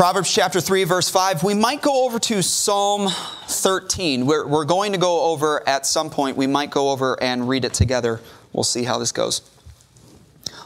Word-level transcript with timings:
Proverbs 0.00 0.32
chapter 0.32 0.62
3, 0.62 0.84
verse 0.84 1.10
5. 1.10 1.44
We 1.44 1.52
might 1.52 1.82
go 1.82 2.06
over 2.06 2.18
to 2.20 2.42
Psalm 2.42 3.10
13. 3.48 4.24
We're, 4.24 4.46
we're 4.46 4.64
going 4.64 4.92
to 4.92 4.98
go 4.98 5.24
over 5.24 5.62
at 5.68 5.84
some 5.84 6.08
point. 6.08 6.38
We 6.38 6.46
might 6.46 6.70
go 6.70 6.88
over 6.88 7.22
and 7.22 7.46
read 7.46 7.66
it 7.66 7.74
together. 7.74 8.22
We'll 8.54 8.64
see 8.64 8.84
how 8.84 8.96
this 8.96 9.12
goes. 9.12 9.42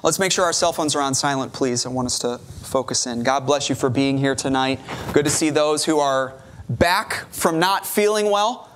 Let's 0.04 0.20
make 0.20 0.30
sure 0.30 0.44
our 0.44 0.52
cell 0.52 0.72
phones 0.72 0.94
are 0.94 1.02
on 1.02 1.14
silent, 1.14 1.52
please. 1.52 1.84
I 1.84 1.88
want 1.88 2.06
us 2.06 2.20
to 2.20 2.38
focus 2.38 3.08
in. 3.08 3.24
God 3.24 3.44
bless 3.44 3.68
you 3.68 3.74
for 3.74 3.90
being 3.90 4.18
here 4.18 4.36
tonight. 4.36 4.78
Good 5.12 5.24
to 5.24 5.32
see 5.32 5.50
those 5.50 5.84
who 5.84 5.98
are 5.98 6.40
back 6.68 7.26
from 7.32 7.58
not 7.58 7.84
feeling 7.84 8.30
well, 8.30 8.70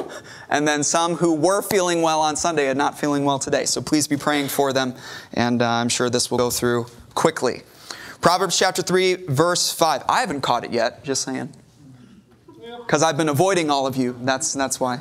and 0.48 0.66
then 0.66 0.82
some 0.82 1.14
who 1.14 1.34
were 1.34 1.62
feeling 1.62 2.02
well 2.02 2.20
on 2.20 2.34
Sunday 2.34 2.68
and 2.68 2.76
not 2.76 2.98
feeling 2.98 3.24
well 3.24 3.38
today. 3.38 3.64
So 3.64 3.80
please 3.80 4.08
be 4.08 4.16
praying 4.16 4.48
for 4.48 4.72
them, 4.72 4.96
and 5.34 5.62
uh, 5.62 5.70
I'm 5.70 5.88
sure 5.88 6.10
this 6.10 6.32
will 6.32 6.38
go 6.38 6.50
through 6.50 6.86
quickly. 7.14 7.62
Proverbs 8.20 8.58
chapter 8.58 8.82
3, 8.82 9.26
verse 9.28 9.72
5. 9.72 10.04
I 10.08 10.20
haven't 10.20 10.40
caught 10.40 10.64
it 10.64 10.72
yet, 10.72 11.04
just 11.04 11.22
saying. 11.22 11.52
Because 12.78 13.02
I've 13.02 13.16
been 13.16 13.28
avoiding 13.28 13.70
all 13.70 13.86
of 13.86 13.96
you. 13.96 14.16
That's, 14.22 14.52
that's 14.54 14.80
why. 14.80 15.00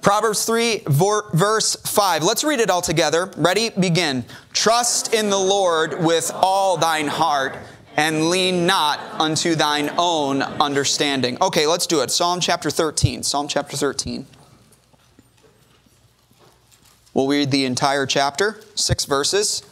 Proverbs 0.00 0.44
3, 0.44 0.84
verse 0.86 1.76
5. 1.76 2.22
Let's 2.22 2.44
read 2.44 2.60
it 2.60 2.70
all 2.70 2.80
together. 2.80 3.30
Ready? 3.36 3.70
Begin. 3.70 4.24
Trust 4.52 5.12
in 5.12 5.28
the 5.28 5.38
Lord 5.38 6.02
with 6.02 6.30
all 6.34 6.76
thine 6.76 7.08
heart 7.08 7.56
and 7.96 8.30
lean 8.30 8.64
not 8.64 9.00
unto 9.20 9.56
thine 9.56 9.90
own 9.98 10.40
understanding. 10.40 11.36
Okay, 11.42 11.66
let's 11.66 11.86
do 11.86 12.00
it. 12.00 12.10
Psalm 12.12 12.38
chapter 12.40 12.70
13. 12.70 13.24
Psalm 13.24 13.48
chapter 13.48 13.76
13. 13.76 14.24
We'll 17.12 17.26
read 17.26 17.50
the 17.50 17.64
entire 17.64 18.06
chapter, 18.06 18.60
six 18.76 19.04
verses. 19.04 19.62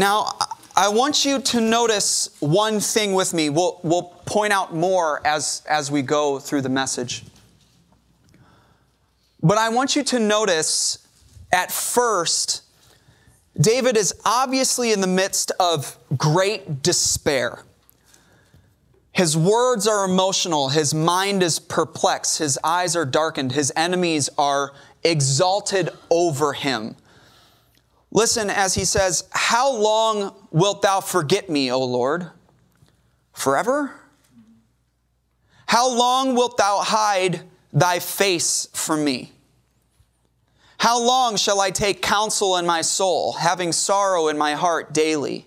Now, 0.00 0.38
I 0.74 0.88
want 0.88 1.26
you 1.26 1.42
to 1.42 1.60
notice 1.60 2.34
one 2.40 2.80
thing 2.80 3.12
with 3.12 3.34
me. 3.34 3.50
We'll, 3.50 3.80
we'll 3.82 4.04
point 4.24 4.50
out 4.50 4.74
more 4.74 5.20
as, 5.26 5.60
as 5.68 5.90
we 5.90 6.00
go 6.00 6.38
through 6.38 6.62
the 6.62 6.70
message. 6.70 7.22
But 9.42 9.58
I 9.58 9.68
want 9.68 9.96
you 9.96 10.02
to 10.04 10.18
notice 10.18 11.06
at 11.52 11.70
first, 11.70 12.62
David 13.60 13.98
is 13.98 14.14
obviously 14.24 14.90
in 14.92 15.02
the 15.02 15.06
midst 15.06 15.52
of 15.60 15.98
great 16.16 16.82
despair. 16.82 17.62
His 19.12 19.36
words 19.36 19.86
are 19.86 20.06
emotional, 20.06 20.70
his 20.70 20.94
mind 20.94 21.42
is 21.42 21.58
perplexed, 21.58 22.38
his 22.38 22.58
eyes 22.64 22.96
are 22.96 23.04
darkened, 23.04 23.52
his 23.52 23.70
enemies 23.76 24.30
are 24.38 24.72
exalted 25.04 25.90
over 26.08 26.54
him. 26.54 26.96
Listen 28.12 28.50
as 28.50 28.74
he 28.74 28.84
says, 28.84 29.24
How 29.30 29.72
long 29.72 30.34
wilt 30.50 30.82
thou 30.82 31.00
forget 31.00 31.48
me, 31.48 31.70
O 31.70 31.82
Lord? 31.84 32.30
Forever? 33.32 33.92
How 35.66 35.88
long 35.88 36.34
wilt 36.34 36.56
thou 36.56 36.80
hide 36.80 37.42
thy 37.72 38.00
face 38.00 38.68
from 38.72 39.04
me? 39.04 39.32
How 40.78 41.00
long 41.00 41.36
shall 41.36 41.60
I 41.60 41.70
take 41.70 42.02
counsel 42.02 42.56
in 42.56 42.66
my 42.66 42.80
soul, 42.80 43.34
having 43.34 43.70
sorrow 43.70 44.28
in 44.28 44.38
my 44.38 44.54
heart 44.54 44.92
daily? 44.92 45.44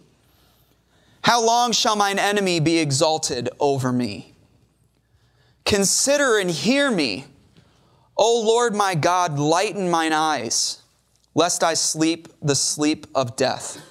How 1.23 1.43
long 1.43 1.71
shall 1.71 1.95
mine 1.95 2.19
enemy 2.19 2.59
be 2.59 2.77
exalted 2.77 3.49
over 3.59 3.91
me? 3.91 4.33
Consider 5.65 6.37
and 6.37 6.51
hear 6.51 6.91
me. 6.91 7.25
O 8.15 8.41
Lord 8.45 8.75
my 8.75 8.93
God, 8.93 9.39
lighten 9.39 9.89
mine 9.89 10.13
eyes 10.13 10.82
lest 11.35 11.63
I 11.63 11.73
sleep 11.73 12.27
the 12.41 12.55
sleep 12.55 13.07
of 13.15 13.35
death. 13.35 13.81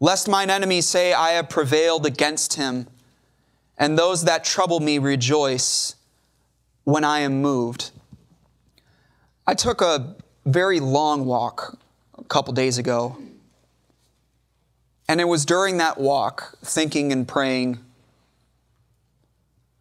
Lest 0.00 0.28
mine 0.28 0.50
enemies 0.50 0.88
say, 0.88 1.12
I 1.12 1.30
have 1.30 1.48
prevailed 1.48 2.06
against 2.06 2.54
him, 2.54 2.86
and 3.78 3.98
those 3.98 4.24
that 4.24 4.44
trouble 4.44 4.80
me 4.80 4.98
rejoice 4.98 5.96
when 6.84 7.04
I 7.04 7.20
am 7.20 7.40
moved. 7.40 7.90
I 9.46 9.54
took 9.54 9.80
a 9.80 10.16
very 10.44 10.80
long 10.80 11.24
walk 11.26 11.78
a 12.16 12.24
couple 12.24 12.52
days 12.52 12.78
ago, 12.78 13.16
and 15.08 15.20
it 15.20 15.28
was 15.28 15.44
during 15.44 15.78
that 15.78 15.98
walk, 15.98 16.56
thinking 16.62 17.12
and 17.12 17.26
praying, 17.26 17.78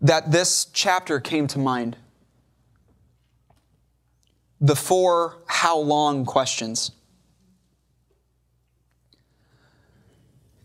that 0.01 0.31
this 0.31 0.65
chapter 0.65 1.19
came 1.19 1.47
to 1.47 1.59
mind 1.59 1.97
the 4.63 4.75
four 4.77 5.43
how 5.45 5.77
long 5.77 6.25
questions. 6.25 6.91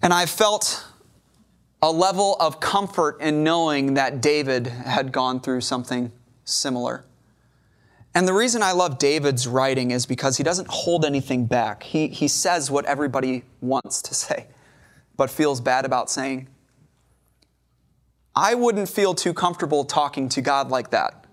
And 0.01 0.15
I 0.15 0.25
felt 0.25 0.87
a 1.83 1.91
level 1.91 2.37
of 2.39 2.61
comfort 2.61 3.21
in 3.21 3.43
knowing 3.43 3.95
that 3.95 4.21
David 4.21 4.69
had 4.69 5.11
gone 5.11 5.41
through 5.41 5.63
something 5.63 6.13
similar. 6.45 7.05
And 8.15 8.27
the 8.27 8.33
reason 8.33 8.63
I 8.63 8.71
love 8.71 8.99
David's 8.99 9.49
writing 9.49 9.91
is 9.91 10.07
because 10.07 10.37
he 10.37 10.45
doesn't 10.45 10.69
hold 10.69 11.05
anything 11.05 11.47
back. 11.47 11.83
He, 11.83 12.07
he 12.07 12.29
says 12.29 12.71
what 12.71 12.85
everybody 12.85 13.43
wants 13.61 14.01
to 14.03 14.15
say, 14.15 14.47
but 15.17 15.29
feels 15.29 15.61
bad 15.61 15.85
about 15.85 16.09
saying. 16.09 16.49
I 18.37 18.55
wouldn't 18.55 18.89
feel 18.89 19.15
too 19.15 19.35
comfortable 19.35 19.85
talking 19.85 20.29
to 20.29 20.41
God 20.41 20.71
like 20.71 20.91
that. 20.91 21.25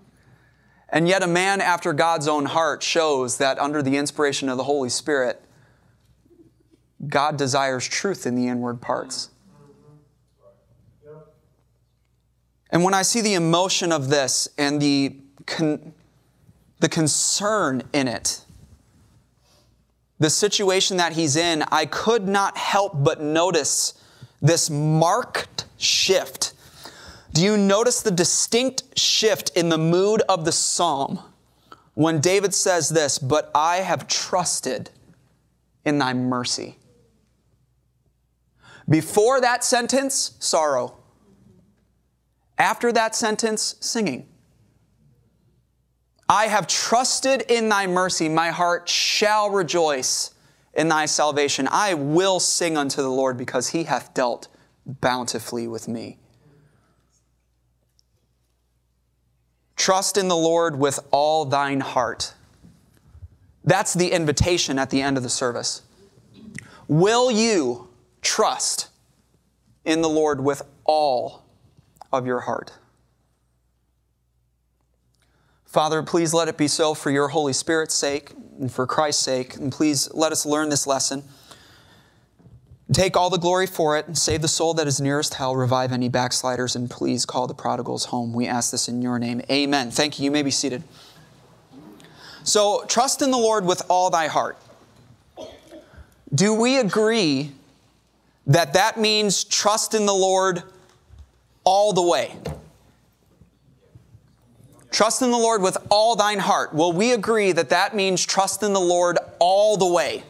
And 0.88 1.08
yet, 1.08 1.22
a 1.22 1.26
man 1.26 1.60
after 1.60 1.92
God's 1.92 2.28
own 2.28 2.46
heart 2.46 2.82
shows 2.82 3.38
that 3.38 3.58
under 3.58 3.82
the 3.82 3.96
inspiration 3.96 4.48
of 4.48 4.56
the 4.56 4.64
Holy 4.64 4.88
Spirit, 4.88 5.42
God 7.08 7.36
desires 7.36 7.86
truth 7.86 8.26
in 8.26 8.34
the 8.36 8.46
inward 8.46 8.80
parts. 8.80 9.30
And 12.70 12.84
when 12.84 12.94
I 12.94 13.02
see 13.02 13.20
the 13.20 13.34
emotion 13.34 13.92
of 13.92 14.08
this 14.10 14.48
and 14.58 14.80
the, 14.80 15.16
con- 15.46 15.92
the 16.80 16.88
concern 16.88 17.82
in 17.92 18.08
it, 18.08 18.44
the 20.18 20.30
situation 20.30 20.96
that 20.96 21.12
he's 21.12 21.36
in, 21.36 21.62
I 21.70 21.86
could 21.86 22.26
not 22.26 22.56
help 22.56 22.92
but 23.04 23.20
notice 23.20 23.94
this 24.40 24.70
marked 24.70 25.66
shift 25.76 26.45
do 27.36 27.42
you 27.42 27.58
notice 27.58 28.00
the 28.00 28.10
distinct 28.10 28.98
shift 28.98 29.50
in 29.54 29.68
the 29.68 29.76
mood 29.76 30.22
of 30.26 30.46
the 30.46 30.52
psalm 30.52 31.20
when 31.92 32.18
David 32.18 32.54
says 32.54 32.88
this, 32.88 33.18
But 33.18 33.50
I 33.54 33.82
have 33.82 34.08
trusted 34.08 34.88
in 35.84 35.98
thy 35.98 36.14
mercy? 36.14 36.78
Before 38.88 39.38
that 39.42 39.64
sentence, 39.64 40.34
sorrow. 40.38 40.96
After 42.56 42.90
that 42.92 43.14
sentence, 43.14 43.76
singing. 43.80 44.26
I 46.30 46.46
have 46.46 46.66
trusted 46.66 47.42
in 47.50 47.68
thy 47.68 47.86
mercy. 47.86 48.30
My 48.30 48.48
heart 48.48 48.88
shall 48.88 49.50
rejoice 49.50 50.30
in 50.72 50.88
thy 50.88 51.04
salvation. 51.04 51.68
I 51.70 51.92
will 51.92 52.40
sing 52.40 52.78
unto 52.78 53.02
the 53.02 53.10
Lord 53.10 53.36
because 53.36 53.68
he 53.68 53.84
hath 53.84 54.14
dealt 54.14 54.48
bountifully 54.86 55.68
with 55.68 55.86
me. 55.86 56.18
Trust 59.76 60.16
in 60.16 60.28
the 60.28 60.36
Lord 60.36 60.78
with 60.78 60.98
all 61.10 61.44
thine 61.44 61.80
heart. 61.80 62.34
That's 63.64 63.94
the 63.94 64.12
invitation 64.12 64.78
at 64.78 64.90
the 64.90 65.02
end 65.02 65.16
of 65.16 65.22
the 65.22 65.28
service. 65.28 65.82
Will 66.88 67.30
you 67.30 67.88
trust 68.22 68.88
in 69.84 70.02
the 70.02 70.08
Lord 70.08 70.42
with 70.42 70.62
all 70.84 71.44
of 72.12 72.26
your 72.26 72.40
heart? 72.40 72.72
Father, 75.64 76.02
please 76.02 76.32
let 76.32 76.48
it 76.48 76.56
be 76.56 76.68
so 76.68 76.94
for 76.94 77.10
your 77.10 77.28
Holy 77.28 77.52
Spirit's 77.52 77.94
sake 77.94 78.32
and 78.58 78.72
for 78.72 78.86
Christ's 78.86 79.22
sake. 79.22 79.56
And 79.56 79.70
please 79.70 80.08
let 80.14 80.32
us 80.32 80.46
learn 80.46 80.70
this 80.70 80.86
lesson. 80.86 81.22
Take 82.92 83.16
all 83.16 83.30
the 83.30 83.38
glory 83.38 83.66
for 83.66 83.98
it 83.98 84.06
and 84.06 84.16
save 84.16 84.42
the 84.42 84.48
soul 84.48 84.74
that 84.74 84.86
is 84.86 85.00
nearest 85.00 85.34
hell, 85.34 85.56
revive 85.56 85.90
any 85.92 86.08
backsliders, 86.08 86.76
and 86.76 86.88
please 86.88 87.26
call 87.26 87.46
the 87.46 87.54
prodigals 87.54 88.06
home. 88.06 88.32
We 88.32 88.46
ask 88.46 88.70
this 88.70 88.88
in 88.88 89.02
your 89.02 89.18
name. 89.18 89.42
Amen. 89.50 89.90
Thank 89.90 90.18
you. 90.18 90.24
You 90.24 90.30
may 90.30 90.42
be 90.42 90.52
seated. 90.52 90.84
So, 92.44 92.84
trust 92.86 93.22
in 93.22 93.32
the 93.32 93.38
Lord 93.38 93.64
with 93.64 93.82
all 93.88 94.08
thy 94.08 94.28
heart. 94.28 94.56
Do 96.32 96.54
we 96.54 96.78
agree 96.78 97.52
that 98.46 98.74
that 98.74 98.98
means 98.98 99.42
trust 99.42 99.94
in 99.94 100.06
the 100.06 100.14
Lord 100.14 100.62
all 101.64 101.92
the 101.92 102.02
way. 102.02 102.34
Trust 104.90 105.20
in 105.20 105.30
the 105.30 105.36
Lord 105.36 105.60
with 105.60 105.76
all 105.90 106.16
thine 106.16 106.38
heart. 106.38 106.72
Will 106.72 106.92
we 106.92 107.12
agree 107.12 107.52
that 107.52 107.68
that 107.70 107.94
means 107.94 108.24
trust 108.24 108.62
in 108.62 108.72
the 108.72 108.80
Lord 108.80 109.18
all 109.40 109.76
the 109.76 109.86
way. 109.86 110.22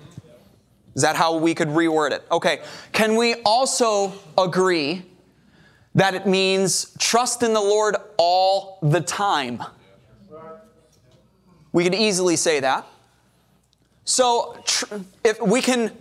Is 0.96 1.02
that 1.02 1.14
how 1.14 1.36
we 1.36 1.54
could 1.54 1.68
reword 1.68 2.12
it? 2.12 2.24
Okay. 2.32 2.62
Can 2.92 3.16
we 3.16 3.34
also 3.44 4.14
agree 4.38 5.04
that 5.94 6.14
it 6.14 6.26
means 6.26 6.96
trust 6.98 7.42
in 7.42 7.52
the 7.52 7.60
Lord 7.60 7.96
all 8.16 8.78
the 8.82 9.02
time? 9.02 9.62
We 11.72 11.84
could 11.84 11.94
easily 11.94 12.36
say 12.36 12.60
that. 12.60 12.86
So 14.06 14.58
tr- 14.64 14.94
if 15.22 15.38
we 15.42 15.60
can, 15.60 15.92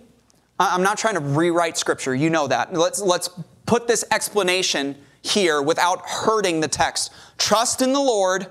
I'm 0.58 0.84
not 0.84 0.98
trying 0.98 1.16
to 1.16 1.20
rewrite 1.20 1.78
scripture, 1.78 2.16
you 2.16 2.30
know 2.30 2.48
that. 2.48 2.74
Let's, 2.74 3.02
let's 3.02 3.30
put 3.66 3.88
this 3.88 4.06
explanation 4.12 4.96
here 5.22 5.62
without 5.62 6.08
hurting 6.08 6.62
the 6.62 6.70
text. 6.70 7.12
Trust 7.38 7.82
in 7.82 7.92
the 7.92 8.00
Lord 8.00 8.48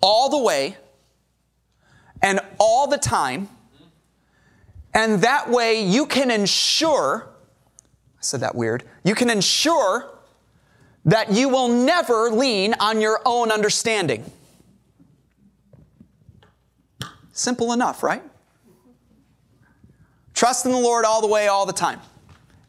all 0.00 0.30
the 0.30 0.38
way 0.38 0.76
and 2.22 2.40
all 2.58 2.88
the 2.88 2.98
time. 2.98 3.48
And 4.94 5.22
that 5.22 5.48
way 5.48 5.82
you 5.82 6.06
can 6.06 6.30
ensure, 6.30 7.28
I 7.28 8.20
said 8.20 8.40
that 8.40 8.54
weird, 8.54 8.84
you 9.04 9.14
can 9.14 9.30
ensure 9.30 10.10
that 11.04 11.32
you 11.32 11.48
will 11.48 11.68
never 11.68 12.30
lean 12.30 12.74
on 12.80 13.00
your 13.00 13.20
own 13.24 13.50
understanding. 13.50 14.30
Simple 17.32 17.72
enough, 17.72 18.02
right? 18.02 18.22
Trust 20.34 20.66
in 20.66 20.72
the 20.72 20.78
Lord 20.78 21.04
all 21.04 21.20
the 21.20 21.26
way, 21.26 21.48
all 21.48 21.66
the 21.66 21.72
time, 21.72 22.00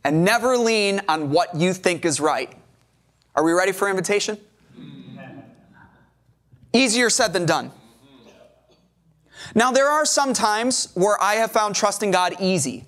and 0.03 0.23
never 0.23 0.57
lean 0.57 1.01
on 1.09 1.31
what 1.31 1.55
you 1.55 1.73
think 1.73 2.05
is 2.05 2.19
right. 2.19 2.53
Are 3.35 3.43
we 3.43 3.51
ready 3.51 3.71
for 3.71 3.89
invitation? 3.89 4.37
Easier 6.73 7.09
said 7.09 7.33
than 7.33 7.45
done. 7.45 7.71
Now, 9.55 9.71
there 9.71 9.87
are 9.87 10.05
some 10.05 10.33
times 10.33 10.91
where 10.93 11.21
I 11.21 11.35
have 11.35 11.51
found 11.51 11.75
trusting 11.75 12.11
God 12.11 12.35
easy. 12.39 12.85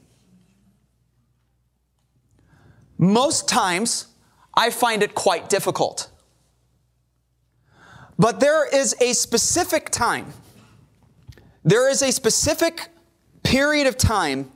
Most 2.97 3.47
times, 3.47 4.07
I 4.55 4.69
find 4.69 5.03
it 5.03 5.15
quite 5.15 5.50
difficult. 5.50 6.09
But 8.17 8.39
there 8.39 8.67
is 8.67 8.95
a 9.01 9.13
specific 9.13 9.89
time 9.89 10.33
there 11.63 11.89
is 11.89 12.01
a 12.01 12.11
specific 12.11 12.89
period 13.44 13.88
of 13.88 13.97
time 13.97 14.51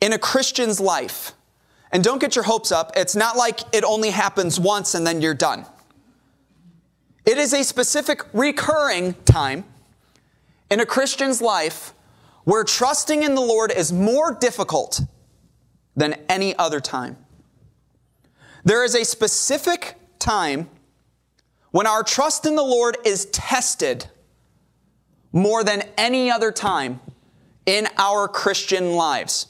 in 0.00 0.12
a 0.12 0.18
Christian's 0.18 0.78
life. 0.78 1.32
And 1.90 2.04
don't 2.04 2.20
get 2.20 2.36
your 2.36 2.44
hopes 2.44 2.70
up. 2.70 2.92
It's 2.96 3.16
not 3.16 3.36
like 3.36 3.60
it 3.72 3.82
only 3.84 4.10
happens 4.10 4.60
once 4.60 4.94
and 4.94 5.06
then 5.06 5.22
you're 5.22 5.34
done. 5.34 5.64
It 7.24 7.38
is 7.38 7.54
a 7.54 7.64
specific 7.64 8.22
recurring 8.32 9.14
time 9.24 9.64
in 10.70 10.80
a 10.80 10.86
Christian's 10.86 11.40
life 11.40 11.92
where 12.44 12.64
trusting 12.64 13.22
in 13.22 13.34
the 13.34 13.40
Lord 13.40 13.72
is 13.72 13.92
more 13.92 14.32
difficult 14.32 15.00
than 15.96 16.14
any 16.28 16.56
other 16.56 16.80
time. 16.80 17.16
There 18.64 18.84
is 18.84 18.94
a 18.94 19.04
specific 19.04 19.96
time 20.18 20.68
when 21.70 21.86
our 21.86 22.02
trust 22.02 22.46
in 22.46 22.56
the 22.56 22.62
Lord 22.62 22.96
is 23.04 23.26
tested 23.26 24.06
more 25.32 25.62
than 25.62 25.82
any 25.98 26.30
other 26.30 26.50
time 26.50 27.00
in 27.66 27.88
our 27.98 28.28
Christian 28.28 28.94
lives. 28.94 29.48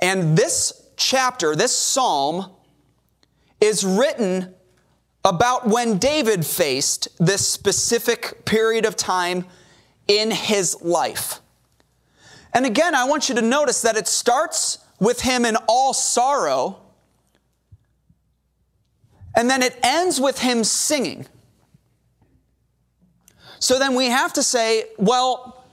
And 0.00 0.36
this 0.36 0.88
chapter, 0.96 1.54
this 1.54 1.76
psalm, 1.76 2.50
is 3.60 3.84
written 3.84 4.54
about 5.24 5.66
when 5.66 5.98
David 5.98 6.46
faced 6.46 7.08
this 7.18 7.46
specific 7.46 8.44
period 8.44 8.86
of 8.86 8.96
time 8.96 9.44
in 10.08 10.30
his 10.30 10.80
life. 10.82 11.40
And 12.52 12.66
again, 12.66 12.94
I 12.94 13.04
want 13.04 13.28
you 13.28 13.34
to 13.36 13.42
notice 13.42 13.82
that 13.82 13.96
it 13.96 14.08
starts 14.08 14.78
with 14.98 15.20
him 15.20 15.44
in 15.44 15.56
all 15.68 15.92
sorrow, 15.92 16.80
and 19.36 19.48
then 19.48 19.62
it 19.62 19.78
ends 19.82 20.20
with 20.20 20.40
him 20.40 20.64
singing. 20.64 21.26
So 23.60 23.78
then 23.78 23.94
we 23.94 24.06
have 24.06 24.32
to 24.32 24.42
say, 24.42 24.86
well, 24.96 25.64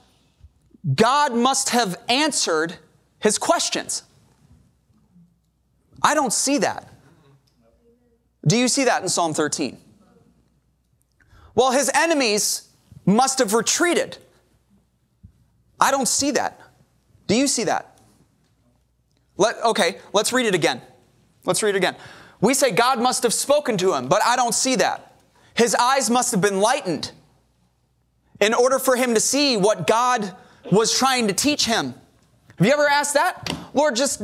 God 0.94 1.34
must 1.34 1.70
have 1.70 1.96
answered 2.08 2.76
his 3.18 3.38
questions. 3.38 4.02
I 6.02 6.14
don't 6.14 6.32
see 6.32 6.58
that. 6.58 6.92
Do 8.46 8.56
you 8.56 8.68
see 8.68 8.84
that 8.84 9.02
in 9.02 9.08
Psalm 9.08 9.34
13? 9.34 9.78
Well, 11.54 11.72
his 11.72 11.90
enemies 11.94 12.68
must 13.04 13.38
have 13.38 13.54
retreated. 13.54 14.18
I 15.80 15.90
don't 15.90 16.08
see 16.08 16.30
that. 16.32 16.60
Do 17.26 17.34
you 17.34 17.46
see 17.46 17.64
that? 17.64 17.98
Let, 19.36 19.62
okay, 19.62 19.98
let's 20.12 20.32
read 20.32 20.46
it 20.46 20.54
again. 20.54 20.80
Let's 21.44 21.62
read 21.62 21.70
it 21.70 21.76
again. 21.76 21.96
We 22.40 22.54
say 22.54 22.70
God 22.70 23.00
must 23.00 23.22
have 23.22 23.34
spoken 23.34 23.76
to 23.78 23.94
him, 23.94 24.08
but 24.08 24.22
I 24.24 24.36
don't 24.36 24.54
see 24.54 24.76
that. 24.76 25.14
His 25.54 25.74
eyes 25.74 26.10
must 26.10 26.32
have 26.32 26.40
been 26.40 26.60
lightened 26.60 27.12
in 28.40 28.54
order 28.54 28.78
for 28.78 28.96
him 28.96 29.14
to 29.14 29.20
see 29.20 29.56
what 29.56 29.86
God 29.86 30.34
was 30.70 30.96
trying 30.96 31.28
to 31.28 31.34
teach 31.34 31.64
him. 31.64 31.94
Have 32.58 32.66
you 32.66 32.72
ever 32.72 32.88
asked 32.88 33.14
that? 33.14 33.54
Lord, 33.74 33.96
just 33.96 34.18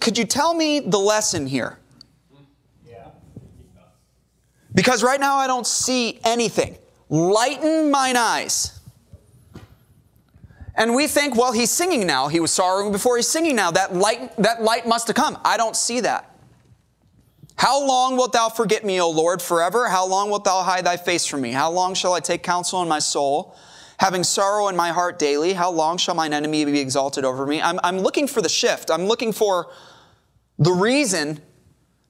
could 0.00 0.16
you 0.16 0.24
tell 0.24 0.54
me 0.54 0.80
the 0.80 0.98
lesson 0.98 1.46
here? 1.46 1.78
Because 4.74 5.02
right 5.02 5.18
now 5.18 5.36
I 5.36 5.46
don't 5.46 5.66
see 5.66 6.20
anything. 6.24 6.78
Lighten 7.08 7.90
mine 7.90 8.16
eyes. 8.16 8.77
And 10.78 10.94
we 10.94 11.08
think, 11.08 11.34
well, 11.34 11.50
he's 11.50 11.72
singing 11.72 12.06
now. 12.06 12.28
He 12.28 12.38
was 12.38 12.52
sorrowing 12.52 12.92
before 12.92 13.16
he's 13.16 13.26
singing 13.28 13.56
now. 13.56 13.72
That 13.72 13.96
light, 13.96 14.34
that 14.36 14.62
light 14.62 14.86
must 14.86 15.08
have 15.08 15.16
come. 15.16 15.36
I 15.44 15.56
don't 15.56 15.74
see 15.74 16.00
that. 16.00 16.36
How 17.56 17.84
long 17.84 18.16
wilt 18.16 18.32
thou 18.32 18.48
forget 18.48 18.84
me, 18.84 19.00
O 19.00 19.10
Lord, 19.10 19.42
forever? 19.42 19.88
How 19.88 20.06
long 20.06 20.30
wilt 20.30 20.44
thou 20.44 20.62
hide 20.62 20.86
thy 20.86 20.96
face 20.96 21.26
from 21.26 21.40
me? 21.40 21.50
How 21.50 21.68
long 21.68 21.94
shall 21.94 22.12
I 22.12 22.20
take 22.20 22.44
counsel 22.44 22.80
in 22.82 22.88
my 22.88 23.00
soul, 23.00 23.56
having 23.98 24.22
sorrow 24.22 24.68
in 24.68 24.76
my 24.76 24.90
heart 24.90 25.18
daily? 25.18 25.52
How 25.52 25.68
long 25.68 25.98
shall 25.98 26.14
mine 26.14 26.32
enemy 26.32 26.64
be 26.64 26.78
exalted 26.78 27.24
over 27.24 27.44
me? 27.44 27.60
I'm, 27.60 27.80
I'm 27.82 27.98
looking 27.98 28.28
for 28.28 28.40
the 28.40 28.48
shift. 28.48 28.88
I'm 28.88 29.06
looking 29.06 29.32
for 29.32 29.72
the 30.60 30.70
reason 30.70 31.40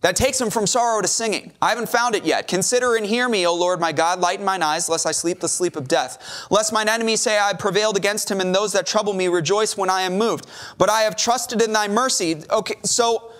that 0.00 0.14
takes 0.14 0.40
him 0.40 0.48
from 0.48 0.66
sorrow 0.66 1.02
to 1.02 1.08
singing. 1.08 1.52
I 1.60 1.70
haven't 1.70 1.88
found 1.88 2.14
it 2.14 2.24
yet. 2.24 2.46
Consider 2.46 2.94
and 2.94 3.04
hear 3.04 3.28
me, 3.28 3.46
O 3.46 3.54
Lord 3.54 3.80
my 3.80 3.90
God. 3.90 4.20
Lighten 4.20 4.44
mine 4.44 4.62
eyes, 4.62 4.88
lest 4.88 5.06
I 5.06 5.12
sleep 5.12 5.40
the 5.40 5.48
sleep 5.48 5.74
of 5.74 5.88
death. 5.88 6.46
Lest 6.50 6.72
mine 6.72 6.88
enemies 6.88 7.20
say 7.20 7.36
I 7.36 7.48
have 7.48 7.58
prevailed 7.58 7.96
against 7.96 8.30
him, 8.30 8.40
and 8.40 8.54
those 8.54 8.72
that 8.74 8.86
trouble 8.86 9.12
me 9.12 9.26
rejoice 9.26 9.76
when 9.76 9.90
I 9.90 10.02
am 10.02 10.16
moved. 10.16 10.46
But 10.78 10.88
I 10.88 11.02
have 11.02 11.16
trusted 11.16 11.60
in 11.60 11.72
thy 11.72 11.88
mercy. 11.88 12.42
Okay, 12.48 12.76
so 12.84 13.32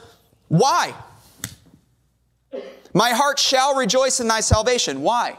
why? 0.48 0.94
My 2.92 3.10
heart 3.10 3.38
shall 3.38 3.76
rejoice 3.76 4.18
in 4.18 4.26
thy 4.26 4.40
salvation. 4.40 5.02
Why? 5.02 5.38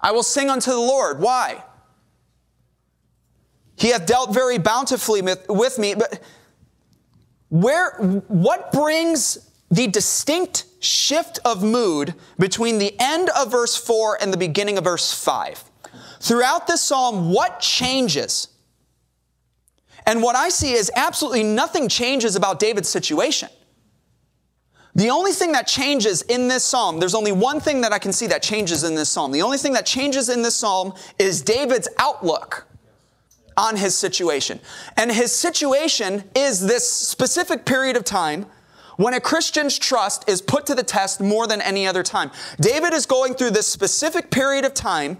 I 0.00 0.10
will 0.10 0.24
sing 0.24 0.50
unto 0.50 0.70
the 0.72 0.78
Lord. 0.78 1.20
Why? 1.20 1.62
He 3.76 3.90
hath 3.90 4.04
dealt 4.04 4.34
very 4.34 4.58
bountifully 4.58 5.22
with 5.22 5.78
me. 5.78 5.94
But 5.94 6.20
where, 7.50 7.92
what 8.28 8.72
brings 8.72 9.49
the 9.70 9.86
distinct 9.86 10.64
shift 10.80 11.38
of 11.44 11.62
mood 11.62 12.14
between 12.38 12.78
the 12.78 12.94
end 12.98 13.30
of 13.36 13.50
verse 13.50 13.76
4 13.76 14.18
and 14.20 14.32
the 14.32 14.36
beginning 14.36 14.78
of 14.78 14.84
verse 14.84 15.12
5? 15.12 15.64
Throughout 16.20 16.66
this 16.66 16.82
psalm, 16.82 17.32
what 17.32 17.60
changes? 17.60 18.48
And 20.06 20.22
what 20.22 20.36
I 20.36 20.48
see 20.48 20.72
is 20.72 20.90
absolutely 20.96 21.42
nothing 21.42 21.88
changes 21.88 22.36
about 22.36 22.58
David's 22.58 22.88
situation. 22.88 23.48
The 24.94 25.10
only 25.10 25.32
thing 25.32 25.52
that 25.52 25.66
changes 25.66 26.22
in 26.22 26.48
this 26.48 26.64
psalm, 26.64 26.98
there's 26.98 27.14
only 27.14 27.32
one 27.32 27.60
thing 27.60 27.80
that 27.82 27.92
I 27.92 27.98
can 27.98 28.12
see 28.12 28.26
that 28.26 28.42
changes 28.42 28.82
in 28.82 28.94
this 28.94 29.08
psalm. 29.08 29.30
The 29.30 29.42
only 29.42 29.56
thing 29.56 29.72
that 29.74 29.86
changes 29.86 30.28
in 30.28 30.42
this 30.42 30.56
psalm 30.56 30.94
is 31.18 31.42
David's 31.42 31.88
outlook 31.98 32.66
on 33.56 33.76
his 33.76 33.96
situation. 33.96 34.58
And 34.96 35.12
his 35.12 35.32
situation 35.32 36.24
is 36.34 36.66
this 36.66 36.90
specific 36.90 37.64
period 37.64 37.96
of 37.96 38.04
time 38.04 38.46
when 39.00 39.14
a 39.14 39.20
Christian's 39.20 39.78
trust 39.78 40.28
is 40.28 40.42
put 40.42 40.66
to 40.66 40.74
the 40.74 40.82
test 40.82 41.20
more 41.20 41.46
than 41.46 41.60
any 41.60 41.86
other 41.86 42.02
time. 42.02 42.30
David 42.60 42.92
is 42.92 43.06
going 43.06 43.34
through 43.34 43.50
this 43.50 43.66
specific 43.66 44.30
period 44.30 44.64
of 44.64 44.74
time 44.74 45.18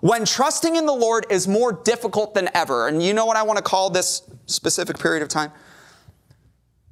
when 0.00 0.24
trusting 0.24 0.76
in 0.76 0.86
the 0.86 0.92
Lord 0.92 1.26
is 1.30 1.48
more 1.48 1.72
difficult 1.72 2.34
than 2.34 2.48
ever. 2.54 2.88
And 2.88 3.02
you 3.02 3.14
know 3.14 3.24
what 3.24 3.36
I 3.36 3.42
want 3.42 3.56
to 3.56 3.62
call 3.62 3.90
this 3.90 4.22
specific 4.46 4.98
period 4.98 5.22
of 5.22 5.28
time? 5.28 5.50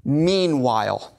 Meanwhile. 0.04 1.14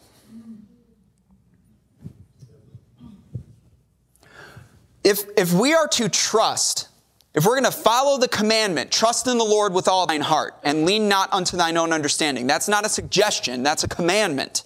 if, 5.04 5.24
if 5.38 5.54
we 5.54 5.74
are 5.74 5.88
to 5.88 6.10
trust, 6.10 6.90
if 7.34 7.46
we're 7.46 7.60
going 7.60 7.72
to 7.72 7.72
follow 7.72 8.18
the 8.18 8.28
commandment, 8.28 8.92
trust 8.92 9.28
in 9.28 9.38
the 9.38 9.44
Lord 9.44 9.74
with 9.74 9.88
all 9.88 10.06
thine 10.06 10.22
heart 10.22 10.56
and 10.64 10.86
lean 10.86 11.08
not 11.08 11.32
unto 11.34 11.58
thine 11.58 11.78
own 11.78 11.94
understanding, 11.94 12.48
that's 12.48 12.68
not 12.68 12.86
a 12.86 12.90
suggestion, 12.90 13.64
that's 13.64 13.84
a 13.84 13.88
commandment. 13.88 14.64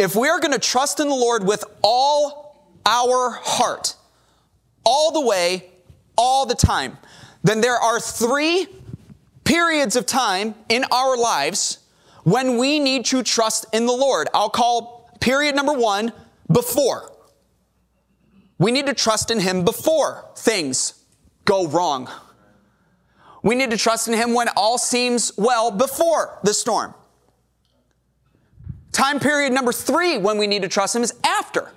If 0.00 0.16
we 0.16 0.28
are 0.30 0.40
going 0.40 0.52
to 0.52 0.58
trust 0.58 0.98
in 0.98 1.08
the 1.08 1.14
Lord 1.14 1.46
with 1.46 1.62
all 1.82 2.72
our 2.86 3.32
heart, 3.42 3.96
all 4.82 5.12
the 5.12 5.20
way, 5.20 5.70
all 6.16 6.46
the 6.46 6.54
time, 6.54 6.96
then 7.44 7.60
there 7.60 7.76
are 7.76 8.00
three 8.00 8.66
periods 9.44 9.96
of 9.96 10.06
time 10.06 10.54
in 10.70 10.86
our 10.90 11.18
lives 11.18 11.80
when 12.24 12.56
we 12.56 12.78
need 12.78 13.04
to 13.04 13.22
trust 13.22 13.66
in 13.74 13.84
the 13.84 13.92
Lord. 13.92 14.28
I'll 14.32 14.48
call 14.48 15.10
period 15.20 15.54
number 15.54 15.74
one 15.74 16.14
before. 16.50 17.12
We 18.58 18.72
need 18.72 18.86
to 18.86 18.94
trust 18.94 19.30
in 19.30 19.38
Him 19.38 19.66
before 19.66 20.30
things 20.34 20.94
go 21.44 21.68
wrong. 21.68 22.08
We 23.42 23.54
need 23.54 23.70
to 23.70 23.76
trust 23.76 24.08
in 24.08 24.14
Him 24.14 24.32
when 24.32 24.48
all 24.56 24.78
seems 24.78 25.30
well 25.36 25.70
before 25.70 26.38
the 26.42 26.54
storm. 26.54 26.94
Time 29.00 29.18
period 29.18 29.54
number 29.54 29.72
three 29.72 30.18
when 30.18 30.36
we 30.36 30.46
need 30.46 30.60
to 30.60 30.68
trust 30.68 30.94
Him 30.94 31.02
is 31.02 31.14
after. 31.24 31.72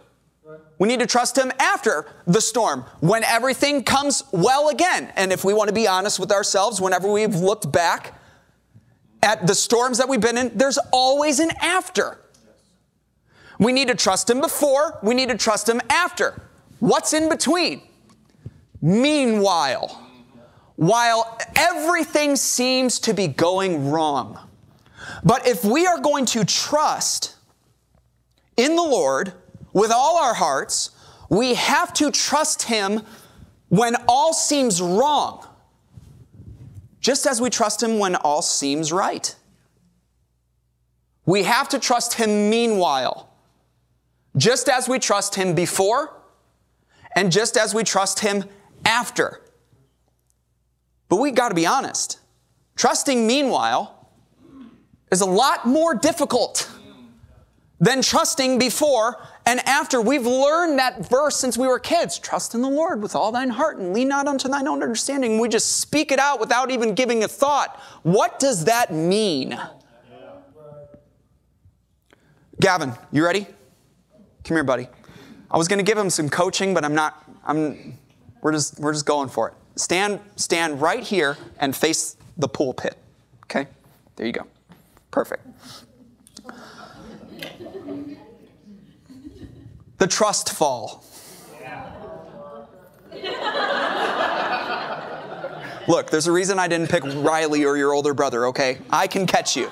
We 0.78 0.90
need 0.90 1.00
to 1.00 1.08
trust 1.08 1.38
Him 1.38 1.54
after 1.58 2.06
the 2.28 2.42
storm, 2.42 2.84
when 3.00 3.24
everything 3.24 3.86
comes 3.86 4.26
well 4.34 4.68
again. 4.68 5.10
And 5.16 5.32
if 5.32 5.46
we 5.46 5.54
want 5.54 5.70
to 5.70 5.74
be 5.74 5.88
honest 5.88 6.20
with 6.20 6.34
ourselves, 6.34 6.82
whenever 6.82 7.10
we've 7.10 7.34
looked 7.34 7.72
back 7.72 8.20
at 9.22 9.48
the 9.48 9.56
storms 9.56 10.00
that 10.00 10.10
we've 10.10 10.20
been 10.20 10.38
in, 10.38 10.52
there's 10.58 10.78
always 10.92 11.40
an 11.40 11.52
after. 11.62 12.20
We 13.58 13.72
need 13.72 13.88
to 13.88 13.96
trust 13.96 14.30
Him 14.30 14.42
before, 14.42 15.00
we 15.02 15.14
need 15.14 15.30
to 15.30 15.38
trust 15.38 15.70
Him 15.70 15.80
after. 15.90 16.42
What's 16.80 17.14
in 17.14 17.30
between? 17.30 17.84
Meanwhile, 18.82 19.98
while 20.76 21.40
everything 21.56 22.36
seems 22.36 23.00
to 23.00 23.14
be 23.14 23.28
going 23.28 23.92
wrong. 23.92 24.43
But 25.24 25.48
if 25.48 25.64
we 25.64 25.88
are 25.88 26.00
going 26.00 26.26
to 26.28 26.44
trust 26.44 27.36
in 28.58 28.76
the 28.76 28.84
Lord 28.84 29.34
with 29.72 29.92
all 29.92 30.18
our 30.18 30.34
hearts, 30.34 30.92
we 31.30 31.54
have 31.56 31.94
to 31.94 32.12
trust 32.12 32.64
Him 32.64 33.02
when 33.70 33.96
all 34.08 34.34
seems 34.34 34.82
wrong, 34.82 35.48
just 37.00 37.26
as 37.26 37.42
we 37.42 37.50
trust 37.50 37.82
Him 37.82 37.98
when 37.98 38.16
all 38.16 38.42
seems 38.42 38.92
right. 38.92 39.36
We 41.26 41.44
have 41.44 41.70
to 41.70 41.80
trust 41.80 42.16
Him 42.16 42.50
meanwhile, 42.50 43.30
just 44.36 44.68
as 44.68 44.90
we 44.90 45.00
trust 45.00 45.36
Him 45.36 45.56
before 45.56 46.14
and 47.16 47.32
just 47.32 47.56
as 47.58 47.74
we 47.74 47.84
trust 47.84 48.20
Him 48.20 48.44
after. 48.86 49.42
But 51.08 51.18
we 51.18 51.32
got 51.32 51.50
to 51.50 51.56
be 51.56 51.66
honest. 51.66 52.20
Trusting 52.76 53.26
meanwhile 53.26 53.93
is 55.14 55.22
a 55.22 55.26
lot 55.26 55.66
more 55.66 55.94
difficult 55.94 56.70
than 57.80 58.02
trusting 58.02 58.58
before 58.58 59.22
and 59.46 59.60
after. 59.68 60.02
We've 60.02 60.26
learned 60.26 60.80
that 60.80 61.08
verse 61.08 61.38
since 61.38 61.58
we 61.58 61.68
were 61.68 61.80
kids. 61.80 62.18
Trust 62.18 62.56
in 62.56 62.62
the 62.62 62.70
Lord 62.70 63.02
with 63.02 63.16
all 63.16 63.32
thine 63.32 63.50
heart 63.50 63.78
and 63.78 63.94
lean 63.94 64.08
not 64.08 64.28
unto 64.28 64.50
thine 64.50 64.68
own 64.68 64.82
understanding. 64.82 65.40
We 65.40 65.50
just 65.50 65.80
speak 65.80 66.12
it 66.12 66.20
out 66.20 66.40
without 66.40 66.72
even 66.72 66.96
giving 66.96 67.24
a 67.24 67.28
thought. 67.28 67.80
What 68.02 68.40
does 68.40 68.66
that 68.66 68.92
mean? 68.92 69.60
Gavin, 72.60 72.94
you 73.12 73.24
ready? 73.24 73.46
Come 74.44 74.58
here, 74.58 74.64
buddy. 74.64 74.88
I 75.52 75.58
was 75.58 75.68
going 75.68 75.80
to 75.80 75.86
give 75.86 75.98
him 75.98 76.10
some 76.10 76.30
coaching, 76.30 76.74
but 76.74 76.84
I'm 76.84 76.96
not. 76.96 77.24
I'm. 77.46 78.00
We're 78.42 78.54
just 78.54 78.80
we're 78.80 78.94
just 78.94 79.06
going 79.06 79.30
for 79.30 79.50
it. 79.50 79.54
Stand 79.76 80.20
stand 80.38 80.82
right 80.82 81.04
here 81.04 81.38
and 81.60 81.76
face 81.76 82.18
the 82.38 82.48
pulpit. 82.48 82.98
Okay, 83.46 83.68
there 84.16 84.26
you 84.26 84.34
go. 84.34 84.48
Perfect. 85.14 85.46
The 90.00 90.08
trust 90.08 90.52
fall. 90.52 91.06
Look, 95.88 96.10
there's 96.10 96.26
a 96.26 96.32
reason 96.32 96.58
I 96.58 96.68
didn't 96.68 96.90
pick 96.90 97.04
Riley 97.06 97.64
or 97.64 97.78
your 97.78 97.94
older 97.94 98.16
brother, 98.16 98.48
okay? 98.48 98.80
I 98.90 99.06
can 99.06 99.28
catch 99.28 99.56
you. 99.56 99.70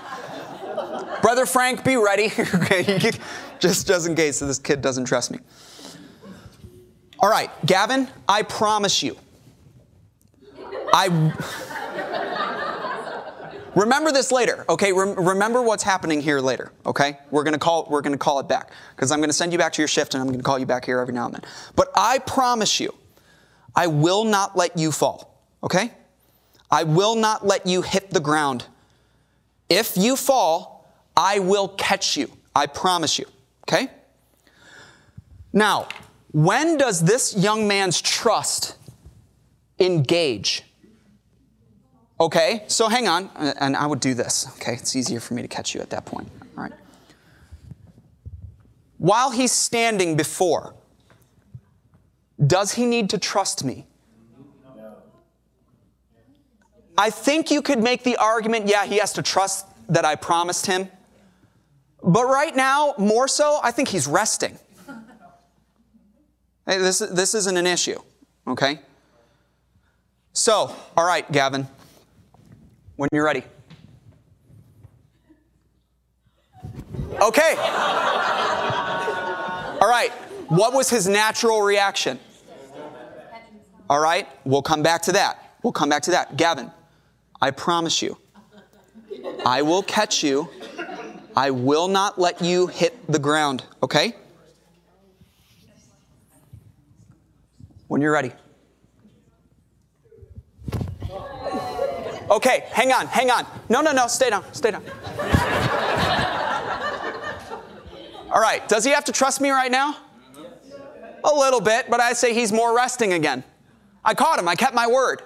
Brother 1.23 1.47
Frank, 1.47 1.83
be 1.83 1.95
ready. 1.95 2.25
okay, 2.55 3.11
just, 3.59 3.87
just 3.87 4.07
in 4.07 4.13
case 4.13 4.39
this 4.39 4.59
kid 4.59 4.81
doesn't 4.81 5.05
trust 5.05 5.31
me. 5.31 5.39
All 7.19 7.31
right, 7.31 7.49
Gavin, 7.65 8.07
I 8.29 8.43
promise 8.43 9.01
you. 9.01 9.17
I 10.93 11.07
remember 13.75 14.11
this 14.11 14.31
later, 14.31 14.65
okay? 14.69 14.93
Rem- 14.93 15.15
remember 15.15 15.61
what's 15.61 15.83
happening 15.83 16.21
here 16.21 16.39
later, 16.39 16.71
okay? 16.85 17.17
We're 17.29 17.43
gonna 17.43 17.57
call 17.57 17.87
we're 17.89 18.01
gonna 18.01 18.17
call 18.17 18.39
it 18.39 18.47
back 18.47 18.71
because 18.95 19.11
I'm 19.11 19.19
gonna 19.19 19.33
send 19.33 19.51
you 19.51 19.57
back 19.57 19.73
to 19.73 19.81
your 19.81 19.87
shift 19.87 20.13
and 20.13 20.21
I'm 20.21 20.29
gonna 20.29 20.43
call 20.43 20.59
you 20.59 20.65
back 20.65 20.85
here 20.85 20.99
every 20.99 21.13
now 21.13 21.25
and 21.25 21.35
then. 21.35 21.41
But 21.75 21.89
I 21.95 22.19
promise 22.19 22.79
you, 22.79 22.93
I 23.75 23.87
will 23.87 24.23
not 24.23 24.57
let 24.57 24.77
you 24.77 24.91
fall, 24.91 25.41
okay? 25.63 25.91
I 26.69 26.83
will 26.83 27.15
not 27.15 27.45
let 27.45 27.65
you 27.67 27.81
hit 27.81 28.11
the 28.11 28.19
ground. 28.19 28.65
If 29.69 29.97
you 29.97 30.15
fall, 30.15 30.89
I 31.15 31.39
will 31.39 31.69
catch 31.69 32.17
you. 32.17 32.31
I 32.55 32.67
promise 32.67 33.19
you, 33.19 33.25
okay? 33.67 33.89
Now, 35.53 35.87
when 36.31 36.77
does 36.77 37.01
this 37.01 37.35
young 37.35 37.67
man's 37.67 38.01
trust 38.01 38.75
engage? 39.79 40.63
Okay, 42.21 42.65
so 42.67 42.87
hang 42.87 43.07
on, 43.07 43.31
uh, 43.35 43.55
and 43.59 43.75
I 43.75 43.87
would 43.87 43.99
do 43.99 44.13
this. 44.13 44.45
Okay, 44.57 44.73
it's 44.73 44.95
easier 44.95 45.19
for 45.19 45.33
me 45.33 45.41
to 45.41 45.47
catch 45.47 45.73
you 45.73 45.81
at 45.81 45.89
that 45.89 46.05
point. 46.05 46.29
All 46.55 46.63
right. 46.65 46.73
While 48.99 49.31
he's 49.31 49.51
standing 49.51 50.15
before, 50.15 50.75
does 52.45 52.73
he 52.73 52.85
need 52.85 53.09
to 53.09 53.17
trust 53.17 53.63
me? 53.63 53.87
I 56.95 57.09
think 57.09 57.49
you 57.49 57.63
could 57.63 57.81
make 57.81 58.03
the 58.03 58.17
argument 58.17 58.67
yeah, 58.67 58.85
he 58.85 58.99
has 58.99 59.13
to 59.13 59.23
trust 59.23 59.65
that 59.89 60.05
I 60.05 60.13
promised 60.13 60.67
him. 60.67 60.89
But 62.03 62.25
right 62.25 62.55
now, 62.55 62.93
more 62.99 63.27
so, 63.27 63.59
I 63.63 63.71
think 63.71 63.87
he's 63.87 64.05
resting. 64.05 64.59
Hey, 66.67 66.77
this, 66.77 66.99
this 66.99 67.33
isn't 67.33 67.57
an 67.57 67.65
issue, 67.65 67.99
okay? 68.47 68.79
So, 70.33 70.75
all 70.95 71.05
right, 71.05 71.29
Gavin, 71.31 71.67
when 73.01 73.09
you're 73.11 73.25
ready. 73.25 73.43
Okay. 77.19 77.55
All 79.81 79.89
right, 79.89 80.11
what 80.49 80.71
was 80.71 80.87
his 80.87 81.07
natural 81.07 81.63
reaction? 81.63 82.19
All 83.89 83.99
right, 83.99 84.27
we'll 84.45 84.61
come 84.61 84.83
back 84.83 85.01
to 85.03 85.13
that. 85.13 85.55
We'll 85.63 85.73
come 85.73 85.89
back 85.89 86.03
to 86.03 86.11
that. 86.11 86.37
Gavin, 86.37 86.69
I 87.41 87.49
promise 87.49 88.03
you, 88.03 88.19
I 89.47 89.63
will 89.63 89.81
catch 89.81 90.23
you. 90.23 90.47
I 91.35 91.49
will 91.49 91.87
not 91.87 92.19
let 92.19 92.39
you 92.39 92.67
hit 92.67 93.11
the 93.11 93.17
ground, 93.17 93.63
okay? 93.81 94.15
When 97.87 97.99
you're 97.99 98.13
ready. 98.13 98.31
Okay, 102.31 102.63
hang 102.71 102.93
on, 102.93 103.07
hang 103.07 103.29
on. 103.29 103.45
No, 103.67 103.81
no, 103.81 103.91
no, 103.91 104.07
stay 104.07 104.29
down, 104.29 104.45
stay 104.53 104.71
down. 104.71 104.83
All 108.31 108.41
right, 108.41 108.65
does 108.69 108.85
he 108.85 108.91
have 108.91 109.03
to 109.05 109.11
trust 109.11 109.41
me 109.41 109.49
right 109.49 109.69
now? 109.69 109.97
A 111.25 111.33
little 111.33 111.59
bit, 111.59 111.89
but 111.89 111.99
I 111.99 112.13
say 112.13 112.33
he's 112.33 112.53
more 112.53 112.73
resting 112.73 113.11
again. 113.13 113.43
I 114.05 114.13
caught 114.13 114.39
him, 114.39 114.47
I 114.47 114.55
kept 114.55 114.73
my 114.73 114.87
word. 114.87 115.21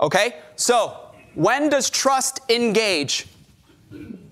Okay, 0.00 0.36
so 0.54 1.10
when 1.34 1.68
does 1.68 1.90
trust 1.90 2.40
engage? 2.48 3.26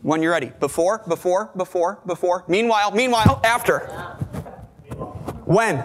When 0.02 0.22
you're 0.22 0.30
ready. 0.30 0.52
Before, 0.60 1.02
before, 1.08 1.50
before, 1.56 1.98
before. 2.06 2.44
Meanwhile, 2.46 2.92
meanwhile, 2.92 3.40
after. 3.44 3.80
When? 5.44 5.84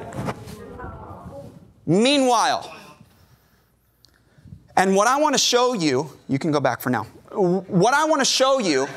Meanwhile. 1.88 2.72
And 4.76 4.96
what 4.96 5.08
I 5.08 5.20
want 5.20 5.36
to 5.36 5.40
show 5.40 5.74
you, 5.74 6.10
you 6.28 6.40
can 6.40 6.52
go 6.52 6.60
back 6.60 6.82
for 6.82 6.90
now. 6.90 7.04
What 7.32 7.94
I 7.94 8.06
want 8.06 8.22
to 8.22 8.26
show 8.26 8.60
you 8.60 8.88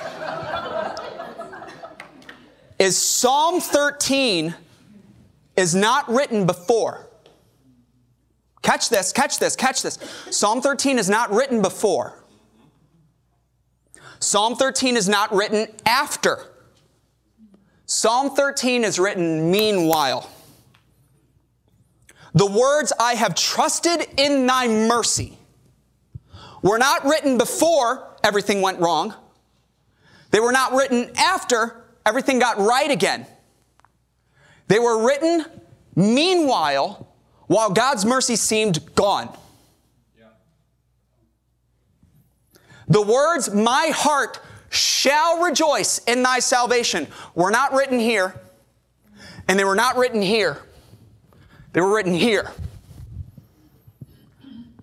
is 2.79 2.97
Psalm 2.97 3.61
13 3.61 4.55
is 5.57 5.75
not 5.75 6.09
written 6.09 6.47
before. 6.47 7.07
Catch 8.63 8.89
this, 8.89 9.13
catch 9.13 9.39
this, 9.39 9.55
catch 9.55 9.83
this. 9.83 9.99
Psalm 10.31 10.61
13 10.61 10.99
is 10.99 11.09
not 11.09 11.31
written 11.31 11.63
before. 11.63 12.23
Psalm 14.19 14.57
13 14.57 14.97
is 14.97 15.09
not 15.09 15.33
written 15.33 15.69
after. 15.85 16.41
Psalm 17.87 18.31
13 18.31 18.83
is 18.83 18.99
written 18.99 19.51
meanwhile. 19.51 20.29
The 22.35 22.47
words, 22.47 22.93
I 22.99 23.15
have 23.15 23.35
trusted 23.35 24.07
in 24.19 24.47
thy 24.47 24.69
mercy, 24.69 25.39
were 26.63 26.79
not 26.79 27.05
written 27.05 27.39
before 27.39 28.17
everything 28.23 28.63
went 28.63 28.81
wrong. 28.81 29.15
They 30.31 30.41
were 30.41 30.53
not 30.53 30.73
written 30.73 31.11
after 31.17 31.85
everything 32.05 32.39
got 32.39 32.59
right 32.59 32.91
again. 32.91 33.27
They 34.69 34.79
were 34.79 35.07
written 35.07 35.45
meanwhile 35.95 37.15
while 37.47 37.71
God's 37.71 38.05
mercy 38.05 38.37
seemed 38.37 38.95
gone. 38.95 39.35
The 42.89 43.03
words, 43.03 43.53
my 43.53 43.91
heart 43.95 44.41
shall 44.71 45.43
rejoice 45.43 45.99
in 46.07 46.23
thy 46.23 46.39
salvation, 46.39 47.09
were 47.35 47.51
not 47.51 47.73
written 47.73 47.99
here, 47.99 48.41
and 49.49 49.59
they 49.59 49.65
were 49.65 49.75
not 49.75 49.97
written 49.97 50.23
here. 50.23 50.59
They 51.73 51.81
were 51.81 51.95
written 51.95 52.15
here. 52.15 52.51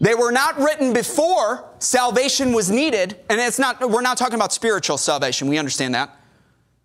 They 0.04 0.16
were 0.16 0.34
not 0.34 0.58
written 0.60 0.92
before 0.92 1.64
salvation 1.80 2.52
was 2.52 2.70
needed, 2.70 3.18
and 3.30 3.40
it's 3.40 3.58
not, 3.58 3.90
we're 3.90 4.02
not 4.02 4.18
talking 4.18 4.36
about 4.36 4.52
spiritual 4.52 4.98
salvation, 4.98 5.48
we 5.48 5.58
understand 5.58 5.96
that. 5.96 6.14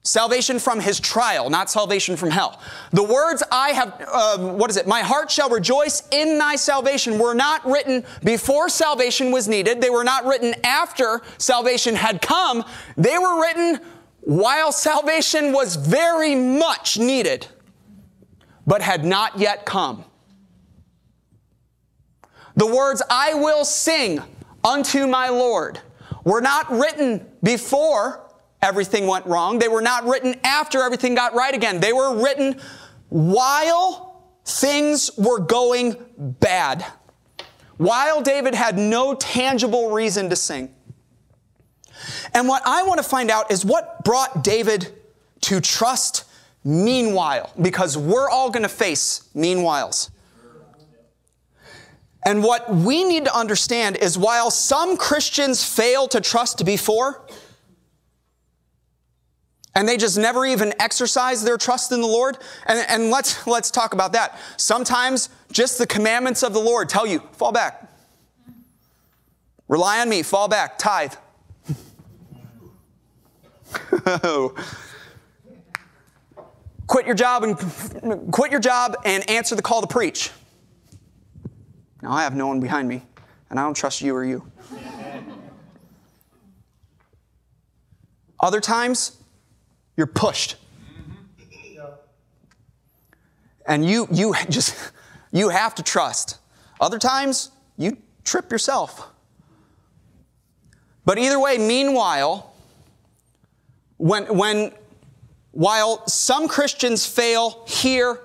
Salvation 0.03 0.61
from 0.61 0.79
his 0.79 1.01
trial, 1.01 1.51
not 1.51 1.69
salvation 1.69 2.17
from 2.17 2.31
hell. 2.31 2.61
The 2.93 3.03
words 3.03 3.43
I 3.51 3.71
have, 3.71 4.05
uh, 4.07 4.39
what 4.39 4.71
is 4.71 4.77
it? 4.77 4.87
My 4.87 5.01
heart 5.01 5.33
shall 5.33 5.51
rejoice 5.51 6.05
in 6.13 6.39
thy 6.39 6.55
salvation 6.55 7.19
were 7.19 7.35
not 7.35 7.67
written 7.67 8.05
before 8.23 8.69
salvation 8.69 9.33
was 9.33 9.49
needed. 9.49 9.81
They 9.81 9.91
were 9.91 10.05
not 10.05 10.25
written 10.25 10.55
after 10.63 11.21
salvation 11.39 11.97
had 11.97 12.23
come. 12.23 12.65
They 12.97 13.19
were 13.19 13.41
written 13.41 13.81
while 14.21 14.71
salvation 14.71 15.53
was 15.53 15.75
very 15.75 16.37
much 16.37 16.99
needed, 16.99 17.49
but 18.65 18.81
had 18.81 19.05
not 19.05 19.41
yet 19.41 19.67
come. 19.67 20.05
The 22.59 22.67
words, 22.67 23.03
I 23.09 23.35
will 23.35 23.65
sing 23.65 24.21
unto 24.65 25.07
my 25.07 25.29
Lord, 25.29 25.81
were 26.25 26.41
not 26.41 26.69
written 26.71 27.25
before 27.41 28.29
everything 28.61 29.07
went 29.07 29.25
wrong. 29.27 29.61
They 29.61 29.69
were 29.69 29.81
not 29.81 30.05
written 30.05 30.35
after 30.43 30.83
everything 30.83 31.15
got 31.15 31.35
right 31.35 31.55
again. 31.55 31.79
They 31.79 31.93
were 31.93 32.21
written 32.21 32.61
while 33.11 34.25
things 34.45 35.13
were 35.17 35.39
going 35.39 35.97
bad. 36.19 36.85
While 37.77 38.23
David 38.23 38.57
had 38.57 38.77
no 38.77 39.15
tangible 39.15 39.93
reason 39.93 40.29
to 40.31 40.35
sing. 40.35 40.75
And 42.35 42.49
what 42.49 42.63
I 42.67 42.83
want 42.83 42.99
to 42.99 43.09
find 43.09 43.31
out 43.31 43.53
is 43.53 43.65
what 43.65 44.03
brought 44.03 44.43
David 44.43 44.93
to 45.43 45.61
trust 45.61 46.25
meanwhile, 46.65 47.53
because 47.63 47.97
we're 47.97 48.29
all 48.29 48.51
going 48.51 48.65
to 48.65 48.69
face 48.69 49.29
meanwhiles. 49.37 50.11
And 52.25 52.43
what 52.43 52.69
we 52.73 53.05
need 53.05 53.25
to 53.27 53.37
understand 53.37 53.97
is 53.97 54.19
while 54.19 54.51
some 54.51 54.97
Christians 54.97 55.65
fail 55.65 56.09
to 56.09 56.21
trust 56.21 56.65
before, 56.65 57.25
and 59.75 59.89
they 59.89 59.97
just 59.97 60.19
never 60.19 60.45
even 60.45 60.75
exercise 60.81 61.45
their 61.45 61.57
trust 61.57 61.93
in 61.93 62.01
the 62.01 62.07
Lord. 62.07 62.39
And, 62.67 62.85
and 62.89 63.11
let's, 63.11 63.47
let's 63.47 63.71
talk 63.71 63.95
about 63.95 64.13
that. 64.15 64.37
Sometimes 64.57 65.29
just 65.53 65.79
the 65.79 65.87
commandments 65.87 66.43
of 66.43 66.53
the 66.53 66.59
Lord 66.59 66.89
tell 66.89 67.07
you, 67.07 67.21
fall 67.33 67.53
back. 67.53 67.89
Rely 69.69 70.01
on 70.01 70.09
me, 70.09 70.25
fall 70.25 70.49
back, 70.49 70.79
tithe. 70.79 71.15
quit 76.89 77.07
your 77.07 77.15
job 77.15 77.45
and 77.45 78.33
quit 78.33 78.51
your 78.51 78.61
job 78.61 78.97
and 79.05 79.29
answer 79.31 79.55
the 79.55 79.63
call 79.63 79.83
to 79.83 79.87
preach. 79.87 80.33
Now 82.03 82.13
I 82.13 82.23
have 82.23 82.35
no 82.35 82.47
one 82.47 82.61
behind 82.61 82.89
me, 82.89 83.03
and 83.51 83.59
I 83.59 83.65
don't 83.65 83.75
trust 83.75 84.01
you 84.01 84.15
or 84.15 84.25
you. 84.25 84.51
Other 88.41 88.61
times, 88.61 89.17
you're 89.97 90.07
pushed. 90.07 90.57
And 93.67 93.85
you, 93.85 94.07
you 94.11 94.35
just, 94.49 94.93
you 95.33 95.49
have 95.49 95.75
to 95.77 95.83
trust. 95.83 96.39
Other 96.81 96.99
times, 96.99 97.51
you 97.77 97.97
trip 98.25 98.51
yourself. 98.53 99.09
But 101.05 101.19
either 101.19 101.41
way, 101.41 101.59
meanwhile, 101.59 102.55
when, 103.97 104.25
when, 104.37 104.73
while 105.53 106.07
some 106.07 106.47
Christians 106.47 107.07
fail 107.07 107.65
here 107.67 108.21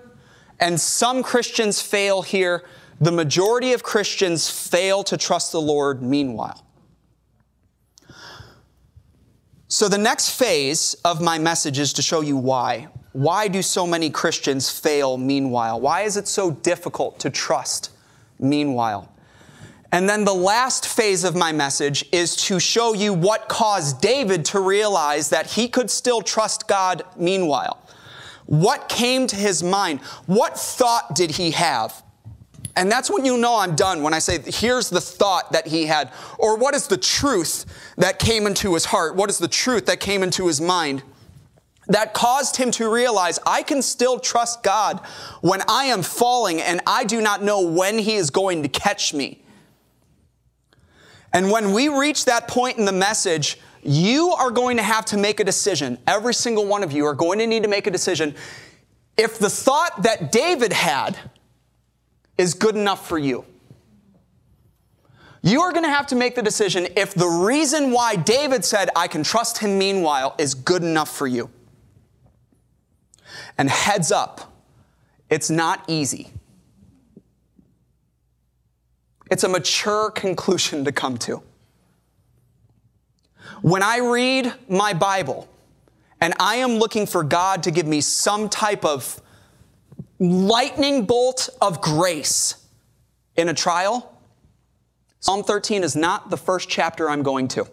and 0.60 0.80
some 0.80 1.24
Christians 1.24 1.82
fail 1.82 2.21
here, 2.21 2.63
the 2.99 3.12
majority 3.12 3.73
of 3.73 3.84
Christians 3.84 4.49
fail 4.49 5.03
to 5.03 5.17
trust 5.17 5.51
the 5.51 5.62
Lord 5.62 6.01
meanwhile. 6.01 6.65
So, 9.67 9.89
the 9.89 9.97
next 9.97 10.29
phase 10.29 10.93
of 11.03 11.19
my 11.19 11.39
message 11.39 11.79
is 11.79 11.93
to 11.93 12.01
show 12.01 12.21
you 12.21 12.38
why. 12.38 12.89
Why 13.13 13.47
do 13.47 13.62
so 13.62 13.88
many 13.88 14.10
Christians 14.10 14.69
fail 14.69 15.17
meanwhile? 15.17 15.79
Why 15.79 16.01
is 16.01 16.17
it 16.17 16.27
so 16.27 16.51
difficult 16.51 17.19
to 17.19 17.29
trust 17.29 17.89
meanwhile? 18.39 19.12
And 19.91 20.10
then 20.10 20.25
the 20.25 20.34
last 20.34 20.88
phase 20.88 21.23
of 21.23 21.36
my 21.36 21.51
message 21.51 22.03
is 22.12 22.36
to 22.47 22.60
show 22.60 22.93
you 22.93 23.13
what 23.13 23.47
caused 23.47 24.01
David 24.01 24.43
to 24.45 24.60
realize 24.60 25.29
that 25.29 25.45
he 25.45 25.67
could 25.67 25.91
still 25.91 26.21
trust 26.21 26.67
God 26.67 27.03
meanwhile. 27.15 27.79
What 28.47 28.89
came 28.89 29.27
to 29.27 29.36
his 29.36 29.62
mind? 29.62 29.99
What 30.25 30.58
thought 30.58 31.15
did 31.15 31.32
he 31.32 31.51
have? 31.51 32.03
And 32.75 32.91
that's 32.91 33.09
when 33.09 33.23
you 33.23 33.38
know 33.38 33.57
I'm 33.57 33.75
done 33.75 34.01
when 34.01 34.13
I 34.13 34.19
say, 34.19 34.39
here's 34.39 34.89
the 34.89 35.01
thought 35.01 35.51
that 35.51 35.67
he 35.67 35.86
had, 35.86 36.12
or 36.39 36.57
what 36.57 36.73
is 36.73 36.88
the 36.88 36.97
truth 36.97 37.65
that 37.97 38.17
came 38.17 38.47
into 38.47 38.73
his 38.73 38.86
heart? 38.86 39.15
What 39.15 39.29
is 39.29 39.38
the 39.38 39.47
truth 39.47 39.86
that 39.86 39.99
came 39.99 40.23
into 40.23 40.47
his 40.47 40.59
mind? 40.59 41.03
That 41.88 42.13
caused 42.13 42.55
him 42.55 42.71
to 42.71 42.91
realize 42.91 43.39
I 43.45 43.62
can 43.62 43.81
still 43.81 44.17
trust 44.17 44.63
God 44.63 44.99
when 45.41 45.62
I 45.67 45.86
am 45.86 46.01
falling 46.01 46.62
and 46.62 46.81
I 46.88 47.03
do 47.03 47.21
not 47.21 47.43
know 47.43 47.62
when 47.62 47.99
he 47.99 48.15
is 48.15 48.29
going 48.29 48.63
to 48.63 48.69
catch 48.69 49.13
me. 49.13 49.43
And 51.33 51.51
when 51.51 51.73
we 51.73 51.89
reach 51.89 52.25
that 52.25 52.47
point 52.47 52.77
in 52.77 52.86
the 52.86 52.91
message, 52.91 53.59
you 53.83 54.29
are 54.31 54.49
going 54.49 54.77
to 54.77 54.83
have 54.83 55.05
to 55.05 55.17
make 55.17 55.39
a 55.39 55.43
decision. 55.43 55.97
Every 56.07 56.33
single 56.33 56.65
one 56.65 56.83
of 56.83 56.91
you 56.91 57.05
are 57.05 57.15
going 57.15 57.39
to 57.39 57.47
need 57.47 57.63
to 57.63 57.69
make 57.69 57.86
a 57.86 57.91
decision. 57.91 58.33
If 59.17 59.38
the 59.38 59.49
thought 59.49 60.03
that 60.03 60.31
David 60.31 60.71
had, 60.71 61.17
is 62.38 62.54
good 62.54 62.76
enough 62.76 63.08
for 63.08 63.17
you. 63.17 63.46
You 65.41 65.62
are 65.62 65.74
going 65.74 65.84
to 65.84 65.89
have 65.89 66.08
to 66.08 66.15
make 66.15 66.36
the 66.36 66.41
decision 66.41 66.88
if 66.96 67.13
the 67.13 67.28
reason 67.28 67.91
why 67.91 68.15
David 68.15 68.63
said, 68.63 68.89
I 68.96 69.08
can 69.08 69.24
trust 69.24 69.58
him 69.58 69.78
meanwhile, 69.78 70.36
is 70.38 70.54
good 70.56 70.84
enough 70.84 71.13
for 71.13 71.28
you. 71.28 71.50
And 73.58 73.69
heads 73.69 74.12
up, 74.12 74.54
it's 75.30 75.50
not 75.50 75.84
easy. 75.88 76.32
It's 79.30 79.43
a 79.43 79.50
mature 79.50 80.12
conclusion 80.12 80.86
to 80.86 80.91
come 80.91 81.17
to. 81.19 81.43
When 83.62 83.84
I 83.84 83.98
read 83.98 84.54
my 84.69 84.93
Bible 84.93 85.50
and 86.22 86.34
I 86.39 86.56
am 86.58 86.74
looking 86.76 87.06
for 87.06 87.24
God 87.24 87.63
to 87.63 87.72
give 87.72 87.86
me 87.86 88.00
some 88.00 88.48
type 88.48 88.86
of 88.86 89.22
lightning 90.19 91.06
bolt 91.06 91.49
of 91.62 91.82
grace 91.82 92.56
in 93.36 93.49
a 93.49 93.54
trial, 93.54 94.13
Psalm 95.19 95.43
13 95.43 95.84
is 95.84 95.95
not 95.95 96.30
the 96.30 96.38
first 96.38 96.67
chapter 96.67 97.10
I'm 97.10 97.23
going 97.23 97.47
to. 97.49 97.65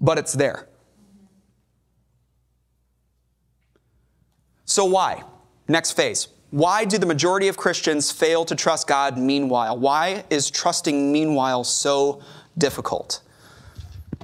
But 0.00 0.18
it's 0.18 0.32
there. 0.32 0.68
So, 4.64 4.84
why? 4.84 5.24
Next 5.68 5.92
phase. 5.92 6.28
Why 6.50 6.84
do 6.84 6.98
the 6.98 7.06
majority 7.06 7.48
of 7.48 7.56
Christians 7.56 8.12
fail 8.12 8.44
to 8.44 8.54
trust 8.54 8.86
God 8.86 9.18
meanwhile? 9.18 9.76
Why 9.76 10.24
is 10.30 10.50
trusting 10.50 11.10
meanwhile 11.10 11.64
so 11.64 12.22
difficult? 12.56 13.22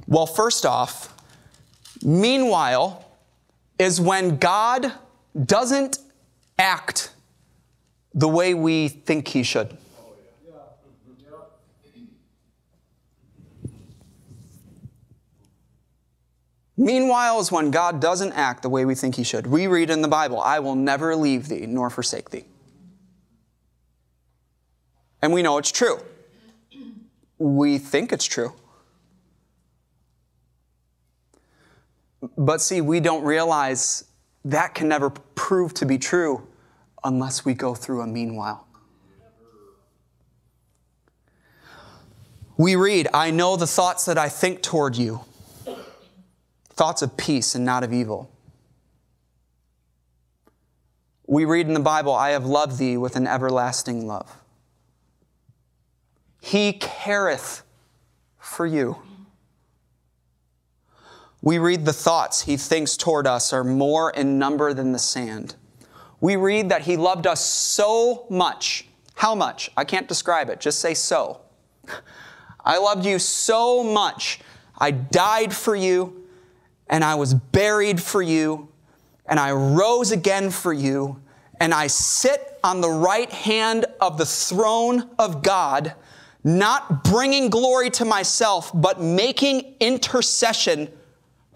Well, 0.07 0.25
first 0.25 0.65
off, 0.65 1.15
meanwhile 2.03 3.05
is 3.79 3.99
when 3.99 4.37
God 4.37 4.93
doesn't 5.45 5.99
act 6.59 7.11
the 8.13 8.27
way 8.27 8.53
we 8.53 8.89
think 8.89 9.29
he 9.29 9.41
should. 9.41 9.77
Meanwhile, 16.79 17.41
is 17.41 17.51
when 17.51 17.71
God 17.71 17.99
doesn't 17.99 18.31
act 18.31 18.61
the 18.61 18.69
way 18.69 18.85
we 18.85 18.95
think 18.95 19.15
He 19.15 19.23
should. 19.23 19.45
We 19.45 19.67
read 19.67 19.89
in 19.89 20.01
the 20.01 20.07
Bible, 20.07 20.39
I 20.39 20.59
will 20.59 20.75
never 20.75 21.13
leave 21.13 21.49
thee 21.49 21.65
nor 21.65 21.89
forsake 21.89 22.29
thee. 22.29 22.45
And 25.21 25.33
we 25.33 25.41
know 25.41 25.57
it's 25.57 25.73
true. 25.73 25.99
We 27.37 27.79
think 27.79 28.13
it's 28.13 28.23
true. 28.23 28.53
But 32.37 32.61
see, 32.61 32.81
we 32.81 32.99
don't 32.99 33.23
realize 33.23 34.05
that 34.45 34.75
can 34.75 34.87
never 34.87 35.09
prove 35.09 35.73
to 35.75 35.85
be 35.85 35.97
true 35.97 36.47
unless 37.03 37.45
we 37.45 37.53
go 37.53 37.73
through 37.73 38.01
a 38.01 38.07
meanwhile. 38.07 38.67
We 42.57 42.75
read, 42.75 43.07
I 43.13 43.31
know 43.31 43.55
the 43.55 43.67
thoughts 43.67 44.03
that 44.05 44.17
I 44.17 44.27
think 44.27 44.61
toward 44.61 44.97
you, 44.97 45.21
thoughts 46.71 47.01
of 47.01 47.15
peace 47.15 47.55
and 47.55 47.63
not 47.63 47.83
of 47.83 47.93
evil. 47.93 48.29
We 51.25 51.45
read 51.45 51.67
in 51.67 51.73
the 51.73 51.79
Bible, 51.79 52.13
I 52.13 52.31
have 52.31 52.45
loved 52.45 52.77
thee 52.77 52.97
with 52.97 53.15
an 53.15 53.27
everlasting 53.27 54.07
love. 54.07 54.35
He 56.41 56.73
careth 56.73 57.63
for 58.39 58.65
you. 58.65 58.97
We 61.41 61.57
read 61.57 61.85
the 61.85 61.93
thoughts 61.93 62.41
he 62.41 62.57
thinks 62.57 62.97
toward 62.97 63.25
us 63.25 63.53
are 63.53 63.63
more 63.63 64.11
in 64.11 64.37
number 64.37 64.73
than 64.73 64.91
the 64.91 64.99
sand. 64.99 65.55
We 66.19 66.35
read 66.35 66.69
that 66.69 66.81
he 66.81 66.97
loved 66.97 67.27
us 67.27 67.43
so 67.43 68.25
much. 68.29 68.87
How 69.15 69.35
much? 69.35 69.71
I 69.77 69.85
can't 69.85 70.07
describe 70.07 70.49
it. 70.49 70.59
Just 70.59 70.79
say 70.79 70.93
so. 70.93 71.39
I 72.65 72.77
loved 72.77 73.05
you 73.05 73.19
so 73.19 73.83
much. 73.83 74.41
I 74.77 74.91
died 74.91 75.53
for 75.53 75.75
you, 75.75 76.25
and 76.87 77.05
I 77.05 77.15
was 77.15 77.33
buried 77.33 78.01
for 78.01 78.21
you, 78.21 78.67
and 79.25 79.39
I 79.39 79.51
rose 79.53 80.11
again 80.11 80.49
for 80.49 80.73
you, 80.73 81.21
and 81.61 81.73
I 81.73 81.87
sit 81.87 82.59
on 82.63 82.81
the 82.81 82.89
right 82.89 83.31
hand 83.31 83.85
of 84.01 84.17
the 84.17 84.25
throne 84.25 85.09
of 85.17 85.41
God, 85.41 85.93
not 86.43 87.03
bringing 87.05 87.49
glory 87.49 87.89
to 87.91 88.05
myself, 88.05 88.71
but 88.73 89.01
making 89.01 89.75
intercession 89.79 90.89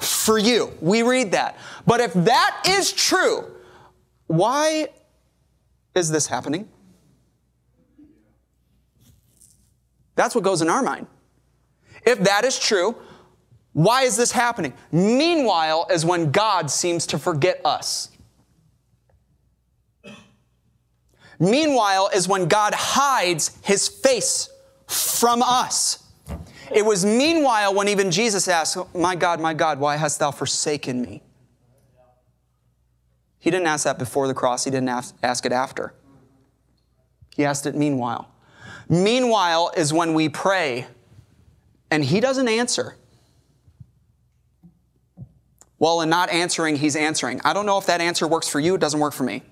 for 0.04 0.38
you. 0.38 0.72
We 0.82 1.04
read 1.04 1.32
that. 1.32 1.58
But 1.86 2.00
if 2.00 2.14
that 2.14 2.64
is 2.68 2.92
true, 2.92 3.52
why 4.28 4.90
is 5.96 6.10
this 6.10 6.28
happening? 6.28 6.68
That's 10.16 10.36
what 10.36 10.44
goes 10.44 10.62
in 10.62 10.70
our 10.70 10.84
mind. 10.84 11.08
If 12.06 12.20
that 12.20 12.46
is 12.46 12.60
true, 12.60 12.96
why 13.74 14.04
is 14.04 14.16
this 14.16 14.32
happening? 14.32 14.74
Meanwhile, 14.92 15.88
is 15.90 16.06
when 16.06 16.32
God 16.32 16.70
seems 16.70 17.08
to 17.08 17.18
forget 17.18 17.60
us. 17.66 18.10
Meanwhile, 21.40 22.12
is 22.14 22.28
when 22.28 22.48
God 22.48 22.74
hides 22.76 23.58
his 23.64 23.88
face 23.88 24.50
from 24.88 25.42
us. 25.42 26.03
It 26.72 26.86
was 26.86 27.06
meanwhile 27.06 27.74
when 27.74 27.88
even 27.88 28.12
Jesus 28.12 28.48
asked, 28.48 28.78
My 28.96 29.16
God, 29.16 29.40
my 29.40 29.54
God, 29.54 29.80
why 29.80 29.98
hast 29.98 30.20
thou 30.20 30.32
forsaken 30.32 31.02
me? 31.02 31.22
He 33.40 33.52
didn't 33.52 33.68
ask 33.68 33.84
that 33.84 34.00
before 34.00 34.28
the 34.28 34.34
cross, 34.34 34.64
he 34.64 34.72
didn't 34.72 34.90
ask 34.90 35.46
it 35.46 35.52
after. 35.52 35.94
He 37.36 37.44
asked 37.44 37.66
it 37.66 37.76
meanwhile. 37.76 38.30
Meanwhile 38.88 39.74
is 39.76 39.92
when 39.92 40.14
we 40.14 40.30
pray 40.30 40.88
and 41.92 42.04
he 42.04 42.20
doesn't 42.20 42.48
answer. 42.48 42.96
Well, 45.78 46.02
in 46.02 46.10
not 46.10 46.30
answering, 46.30 46.78
he's 46.78 46.96
answering. 46.96 47.42
I 47.44 47.54
don't 47.54 47.66
know 47.66 47.78
if 47.78 47.86
that 47.88 48.00
answer 48.00 48.28
works 48.28 48.48
for 48.48 48.60
you, 48.60 48.76
it 48.76 48.82
doesn't 48.82 49.00
work 49.00 49.14
for 49.14 49.24
me. 49.24 49.44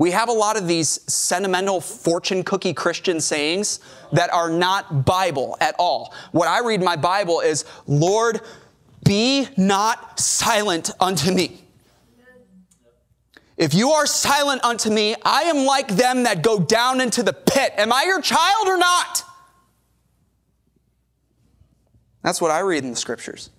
We 0.00 0.12
have 0.12 0.30
a 0.30 0.32
lot 0.32 0.56
of 0.56 0.66
these 0.66 0.88
sentimental 1.12 1.78
fortune 1.78 2.42
cookie 2.42 2.72
Christian 2.72 3.20
sayings 3.20 3.80
that 4.12 4.32
are 4.32 4.48
not 4.48 5.04
Bible 5.04 5.58
at 5.60 5.74
all. 5.78 6.14
What 6.32 6.48
I 6.48 6.60
read 6.66 6.80
in 6.80 6.86
my 6.86 6.96
Bible 6.96 7.40
is, 7.40 7.66
Lord, 7.86 8.40
be 9.04 9.46
not 9.58 10.18
silent 10.18 10.90
unto 11.00 11.30
me. 11.30 11.64
If 13.58 13.74
you 13.74 13.90
are 13.90 14.06
silent 14.06 14.64
unto 14.64 14.88
me, 14.88 15.16
I 15.22 15.42
am 15.42 15.66
like 15.66 15.88
them 15.88 16.22
that 16.22 16.42
go 16.42 16.58
down 16.58 17.02
into 17.02 17.22
the 17.22 17.34
pit. 17.34 17.74
Am 17.76 17.92
I 17.92 18.04
your 18.04 18.22
child 18.22 18.68
or 18.68 18.78
not? 18.78 19.22
That's 22.22 22.40
what 22.40 22.50
I 22.50 22.60
read 22.60 22.84
in 22.84 22.90
the 22.92 22.96
scriptures. 22.96 23.50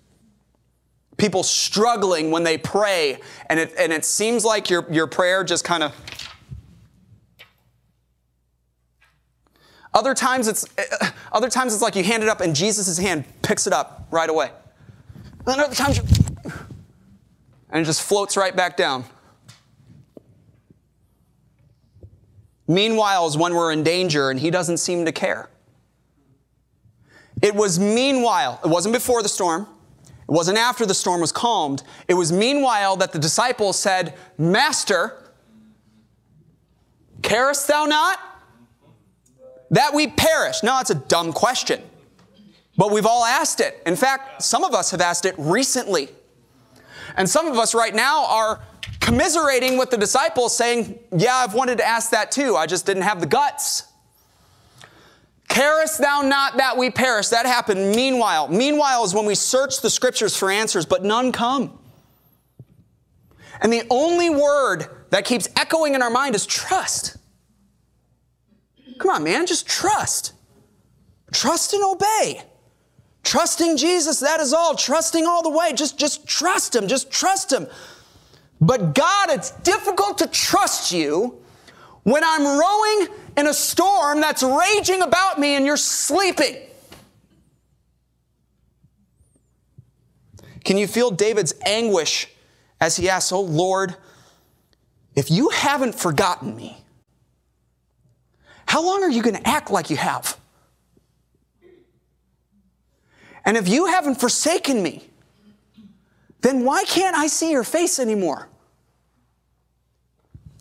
People 1.18 1.44
struggling 1.44 2.32
when 2.32 2.44
they 2.44 2.58
pray, 2.58 3.20
and 3.48 3.60
it, 3.60 3.76
and 3.78 3.94
it 3.94 4.04
seems 4.04 4.44
like 4.44 4.72
your, 4.72 4.92
your 4.92 5.06
prayer 5.06 5.44
just 5.44 5.64
kind 5.64 5.84
of 5.84 5.94
Other 9.94 10.14
times 10.14 10.48
it's 10.48 10.66
eh, 10.78 11.10
other 11.32 11.50
times 11.50 11.74
it's 11.74 11.82
like 11.82 11.96
you 11.96 12.04
hand 12.04 12.24
it 12.24 12.30
up 12.30 12.42
and 12.42 12.56
Jesus' 12.56 12.98
hand 12.98 13.26
picks 13.42 13.68
it 13.68 13.74
up 13.74 14.08
right 14.12 14.30
away. 14.30 14.52
And 15.40 15.48
then 15.48 15.60
other 15.60 15.76
times 15.76 15.98
you, 15.98 16.04
and 17.70 17.82
it 17.82 17.86
just 17.86 18.02
floats 18.02 18.38
right 18.38 18.56
back 18.56 18.78
down. 18.78 19.06
Meanwhile, 22.68 23.28
is 23.28 23.38
when 23.38 23.54
we're 23.54 23.74
in 23.74 23.84
danger 23.84 24.30
and 24.30 24.40
he 24.40 24.50
doesn't 24.50 24.78
seem 24.78 25.04
to 25.06 25.12
care. 25.12 25.50
It 27.42 27.56
was 27.56 27.80
meanwhile, 27.80 28.62
it 28.64 28.68
wasn't 28.68 28.94
before 28.94 29.24
the 29.24 29.30
storm, 29.30 29.68
it 30.04 30.32
wasn't 30.32 30.58
after 30.58 30.86
the 30.86 30.94
storm 30.94 31.20
was 31.20 31.32
calmed. 31.32 31.84
It 32.08 32.14
was 32.14 32.32
meanwhile 32.32 32.96
that 32.98 33.12
the 33.12 33.20
disciples 33.20 33.78
said, 33.78 34.14
Master, 34.38 35.32
carest 37.22 37.68
thou 37.68 37.86
not? 37.86 38.20
That 39.72 39.94
we 39.94 40.08
perish? 40.08 40.64
No, 40.64 40.80
it's 40.80 40.90
a 40.90 40.96
dumb 40.96 41.34
question. 41.34 41.82
But 42.78 42.92
we've 42.92 43.06
all 43.06 43.26
asked 43.26 43.60
it. 43.60 43.82
In 43.86 43.96
fact, 43.96 44.44
some 44.44 44.64
of 44.64 44.74
us 44.74 44.92
have 44.92 45.02
asked 45.02 45.26
it 45.26 45.36
recently. 45.38 46.10
And 47.18 47.30
some 47.30 47.48
of 47.48 47.58
us 47.58 47.76
right 47.76 47.94
now 47.94 48.26
are 48.28 48.62
commiserating 49.00 49.78
with 49.78 49.90
the 49.90 49.98
disciples, 49.98 50.56
saying, 50.56 51.00
Yeah, 51.16 51.36
I've 51.36 51.54
wanted 51.54 51.80
to 51.80 51.86
ask 51.86 52.12
that 52.12 52.32
too. 52.32 52.56
I 52.56 52.68
just 52.68 52.86
didn't 52.86 53.04
have 53.04 53.20
the 53.20 53.28
guts. 53.28 53.84
Carest 55.50 56.00
thou 56.00 56.22
not 56.22 56.58
that 56.58 56.78
we 56.78 56.90
perish? 56.90 57.28
That 57.28 57.46
happened 57.46 57.94
meanwhile. 57.94 58.48
Meanwhile 58.48 59.04
is 59.04 59.14
when 59.14 59.26
we 59.26 59.36
search 59.36 59.82
the 59.82 59.90
scriptures 59.90 60.36
for 60.36 60.50
answers, 60.50 60.86
but 60.86 61.04
none 61.04 61.34
come. 61.34 61.78
And 63.62 63.72
the 63.72 63.84
only 63.90 64.30
word 64.30 64.88
that 65.10 65.26
keeps 65.26 65.50
echoing 65.58 65.94
in 65.94 66.02
our 66.02 66.10
mind 66.10 66.36
is 66.36 66.46
trust. 66.46 67.18
Come 69.02 69.10
on, 69.10 69.24
man, 69.24 69.48
just 69.48 69.68
trust. 69.68 70.34
Trust 71.34 71.74
and 71.74 71.84
obey. 71.84 72.44
Trusting 73.24 73.76
Jesus, 73.78 74.20
that 74.20 74.40
is 74.40 74.54
all. 74.54 74.76
Trusting 74.76 75.26
all 75.26 75.42
the 75.42 75.50
way. 75.50 75.74
Just, 75.74 75.98
just 75.98 76.28
trust 76.28 76.76
Him. 76.76 76.88
Just 76.88 77.10
trust 77.10 77.52
Him. 77.52 77.66
But 78.60 78.94
God, 78.94 79.32
it's 79.32 79.50
difficult 79.62 80.20
to 80.20 80.28
trust 80.28 80.92
you 80.92 81.42
when 82.04 82.24
I'm 82.24 82.60
rowing 82.60 83.08
in 83.38 83.48
a 83.48 83.56
storm 83.56 84.22
that's 84.22 84.44
raging 84.44 85.02
about 85.02 85.40
me 85.40 85.56
and 85.56 85.66
you're 85.66 85.78
sleeping. 85.78 86.58
Can 90.64 90.78
you 90.78 90.86
feel 90.86 91.10
David's 91.10 91.56
anguish 91.66 92.28
as 92.80 92.98
he 92.98 93.10
asks, 93.10 93.32
Oh 93.32 93.42
Lord, 93.42 93.96
if 95.16 95.32
you 95.32 95.50
haven't 95.50 95.96
forgotten 95.96 96.56
me, 96.56 96.81
how 98.72 98.82
long 98.82 99.04
are 99.04 99.10
you 99.10 99.22
going 99.22 99.36
to 99.36 99.46
act 99.46 99.70
like 99.70 99.90
you 99.90 99.98
have? 99.98 100.38
And 103.44 103.58
if 103.58 103.68
you 103.68 103.88
haven't 103.88 104.16
forsaken 104.16 104.82
me, 104.82 105.04
then 106.40 106.64
why 106.64 106.86
can't 106.86 107.14
I 107.14 107.28
see 107.28 107.52
your 107.52 107.66
face 107.66 108.00
anymore? 108.00 108.48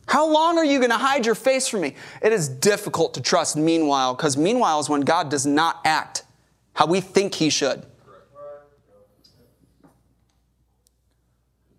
How 0.09 0.29
long 0.29 0.59
are 0.59 0.65
you 0.65 0.79
going 0.81 0.91
to 0.91 0.99
hide 0.99 1.25
your 1.25 1.37
face 1.37 1.69
from 1.69 1.83
me? 1.83 1.95
It 2.21 2.33
is 2.33 2.49
difficult 2.49 3.15
to 3.15 3.23
trust 3.23 3.57
meanwhile, 3.57 4.17
because 4.17 4.37
meanwhile 4.37 4.81
is 4.81 4.89
when 4.89 5.03
God 5.03 5.29
does 5.29 5.47
not 5.47 5.81
act 5.85 6.25
how 6.73 6.87
we 6.87 7.01
think 7.01 7.33
He 7.37 7.49
should. 7.49 7.87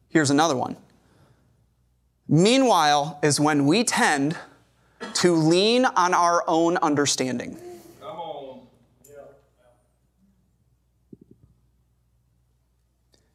Here's 0.08 0.30
another 0.30 0.56
one. 0.56 0.78
Meanwhile 2.30 3.20
is 3.22 3.38
when 3.38 3.66
we 3.66 3.84
tend 3.84 4.38
to 5.16 5.34
lean 5.34 5.86
on 5.86 6.14
our 6.14 6.44
own 6.48 6.78
understanding. 6.78 7.58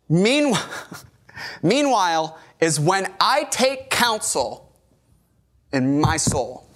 Meanwhile, 0.09 0.69
meanwhile, 1.63 2.39
is 2.61 2.79
when 2.81 3.13
I 3.21 3.45
take 3.45 3.91
counsel 3.91 4.73
in 5.73 6.01
my 6.01 6.17
soul. 6.17 6.67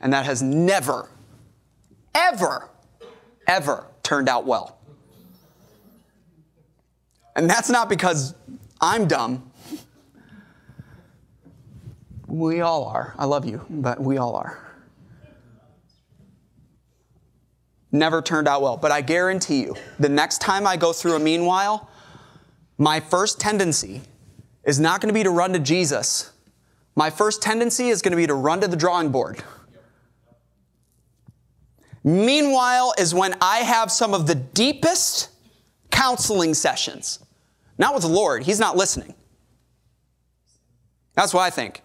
And 0.00 0.12
that 0.12 0.26
has 0.26 0.42
never, 0.42 1.08
ever, 2.14 2.68
ever 3.46 3.86
turned 4.02 4.28
out 4.28 4.46
well. 4.46 4.78
And 7.34 7.50
that's 7.50 7.68
not 7.68 7.88
because 7.88 8.34
I'm 8.80 9.08
dumb. 9.08 9.45
We 12.26 12.60
all 12.60 12.84
are. 12.84 13.14
I 13.18 13.24
love 13.24 13.46
you, 13.46 13.64
but 13.70 14.00
we 14.00 14.18
all 14.18 14.36
are. 14.36 14.62
Never 17.92 18.20
turned 18.20 18.48
out 18.48 18.62
well. 18.62 18.76
But 18.76 18.92
I 18.92 19.00
guarantee 19.00 19.62
you, 19.62 19.76
the 19.98 20.08
next 20.08 20.40
time 20.40 20.66
I 20.66 20.76
go 20.76 20.92
through 20.92 21.14
a 21.14 21.18
meanwhile, 21.18 21.88
my 22.78 23.00
first 23.00 23.40
tendency 23.40 24.02
is 24.64 24.80
not 24.80 25.00
going 25.00 25.08
to 25.08 25.14
be 25.14 25.22
to 25.22 25.30
run 25.30 25.52
to 25.52 25.58
Jesus. 25.58 26.32
My 26.94 27.10
first 27.10 27.42
tendency 27.42 27.88
is 27.88 28.02
going 28.02 28.12
to 28.12 28.16
be 28.16 28.26
to 28.26 28.34
run 28.34 28.60
to 28.60 28.68
the 28.68 28.76
drawing 28.76 29.10
board. 29.10 29.42
Meanwhile, 32.02 32.94
is 32.98 33.14
when 33.14 33.34
I 33.40 33.58
have 33.58 33.90
some 33.90 34.14
of 34.14 34.26
the 34.26 34.34
deepest 34.34 35.28
counseling 35.90 36.54
sessions. 36.54 37.20
Not 37.78 37.94
with 37.94 38.02
the 38.02 38.08
Lord, 38.08 38.44
He's 38.44 38.60
not 38.60 38.76
listening. 38.76 39.14
That's 41.14 41.32
what 41.32 41.42
I 41.42 41.50
think. 41.50 41.82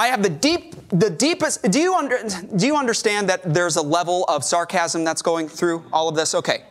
I 0.00 0.06
have 0.06 0.22
the 0.22 0.30
deep, 0.30 0.74
the 0.88 1.10
deepest. 1.10 1.70
Do 1.70 1.78
you 1.78 1.94
under, 1.94 2.22
do 2.56 2.66
you 2.66 2.74
understand 2.74 3.28
that 3.28 3.42
there's 3.52 3.76
a 3.76 3.82
level 3.82 4.24
of 4.28 4.42
sarcasm 4.42 5.04
that's 5.04 5.20
going 5.20 5.46
through 5.46 5.84
all 5.92 6.08
of 6.08 6.14
this? 6.14 6.34
Okay. 6.34 6.64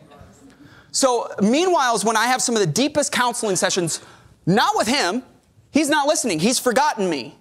So, 0.90 1.30
meanwhile, 1.40 1.94
is 1.94 2.04
when 2.04 2.16
I 2.16 2.26
have 2.26 2.42
some 2.42 2.56
of 2.56 2.60
the 2.60 2.66
deepest 2.66 3.12
counseling 3.12 3.54
sessions, 3.54 4.00
not 4.46 4.72
with 4.74 4.88
him. 4.88 5.22
He's 5.70 5.88
not 5.88 6.08
listening. 6.08 6.40
He's 6.40 6.58
forgotten 6.58 7.08
me. 7.08 7.38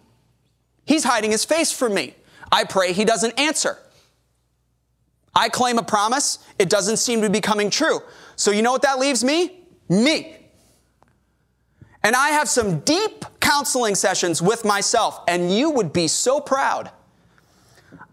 He's 0.86 1.04
hiding 1.04 1.32
his 1.32 1.44
face 1.44 1.72
from 1.72 1.96
me. 1.96 2.14
I 2.52 2.66
pray 2.66 2.94
he 2.94 3.04
doesn't 3.04 3.40
answer. 3.40 3.80
I 5.34 5.50
claim 5.50 5.80
a 5.80 5.84
promise, 5.84 6.38
it 6.60 6.70
doesn't 6.70 6.98
seem 6.98 7.24
to 7.24 7.32
be 7.32 7.42
coming 7.42 7.72
true. 7.72 8.02
So, 8.36 8.52
you 8.52 8.62
know 8.62 8.72
what 8.72 8.84
that 8.84 9.00
leaves 9.00 9.24
me? 9.24 9.64
Me. 9.90 10.38
And 12.04 12.16
I 12.16 12.30
have 12.30 12.48
some 12.48 12.80
deep 12.82 13.26
counseling 13.40 13.96
sessions 13.96 14.42
with 14.42 14.64
myself, 14.64 15.22
and 15.28 15.54
you 15.54 15.70
would 15.70 15.92
be 15.92 16.08
so 16.08 16.40
proud. 16.40 16.92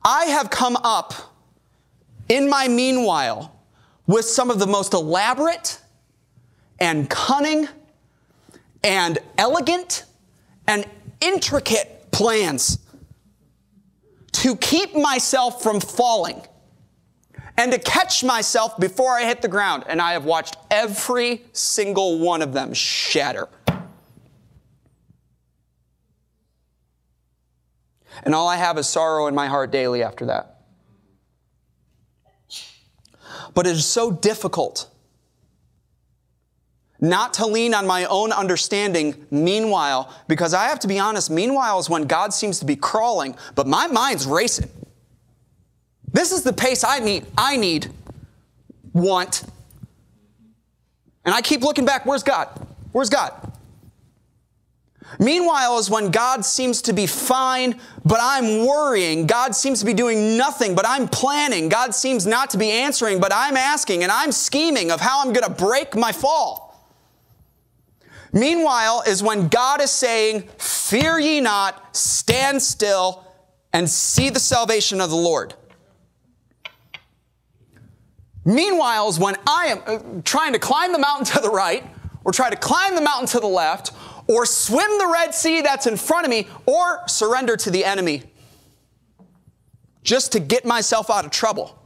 I 0.04 0.26
have 0.26 0.50
come 0.50 0.76
up 0.82 1.14
in 2.28 2.48
my 2.48 2.68
meanwhile 2.68 3.56
with 4.06 4.24
some 4.24 4.50
of 4.50 4.58
the 4.58 4.66
most 4.66 4.94
elaborate 4.94 5.80
and 6.78 7.08
cunning 7.08 7.68
and 8.82 9.18
elegant 9.38 10.04
and 10.66 10.86
intricate 11.20 12.10
plans 12.12 12.78
to 14.32 14.56
keep 14.56 14.94
myself 14.94 15.62
from 15.62 15.80
falling 15.80 16.42
and 17.56 17.72
to 17.72 17.78
catch 17.78 18.22
myself 18.22 18.78
before 18.78 19.12
I 19.12 19.24
hit 19.24 19.42
the 19.42 19.48
ground. 19.48 19.84
And 19.88 20.00
I 20.00 20.12
have 20.12 20.24
watched 20.24 20.56
every 20.70 21.42
single 21.52 22.18
one 22.18 22.42
of 22.42 22.52
them 22.52 22.74
shatter. 22.74 23.48
And 28.22 28.34
all 28.34 28.48
I 28.48 28.56
have 28.56 28.78
is 28.78 28.88
sorrow 28.88 29.26
in 29.26 29.34
my 29.34 29.46
heart 29.46 29.70
daily 29.70 30.02
after 30.02 30.26
that. 30.26 30.56
But 33.54 33.66
it 33.66 33.72
is 33.72 33.86
so 33.86 34.10
difficult 34.10 34.90
not 37.00 37.34
to 37.34 37.46
lean 37.46 37.74
on 37.74 37.86
my 37.86 38.04
own 38.06 38.32
understanding 38.32 39.26
meanwhile, 39.30 40.12
because 40.28 40.54
I 40.54 40.64
have 40.64 40.78
to 40.80 40.88
be 40.88 40.98
honest, 40.98 41.30
meanwhile 41.30 41.78
is 41.78 41.90
when 41.90 42.04
God 42.04 42.32
seems 42.32 42.58
to 42.60 42.64
be 42.64 42.76
crawling, 42.76 43.36
but 43.54 43.66
my 43.66 43.86
mind's 43.86 44.26
racing. 44.26 44.70
This 46.12 46.32
is 46.32 46.42
the 46.42 46.52
pace 46.52 46.84
I 46.84 46.98
need, 47.00 47.26
I 47.36 47.56
need, 47.56 47.88
want. 48.92 49.44
And 51.24 51.34
I 51.34 51.42
keep 51.42 51.60
looking 51.60 51.84
back, 51.84 52.06
where's 52.06 52.22
God? 52.22 52.48
Where's 52.92 53.10
God? 53.10 53.45
Meanwhile, 55.18 55.78
is 55.78 55.88
when 55.88 56.10
God 56.10 56.44
seems 56.44 56.82
to 56.82 56.92
be 56.92 57.06
fine, 57.06 57.80
but 58.04 58.18
I'm 58.20 58.66
worrying. 58.66 59.26
God 59.26 59.54
seems 59.54 59.80
to 59.80 59.86
be 59.86 59.94
doing 59.94 60.36
nothing, 60.36 60.74
but 60.74 60.86
I'm 60.86 61.08
planning. 61.08 61.68
God 61.68 61.94
seems 61.94 62.26
not 62.26 62.50
to 62.50 62.58
be 62.58 62.70
answering, 62.70 63.20
but 63.20 63.32
I'm 63.32 63.56
asking 63.56 64.02
and 64.02 64.12
I'm 64.12 64.32
scheming 64.32 64.90
of 64.90 65.00
how 65.00 65.22
I'm 65.22 65.32
going 65.32 65.46
to 65.46 65.64
break 65.64 65.96
my 65.96 66.12
fall. 66.12 66.66
Meanwhile, 68.32 69.04
is 69.06 69.22
when 69.22 69.48
God 69.48 69.80
is 69.80 69.90
saying, 69.90 70.48
Fear 70.58 71.18
ye 71.20 71.40
not, 71.40 71.96
stand 71.96 72.60
still, 72.60 73.26
and 73.72 73.88
see 73.88 74.30
the 74.30 74.40
salvation 74.40 75.00
of 75.00 75.10
the 75.10 75.16
Lord. 75.16 75.54
Meanwhile, 78.44 79.08
is 79.08 79.18
when 79.18 79.36
I 79.46 79.66
am 79.66 79.82
uh, 79.86 80.22
trying 80.22 80.52
to 80.52 80.58
climb 80.58 80.92
the 80.92 80.98
mountain 80.98 81.26
to 81.34 81.40
the 81.40 81.50
right, 81.50 81.84
or 82.24 82.32
try 82.32 82.50
to 82.50 82.56
climb 82.56 82.94
the 82.94 83.00
mountain 83.00 83.26
to 83.28 83.40
the 83.40 83.46
left, 83.46 83.92
or 84.28 84.46
swim 84.46 84.98
the 84.98 85.08
Red 85.12 85.34
Sea 85.34 85.60
that's 85.60 85.86
in 85.86 85.96
front 85.96 86.24
of 86.24 86.30
me, 86.30 86.48
or 86.66 87.06
surrender 87.06 87.56
to 87.56 87.70
the 87.70 87.84
enemy 87.84 88.22
just 90.02 90.32
to 90.32 90.40
get 90.40 90.64
myself 90.64 91.10
out 91.10 91.24
of 91.24 91.30
trouble. 91.30 91.78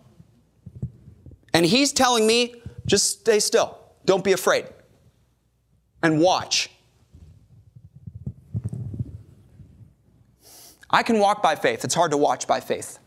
And 1.53 1.67
he's 1.67 1.93
telling 1.93 2.27
me, 2.27 2.55
just 2.87 3.21
stay 3.21 3.41
still. 3.41 3.79
Don't 4.05 4.25
be 4.25 4.33
afraid. 4.33 4.67
And 6.03 6.21
watch. 6.21 6.71
I 10.89 11.03
can 11.03 11.19
walk 11.19 11.43
by 11.43 11.57
faith. 11.57 11.85
It's 11.85 11.95
hard 11.95 12.11
to 12.11 12.17
watch 12.17 12.47
by 12.47 12.61
faith. 12.61 12.99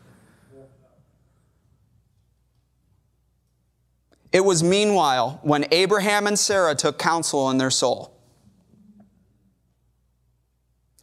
It 4.32 4.44
was 4.44 4.62
meanwhile 4.64 5.38
when 5.42 5.66
Abraham 5.70 6.26
and 6.26 6.36
Sarah 6.36 6.74
took 6.74 6.98
counsel 6.98 7.50
in 7.50 7.58
their 7.58 7.70
soul 7.70 8.13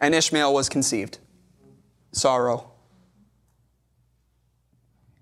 and 0.01 0.15
Ishmael 0.15 0.53
was 0.53 0.67
conceived. 0.67 1.19
Sorrow. 2.11 2.71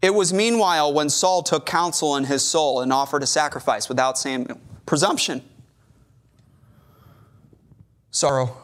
It 0.01 0.15
was 0.15 0.33
meanwhile 0.33 0.93
when 0.93 1.09
Saul 1.09 1.43
took 1.43 1.65
counsel 1.65 2.15
in 2.15 2.23
his 2.23 2.43
soul 2.43 2.79
and 2.79 2.93
offered 2.93 3.21
a 3.21 3.27
sacrifice 3.27 3.89
without 3.89 4.17
Samuel. 4.17 4.59
Presumption. 4.85 5.43
Sorrow. 8.09 8.55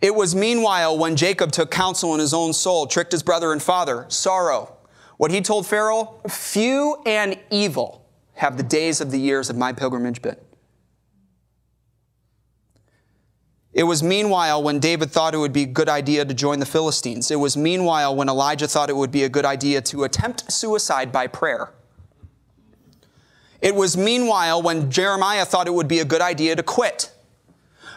It 0.00 0.14
was 0.14 0.34
meanwhile 0.34 0.96
when 0.96 1.16
Jacob 1.16 1.50
took 1.50 1.72
counsel 1.72 2.14
in 2.14 2.20
his 2.20 2.32
own 2.32 2.52
soul, 2.52 2.86
tricked 2.86 3.10
his 3.10 3.24
brother 3.24 3.52
and 3.52 3.60
father. 3.60 4.06
Sorrow. 4.08 4.76
What 5.16 5.32
he 5.32 5.40
told 5.40 5.66
Pharaoh, 5.66 6.20
few 6.28 7.02
and 7.04 7.36
evil 7.50 8.06
have 8.34 8.56
the 8.56 8.62
days 8.62 9.00
of 9.00 9.10
the 9.10 9.18
years 9.18 9.50
of 9.50 9.56
my 9.56 9.72
pilgrimage 9.72 10.22
been. 10.22 10.36
It 13.78 13.84
was 13.84 14.02
meanwhile 14.02 14.60
when 14.60 14.80
David 14.80 15.12
thought 15.12 15.34
it 15.34 15.38
would 15.38 15.52
be 15.52 15.62
a 15.62 15.66
good 15.66 15.88
idea 15.88 16.24
to 16.24 16.34
join 16.34 16.58
the 16.58 16.66
Philistines. 16.66 17.30
It 17.30 17.36
was 17.36 17.56
meanwhile 17.56 18.12
when 18.16 18.28
Elijah 18.28 18.66
thought 18.66 18.90
it 18.90 18.96
would 18.96 19.12
be 19.12 19.22
a 19.22 19.28
good 19.28 19.44
idea 19.44 19.80
to 19.82 20.02
attempt 20.02 20.50
suicide 20.50 21.12
by 21.12 21.28
prayer. 21.28 21.70
It 23.62 23.72
was 23.72 23.96
meanwhile 23.96 24.60
when 24.60 24.90
Jeremiah 24.90 25.44
thought 25.44 25.68
it 25.68 25.74
would 25.74 25.86
be 25.86 26.00
a 26.00 26.04
good 26.04 26.20
idea 26.20 26.56
to 26.56 26.62
quit. 26.64 27.12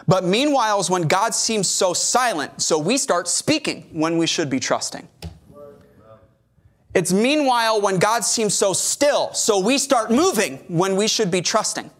But 0.06 0.22
meanwhile 0.22 0.78
is 0.78 0.88
when 0.88 1.08
God 1.08 1.34
seems 1.34 1.68
so 1.68 1.94
silent, 1.94 2.62
so 2.62 2.78
we 2.78 2.96
start 2.96 3.26
speaking 3.26 3.88
when 3.90 4.18
we 4.18 4.28
should 4.28 4.48
be 4.48 4.60
trusting. 4.60 5.08
It's 6.94 7.12
meanwhile 7.12 7.80
when 7.80 7.98
God 7.98 8.24
seems 8.24 8.54
so 8.54 8.72
still, 8.72 9.34
so 9.34 9.58
we 9.58 9.78
start 9.78 10.12
moving 10.12 10.58
when 10.68 10.94
we 10.94 11.08
should 11.08 11.32
be 11.32 11.40
trusting. 11.40 11.90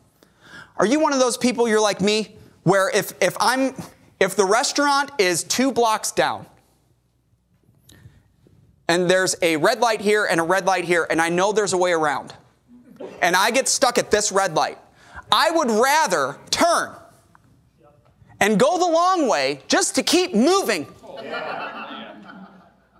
Are 0.76 0.86
you 0.86 1.00
one 1.00 1.12
of 1.12 1.18
those 1.18 1.36
people, 1.36 1.66
you're 1.66 1.80
like 1.80 2.00
me, 2.00 2.36
where 2.62 2.90
if, 2.90 3.12
if 3.20 3.36
I'm 3.40 3.74
if 4.20 4.36
the 4.36 4.44
restaurant 4.44 5.10
is 5.18 5.42
two 5.42 5.72
blocks 5.72 6.12
down 6.12 6.46
and 8.88 9.10
there's 9.10 9.34
a 9.42 9.56
red 9.56 9.80
light 9.80 10.00
here 10.00 10.26
and 10.30 10.38
a 10.38 10.44
red 10.44 10.64
light 10.64 10.84
here 10.84 11.06
and 11.10 11.20
I 11.20 11.28
know 11.28 11.52
there's 11.52 11.72
a 11.72 11.76
way 11.78 11.92
around 11.92 12.32
and 13.20 13.34
I 13.34 13.50
get 13.50 13.68
stuck 13.68 13.98
at 13.98 14.10
this 14.10 14.30
red 14.30 14.54
light, 14.54 14.78
I 15.30 15.50
would 15.50 15.70
rather 15.70 16.36
turn 16.50 16.94
and 18.40 18.58
go 18.58 18.78
the 18.78 18.86
long 18.86 19.28
way 19.28 19.60
just 19.66 19.94
to 19.96 20.02
keep 20.02 20.34
moving 20.34 20.86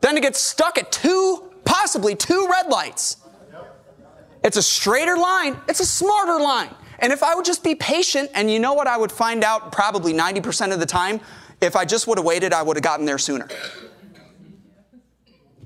than 0.01 0.15
to 0.15 0.21
get 0.21 0.35
stuck 0.35 0.79
at 0.79 0.91
two, 0.91 1.53
possibly 1.65 2.15
two 2.15 2.49
red 2.51 2.67
lights. 2.67 3.19
It's 4.43 4.57
a 4.57 4.63
straighter 4.63 5.17
line, 5.17 5.57
it's 5.69 5.81
a 5.81 5.87
smarter 5.87 6.41
line. 6.41 6.75
And 6.99 7.13
if 7.13 7.23
I 7.23 7.35
would 7.35 7.45
just 7.45 7.65
be 7.65 7.75
patient, 7.75 8.31
and 8.35 8.51
you 8.51 8.59
know 8.59 8.75
what 8.75 8.87
I 8.87 8.97
would 8.97 9.13
find 9.13 9.43
out 9.43 9.73
probably 9.73 10.13
90% 10.13 10.73
of 10.73 10.81
the 10.81 10.87
time? 10.87 11.21
If 11.61 11.77
I 11.77 11.85
just 11.85 12.07
would 12.07 12.19
have 12.19 12.25
waited, 12.25 12.53
I 12.53 12.63
would 12.63 12.77
have 12.77 12.83
gotten 12.83 13.07
there 13.07 13.19
sooner. 13.19 13.49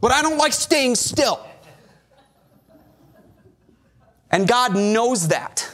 But 0.01 0.13
I 0.13 0.23
don't 0.23 0.37
like 0.37 0.53
staying 0.53 0.95
still. 0.95 1.47
And 4.31 4.47
God 4.47 4.75
knows 4.75 5.29
that. 5.29 5.71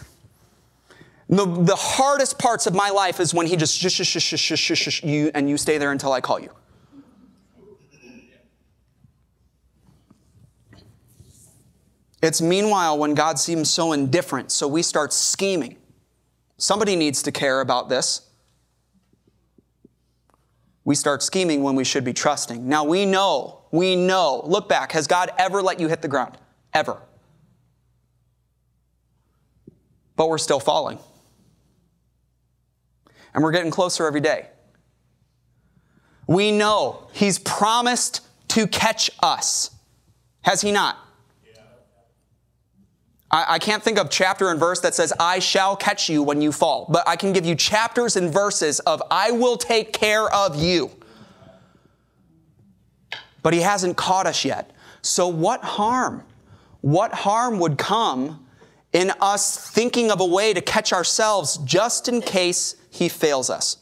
The, 1.28 1.46
the 1.46 1.76
hardest 1.76 2.38
parts 2.38 2.66
of 2.66 2.74
my 2.74 2.90
life 2.90 3.18
is 3.18 3.32
when 3.32 3.46
He 3.46 3.56
just 3.56 3.76
shush, 3.76 3.94
shush, 3.94 4.06
shush, 4.06 4.40
shush, 4.40 4.78
shush, 4.78 5.02
you, 5.02 5.30
and 5.34 5.48
you 5.48 5.56
stay 5.56 5.78
there 5.78 5.90
until 5.90 6.12
I 6.12 6.20
call 6.20 6.38
you. 6.38 6.50
It's 12.22 12.40
meanwhile 12.40 12.96
when 12.98 13.14
God 13.14 13.38
seems 13.38 13.68
so 13.68 13.92
indifferent, 13.92 14.52
so 14.52 14.68
we 14.68 14.82
start 14.82 15.12
scheming. 15.12 15.76
Somebody 16.56 16.94
needs 16.94 17.22
to 17.24 17.32
care 17.32 17.60
about 17.60 17.88
this. 17.88 18.28
We 20.84 20.94
start 20.94 21.22
scheming 21.22 21.64
when 21.64 21.74
we 21.74 21.84
should 21.84 22.04
be 22.04 22.12
trusting. 22.12 22.68
Now 22.68 22.84
we 22.84 23.06
know, 23.06 23.62
we 23.72 23.96
know. 23.96 24.42
Look 24.44 24.68
back. 24.68 24.92
Has 24.92 25.08
God 25.08 25.30
ever 25.36 25.60
let 25.62 25.80
you 25.80 25.88
hit 25.88 26.00
the 26.00 26.08
ground? 26.08 26.38
Ever. 26.72 27.02
But 30.14 30.28
we're 30.28 30.38
still 30.38 30.60
falling. 30.60 30.98
And 33.34 33.42
we're 33.42 33.52
getting 33.52 33.70
closer 33.70 34.06
every 34.06 34.20
day. 34.20 34.48
We 36.28 36.52
know 36.52 37.08
He's 37.12 37.38
promised 37.38 38.20
to 38.48 38.66
catch 38.68 39.10
us. 39.22 39.70
Has 40.42 40.60
he 40.60 40.70
not? 40.70 40.98
I, 43.32 43.54
I 43.54 43.58
can't 43.58 43.82
think 43.82 43.98
of 43.98 44.10
chapter 44.10 44.50
and 44.50 44.60
verse 44.60 44.80
that 44.80 44.94
says, 44.94 45.12
I 45.18 45.38
shall 45.38 45.74
catch 45.74 46.08
you 46.08 46.22
when 46.22 46.42
you 46.42 46.52
fall, 46.52 46.86
but 46.90 47.08
I 47.08 47.16
can 47.16 47.32
give 47.32 47.46
you 47.46 47.54
chapters 47.54 48.16
and 48.16 48.32
verses 48.32 48.78
of, 48.80 49.02
I 49.10 49.30
will 49.30 49.56
take 49.56 49.92
care 49.92 50.32
of 50.32 50.62
you. 50.62 50.90
But 53.42 53.54
he 53.54 53.60
hasn't 53.60 53.96
caught 53.96 54.26
us 54.26 54.44
yet. 54.44 54.70
So, 55.00 55.26
what 55.26 55.64
harm? 55.64 56.22
What 56.80 57.12
harm 57.12 57.58
would 57.58 57.78
come 57.78 58.46
in 58.92 59.10
us 59.20 59.70
thinking 59.70 60.10
of 60.12 60.20
a 60.20 60.26
way 60.26 60.52
to 60.52 60.60
catch 60.60 60.92
ourselves 60.92 61.56
just 61.58 62.08
in 62.08 62.20
case 62.20 62.76
he 62.90 63.08
fails 63.08 63.50
us? 63.50 63.78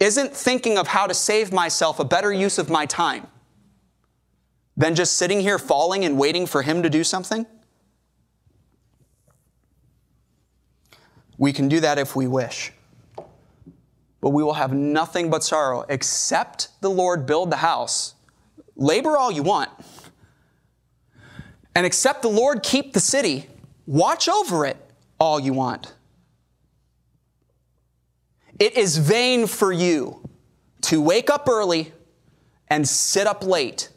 Isn't 0.00 0.34
thinking 0.34 0.78
of 0.78 0.88
how 0.88 1.06
to 1.06 1.14
save 1.14 1.52
myself 1.52 2.00
a 2.00 2.04
better 2.04 2.32
use 2.32 2.58
of 2.58 2.70
my 2.70 2.86
time 2.86 3.26
than 4.80 4.94
just 4.94 5.18
sitting 5.18 5.40
here 5.40 5.58
falling 5.58 6.06
and 6.06 6.16
waiting 6.18 6.46
for 6.46 6.62
him 6.62 6.82
to 6.82 6.88
do 6.88 7.04
something? 7.04 7.44
We 11.36 11.52
can 11.52 11.68
do 11.68 11.80
that 11.80 11.98
if 11.98 12.16
we 12.16 12.26
wish. 12.26 12.72
But 14.22 14.30
we 14.30 14.42
will 14.42 14.54
have 14.54 14.72
nothing 14.72 15.28
but 15.28 15.44
sorrow 15.44 15.84
except 15.90 16.68
the 16.80 16.88
Lord 16.88 17.26
build 17.26 17.50
the 17.50 17.56
house. 17.56 18.14
Labor 18.74 19.18
all 19.18 19.30
you 19.30 19.42
want. 19.42 19.68
And 21.74 21.84
except 21.84 22.22
the 22.22 22.28
Lord 22.28 22.62
keep 22.62 22.94
the 22.94 23.00
city, 23.00 23.48
watch 23.86 24.30
over 24.30 24.64
it 24.64 24.78
all 25.18 25.38
you 25.38 25.52
want. 25.52 25.92
It 28.58 28.78
is 28.78 28.96
vain 28.96 29.46
for 29.46 29.72
you 29.72 30.26
to 30.82 31.02
wake 31.02 31.28
up 31.28 31.50
early 31.50 31.92
and 32.68 32.88
sit 32.88 33.26
up 33.26 33.44
late 33.44 33.89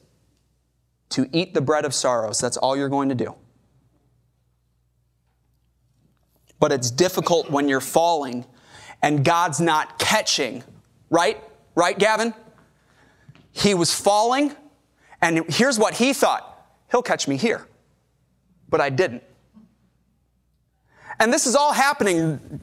to 1.13 1.27
eat 1.31 1.53
the 1.53 1.61
bread 1.61 1.85
of 1.85 1.93
sorrows. 1.93 2.39
That's 2.39 2.57
all 2.57 2.75
you're 2.77 2.89
going 2.89 3.09
to 3.09 3.15
do. 3.15 3.35
But 6.59 6.71
it's 6.71 6.91
difficult 6.91 7.49
when 7.49 7.67
you're 7.67 7.81
falling 7.81 8.45
and 9.01 9.25
God's 9.25 9.59
not 9.59 9.99
catching, 9.99 10.63
right? 11.09 11.41
Right, 11.75 11.97
Gavin? 11.97 12.33
He 13.51 13.73
was 13.73 13.93
falling, 13.93 14.55
and 15.21 15.45
here's 15.49 15.77
what 15.77 15.95
he 15.95 16.13
thought 16.13 16.49
He'll 16.93 17.01
catch 17.01 17.27
me 17.27 17.37
here. 17.37 17.67
But 18.69 18.79
I 18.79 18.91
didn't. 18.91 19.23
And 21.19 21.33
this 21.33 21.47
is 21.47 21.55
all 21.55 21.73
happening 21.73 22.61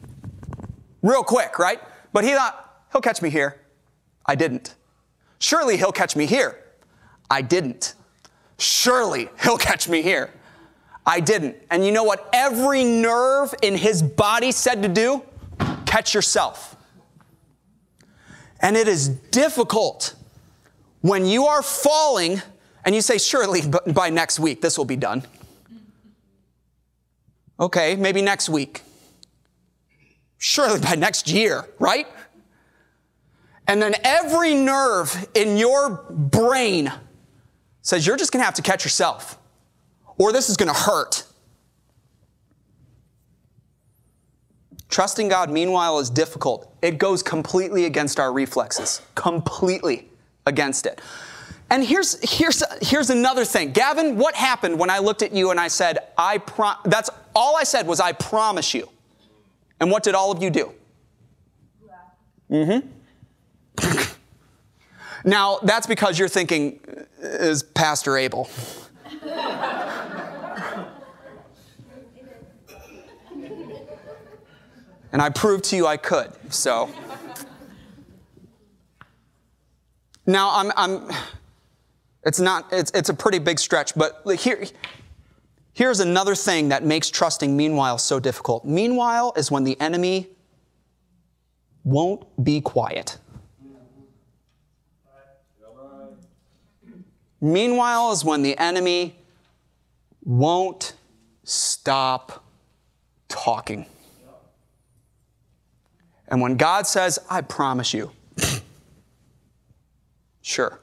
real 1.02 1.24
quick, 1.24 1.58
right? 1.58 1.80
But 2.12 2.22
he 2.22 2.30
thought, 2.30 2.84
he'll 2.92 3.00
catch 3.00 3.20
me 3.22 3.28
here. 3.28 3.60
I 4.24 4.36
didn't. 4.36 4.76
Surely 5.40 5.76
he'll 5.76 5.90
catch 5.90 6.14
me 6.14 6.26
here. 6.26 6.62
I 7.28 7.42
didn't. 7.42 7.94
Surely 8.60 9.28
he'll 9.42 9.58
catch 9.58 9.88
me 9.88 10.02
here. 10.02 10.30
I 11.06 11.20
didn't. 11.20 11.56
And 11.70 11.84
you 11.84 11.92
know 11.92 12.04
what 12.04 12.28
every 12.32 12.84
nerve 12.84 13.54
in 13.62 13.76
his 13.76 14.02
body 14.02 14.52
said 14.52 14.82
to 14.82 14.88
do? 14.88 15.22
Catch 15.86 16.14
yourself. 16.14 16.76
And 18.60 18.76
it 18.76 18.86
is 18.86 19.08
difficult 19.08 20.14
when 21.00 21.24
you 21.24 21.46
are 21.46 21.62
falling 21.62 22.42
and 22.84 22.94
you 22.94 23.00
say, 23.00 23.18
Surely 23.18 23.62
by 23.92 24.10
next 24.10 24.38
week 24.38 24.60
this 24.60 24.76
will 24.76 24.84
be 24.84 24.96
done. 24.96 25.24
Okay, 27.58 27.96
maybe 27.96 28.22
next 28.22 28.48
week 28.48 28.82
surely 30.40 30.80
by 30.80 30.96
next 30.96 31.30
year, 31.30 31.68
right? 31.78 32.08
And 33.68 33.80
then 33.80 33.94
every 34.02 34.54
nerve 34.54 35.28
in 35.34 35.56
your 35.56 35.90
brain 36.10 36.92
says 37.90 38.06
you're 38.06 38.16
just 38.16 38.32
going 38.32 38.40
to 38.40 38.44
have 38.44 38.54
to 38.54 38.62
catch 38.62 38.84
yourself, 38.84 39.36
or 40.16 40.32
this 40.32 40.48
is 40.48 40.56
going 40.56 40.72
to 40.72 40.78
hurt. 40.78 41.24
Trusting 44.88 45.28
God, 45.28 45.50
meanwhile, 45.50 45.98
is 45.98 46.08
difficult. 46.08 46.72
It 46.82 46.98
goes 46.98 47.22
completely 47.22 47.84
against 47.84 48.18
our 48.18 48.32
reflexes, 48.32 49.02
completely 49.14 50.08
against 50.46 50.86
it. 50.86 51.00
And 51.68 51.84
here's, 51.84 52.18
here's, 52.28 52.62
here's 52.80 53.10
another 53.10 53.44
thing. 53.44 53.72
Gavin, 53.72 54.16
what 54.16 54.34
happened 54.34 54.78
when 54.78 54.90
I 54.90 54.98
looked 54.98 55.22
at 55.22 55.32
you 55.32 55.50
and 55.50 55.60
I 55.60 55.68
said, 55.68 55.98
I 56.16 56.38
pro- 56.38 56.80
that's 56.84 57.10
all 57.34 57.56
I 57.56 57.64
said 57.64 57.86
was, 57.86 58.00
I 58.00 58.12
promise 58.12 58.74
you. 58.74 58.88
And 59.80 59.90
what 59.90 60.02
did 60.02 60.14
all 60.14 60.32
of 60.32 60.42
you 60.42 60.50
do? 60.50 60.72
Mm 62.50 62.82
hmm. 63.78 64.00
now, 65.24 65.58
that's 65.62 65.86
because 65.86 66.18
you're 66.18 66.28
thinking, 66.28 66.80
uh, 66.88 67.26
is 67.26 67.62
Pastor 67.62 68.16
able? 68.16 68.48
and 75.12 75.20
I 75.20 75.30
proved 75.30 75.64
to 75.64 75.76
you 75.76 75.86
I 75.86 75.96
could, 75.96 76.32
so. 76.52 76.90
Now, 80.26 80.50
I'm, 80.54 80.72
I'm 80.76 81.10
it's 82.24 82.38
not, 82.38 82.66
it's, 82.72 82.90
it's 82.92 83.08
a 83.08 83.14
pretty 83.14 83.38
big 83.38 83.58
stretch, 83.58 83.94
but 83.94 84.22
here, 84.38 84.64
Here's 85.72 86.00
another 86.00 86.34
thing 86.34 86.68
that 86.68 86.84
makes 86.84 87.08
trusting 87.08 87.56
meanwhile 87.56 87.98
so 87.98 88.20
difficult. 88.20 88.64
Meanwhile 88.64 89.32
is 89.36 89.50
when 89.50 89.64
the 89.64 89.80
enemy 89.80 90.28
won't 91.84 92.24
be 92.44 92.60
quiet. 92.60 93.18
Meanwhile 97.40 98.12
is 98.12 98.24
when 98.24 98.42
the 98.42 98.56
enemy 98.58 99.16
won't 100.24 100.94
stop 101.44 102.44
talking. 103.28 103.86
And 106.28 106.40
when 106.40 106.56
God 106.56 106.86
says, 106.86 107.18
I 107.28 107.40
promise 107.40 107.92
you, 107.92 108.12
sure. 110.42 110.80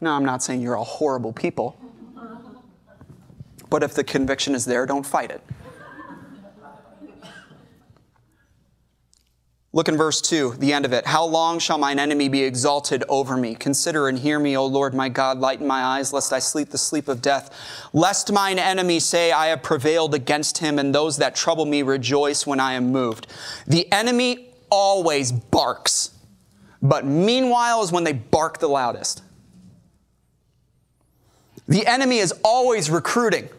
No, 0.00 0.12
I'm 0.12 0.24
not 0.24 0.42
saying 0.42 0.60
you're 0.60 0.76
all 0.76 0.84
horrible 0.84 1.32
people. 1.32 1.78
But 3.68 3.82
if 3.82 3.94
the 3.94 4.04
conviction 4.04 4.54
is 4.54 4.64
there, 4.64 4.86
don't 4.86 5.04
fight 5.04 5.30
it. 5.30 5.42
Look 9.76 9.88
in 9.88 9.98
verse 9.98 10.22
2, 10.22 10.54
the 10.58 10.72
end 10.72 10.86
of 10.86 10.94
it. 10.94 11.04
How 11.04 11.26
long 11.26 11.58
shall 11.58 11.76
mine 11.76 11.98
enemy 11.98 12.30
be 12.30 12.42
exalted 12.42 13.04
over 13.10 13.36
me? 13.36 13.54
Consider 13.54 14.08
and 14.08 14.18
hear 14.18 14.38
me, 14.38 14.56
O 14.56 14.64
Lord 14.64 14.94
my 14.94 15.10
God. 15.10 15.38
Lighten 15.38 15.66
my 15.66 15.82
eyes, 15.82 16.14
lest 16.14 16.32
I 16.32 16.38
sleep 16.38 16.70
the 16.70 16.78
sleep 16.78 17.08
of 17.08 17.20
death. 17.20 17.54
Lest 17.92 18.32
mine 18.32 18.58
enemy 18.58 19.00
say, 19.00 19.32
I 19.32 19.48
have 19.48 19.62
prevailed 19.62 20.14
against 20.14 20.56
him, 20.56 20.78
and 20.78 20.94
those 20.94 21.18
that 21.18 21.36
trouble 21.36 21.66
me 21.66 21.82
rejoice 21.82 22.46
when 22.46 22.58
I 22.58 22.72
am 22.72 22.90
moved. 22.90 23.26
The 23.66 23.92
enemy 23.92 24.48
always 24.70 25.30
barks, 25.30 26.10
but 26.80 27.04
meanwhile 27.04 27.82
is 27.82 27.92
when 27.92 28.04
they 28.04 28.14
bark 28.14 28.56
the 28.60 28.68
loudest. 28.68 29.22
The 31.68 31.86
enemy 31.86 32.16
is 32.16 32.32
always 32.42 32.88
recruiting. 32.88 33.50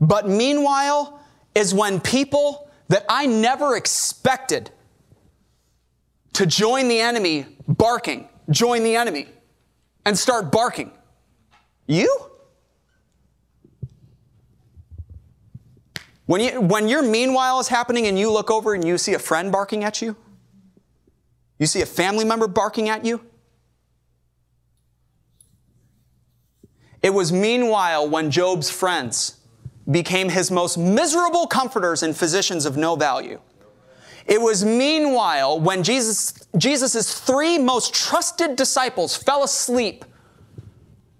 But 0.00 0.28
meanwhile, 0.28 1.18
is 1.56 1.74
when 1.74 2.00
people 2.00 2.61
that 2.92 3.06
I 3.08 3.24
never 3.24 3.74
expected 3.74 4.70
to 6.34 6.44
join 6.44 6.88
the 6.88 7.00
enemy 7.00 7.46
barking, 7.66 8.28
join 8.50 8.82
the 8.82 8.96
enemy 8.96 9.28
and 10.04 10.18
start 10.18 10.52
barking. 10.52 10.92
You? 11.86 12.14
When, 16.26 16.42
you, 16.42 16.60
when 16.60 16.86
your 16.86 17.02
meanwhile 17.02 17.60
is 17.60 17.68
happening 17.68 18.06
and 18.08 18.18
you 18.18 18.30
look 18.30 18.50
over 18.50 18.74
and 18.74 18.84
you 18.84 18.98
see 18.98 19.14
a 19.14 19.18
friend 19.18 19.50
barking 19.50 19.84
at 19.84 20.02
you, 20.02 20.14
you 21.58 21.64
see 21.64 21.80
a 21.80 21.86
family 21.86 22.26
member 22.26 22.46
barking 22.46 22.90
at 22.90 23.06
you, 23.06 23.22
It 27.02 27.12
was 27.12 27.32
meanwhile 27.32 28.08
when 28.08 28.30
Job's 28.30 28.70
friends 28.70 29.36
became 29.90 30.28
his 30.28 30.50
most 30.50 30.76
miserable 30.78 31.46
comforters 31.46 32.02
and 32.02 32.16
physicians 32.16 32.66
of 32.66 32.76
no 32.76 32.96
value. 32.96 33.40
It 34.26 34.40
was 34.40 34.64
meanwhile 34.64 35.58
when 35.58 35.82
Jesus, 35.82 36.32
Jesus' 36.56 37.18
three 37.18 37.58
most 37.58 37.92
trusted 37.94 38.56
disciples 38.56 39.16
fell 39.16 39.42
asleep 39.42 40.04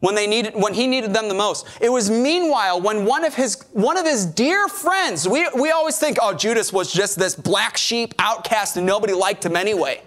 when, 0.00 0.14
they 0.14 0.26
needed, 0.26 0.54
when 0.54 0.74
he 0.74 0.86
needed 0.86 1.12
them 1.12 1.28
the 1.28 1.34
most. 1.34 1.66
It 1.80 1.88
was 1.88 2.10
meanwhile 2.10 2.80
when 2.80 3.04
one 3.04 3.24
of 3.24 3.34
his, 3.34 3.62
one 3.72 3.96
of 3.96 4.04
his 4.04 4.26
dear 4.26 4.68
friends, 4.68 5.28
we, 5.28 5.48
we 5.50 5.70
always 5.70 5.98
think, 5.98 6.18
oh, 6.20 6.34
Judas 6.34 6.72
was 6.72 6.92
just 6.92 7.18
this 7.18 7.34
black 7.34 7.76
sheep 7.76 8.14
outcast 8.18 8.76
and 8.76 8.86
nobody 8.86 9.12
liked 9.12 9.44
him 9.44 9.56
anyway. 9.56 10.02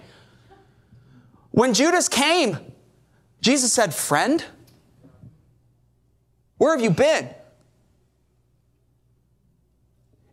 When 1.50 1.72
Judas 1.72 2.08
came, 2.08 2.58
Jesus 3.40 3.72
said, 3.72 3.94
Friend, 3.94 4.44
where 6.58 6.76
have 6.76 6.84
you 6.84 6.90
been? 6.90 7.30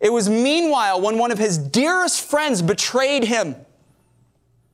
It 0.03 0.11
was 0.11 0.29
meanwhile 0.29 0.99
when 0.99 1.17
one 1.17 1.31
of 1.31 1.39
his 1.39 1.57
dearest 1.57 2.21
friends 2.21 2.61
betrayed 2.61 3.23
him 3.23 3.55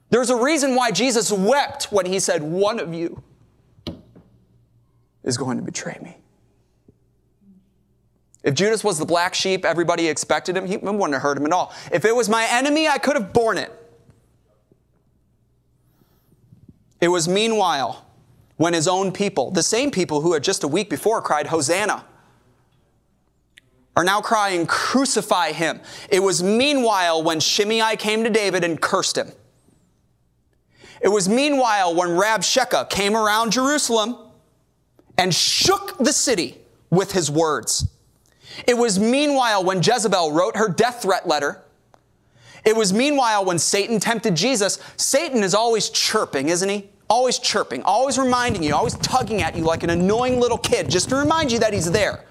There's 0.10 0.32
a 0.32 0.36
reason 0.36 0.74
why 0.74 0.90
Jesus 0.90 1.32
wept 1.32 1.92
when 1.92 2.08
he 2.08 2.20
said, 2.20 2.42
One 2.42 2.80
of 2.80 2.96
you 2.96 3.22
is 5.24 5.38
going 5.38 5.58
to 5.58 5.64
betray 5.64 6.00
me. 6.02 6.18
If 8.42 8.56
Judas 8.56 8.84
was 8.84 8.98
the 8.98 9.06
black 9.06 9.36
sheep, 9.36 9.66
everybody 9.66 10.08
expected 10.08 10.58
him, 10.58 10.66
he 10.66 10.78
wouldn't 10.78 11.14
have 11.14 11.22
hurt 11.22 11.38
him 11.38 11.46
at 11.46 11.52
all. 11.52 11.74
If 11.92 12.06
it 12.06 12.16
was 12.16 12.28
my 12.28 12.48
enemy, 12.50 12.88
I 12.88 12.98
could 12.98 13.16
have 13.16 13.32
borne 13.32 13.60
it. 13.60 13.72
It 17.02 17.10
was 17.10 17.28
meanwhile 17.28 18.08
when 18.58 18.74
his 18.74 18.88
own 18.88 19.12
people, 19.12 19.52
the 19.52 19.62
same 19.62 19.92
people 19.92 20.22
who 20.22 20.34
had 20.34 20.44
just 20.44 20.64
a 20.64 20.68
week 20.68 20.90
before 20.90 21.22
cried, 21.22 21.48
Hosanna, 21.48 22.04
are 24.00 24.04
now 24.06 24.22
crying, 24.22 24.66
Crucify 24.66 25.52
him. 25.52 25.82
It 26.10 26.22
was 26.22 26.42
meanwhile 26.42 27.22
when 27.22 27.42
Shimei 27.42 27.98
came 27.98 28.24
to 28.24 28.30
David 28.30 28.64
and 28.64 28.80
cursed 28.80 29.18
him. 29.18 29.30
It 31.02 31.10
was 31.10 31.28
meanwhile 31.28 31.94
when 31.94 32.08
Rabshakeh 32.08 32.90
came 32.90 33.14
around 33.14 33.52
Jerusalem 33.52 34.16
and 35.18 35.36
shook 35.36 35.98
the 35.98 36.14
city 36.14 36.60
with 36.90 37.12
his 37.12 37.30
words. 37.30 37.90
It 38.66 38.78
was 38.78 38.98
meanwhile 38.98 39.66
when 39.66 39.84
Jezebel 39.84 40.32
wrote 40.32 40.56
her 40.56 40.70
death 40.70 41.02
threat 41.02 41.28
letter. 41.28 41.62
It 42.64 42.78
was 42.78 42.94
meanwhile 42.94 43.44
when 43.44 43.60
Satan 43.60 44.00
tempted 44.00 44.34
Jesus. 44.34 44.80
Satan 44.96 45.44
is 45.44 45.54
always 45.54 45.90
chirping, 45.90 46.48
isn't 46.48 46.70
he? 46.70 46.88
Always 47.10 47.38
chirping, 47.38 47.84
always 47.84 48.18
reminding 48.18 48.64
you, 48.64 48.74
always 48.74 48.96
tugging 49.00 49.42
at 49.42 49.58
you 49.58 49.66
like 49.66 49.84
an 49.84 49.90
annoying 49.90 50.40
little 50.40 50.58
kid 50.58 50.90
just 50.90 51.10
to 51.10 51.18
remind 51.18 51.52
you 51.52 51.60
that 51.60 51.74
he's 51.74 51.92
there. 51.92 52.24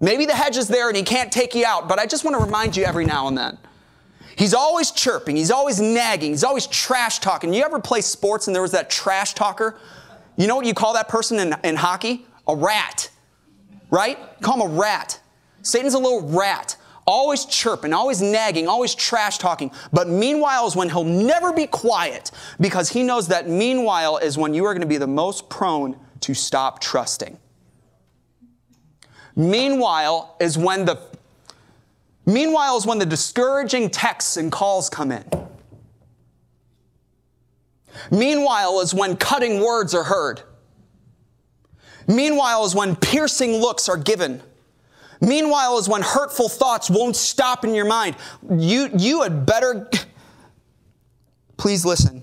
Maybe 0.00 0.26
the 0.26 0.34
hedge 0.34 0.56
is 0.56 0.68
there 0.68 0.88
and 0.88 0.96
he 0.96 1.02
can't 1.02 1.32
take 1.32 1.54
you 1.54 1.64
out, 1.64 1.88
but 1.88 1.98
I 1.98 2.06
just 2.06 2.24
want 2.24 2.36
to 2.36 2.44
remind 2.44 2.76
you 2.76 2.84
every 2.84 3.04
now 3.04 3.28
and 3.28 3.38
then. 3.38 3.58
He's 4.36 4.54
always 4.54 4.90
chirping, 4.90 5.36
he's 5.36 5.50
always 5.50 5.80
nagging, 5.80 6.32
he's 6.32 6.44
always 6.44 6.66
trash 6.66 7.20
talking. 7.20 7.54
You 7.54 7.62
ever 7.62 7.80
play 7.80 8.00
sports 8.00 8.48
and 8.48 8.54
there 8.54 8.62
was 8.62 8.72
that 8.72 8.90
trash 8.90 9.34
talker? 9.34 9.78
You 10.36 10.48
know 10.48 10.56
what 10.56 10.66
you 10.66 10.74
call 10.74 10.94
that 10.94 11.08
person 11.08 11.38
in, 11.38 11.54
in 11.62 11.76
hockey? 11.76 12.26
A 12.48 12.56
rat, 12.56 13.10
right? 13.90 14.18
call 14.42 14.60
him 14.60 14.72
a 14.72 14.78
rat. 14.78 15.20
Satan's 15.62 15.94
a 15.94 15.98
little 15.98 16.28
rat, 16.28 16.76
always 17.06 17.44
chirping, 17.44 17.92
always 17.92 18.20
nagging, 18.20 18.66
always 18.66 18.94
trash 18.94 19.38
talking. 19.38 19.70
But 19.92 20.08
meanwhile 20.08 20.66
is 20.66 20.74
when 20.76 20.90
he'll 20.90 21.04
never 21.04 21.52
be 21.52 21.66
quiet 21.66 22.30
because 22.60 22.90
he 22.90 23.02
knows 23.02 23.28
that 23.28 23.48
meanwhile 23.48 24.18
is 24.18 24.36
when 24.36 24.52
you 24.52 24.64
are 24.64 24.74
going 24.74 24.82
to 24.82 24.88
be 24.88 24.98
the 24.98 25.06
most 25.06 25.48
prone 25.48 25.96
to 26.20 26.34
stop 26.34 26.80
trusting. 26.80 27.38
Meanwhile 29.36 30.36
is 30.40 30.56
when 30.56 30.84
the 30.84 30.98
Meanwhile 32.26 32.78
is 32.78 32.86
when 32.86 32.98
the 32.98 33.06
discouraging 33.06 33.90
texts 33.90 34.36
and 34.36 34.50
calls 34.50 34.88
come 34.88 35.12
in. 35.12 35.24
Meanwhile 38.10 38.80
is 38.80 38.94
when 38.94 39.16
cutting 39.16 39.60
words 39.60 39.94
are 39.94 40.04
heard. 40.04 40.42
Meanwhile 42.06 42.64
is 42.64 42.74
when 42.74 42.96
piercing 42.96 43.52
looks 43.52 43.88
are 43.88 43.96
given. 43.96 44.42
Meanwhile 45.20 45.78
is 45.78 45.88
when 45.88 46.02
hurtful 46.02 46.48
thoughts 46.48 46.90
won't 46.90 47.16
stop 47.16 47.64
in 47.64 47.74
your 47.74 47.86
mind. 47.86 48.16
You, 48.50 48.90
you 48.96 49.22
had 49.22 49.46
better, 49.46 49.88
please 51.56 51.84
listen. 51.84 52.22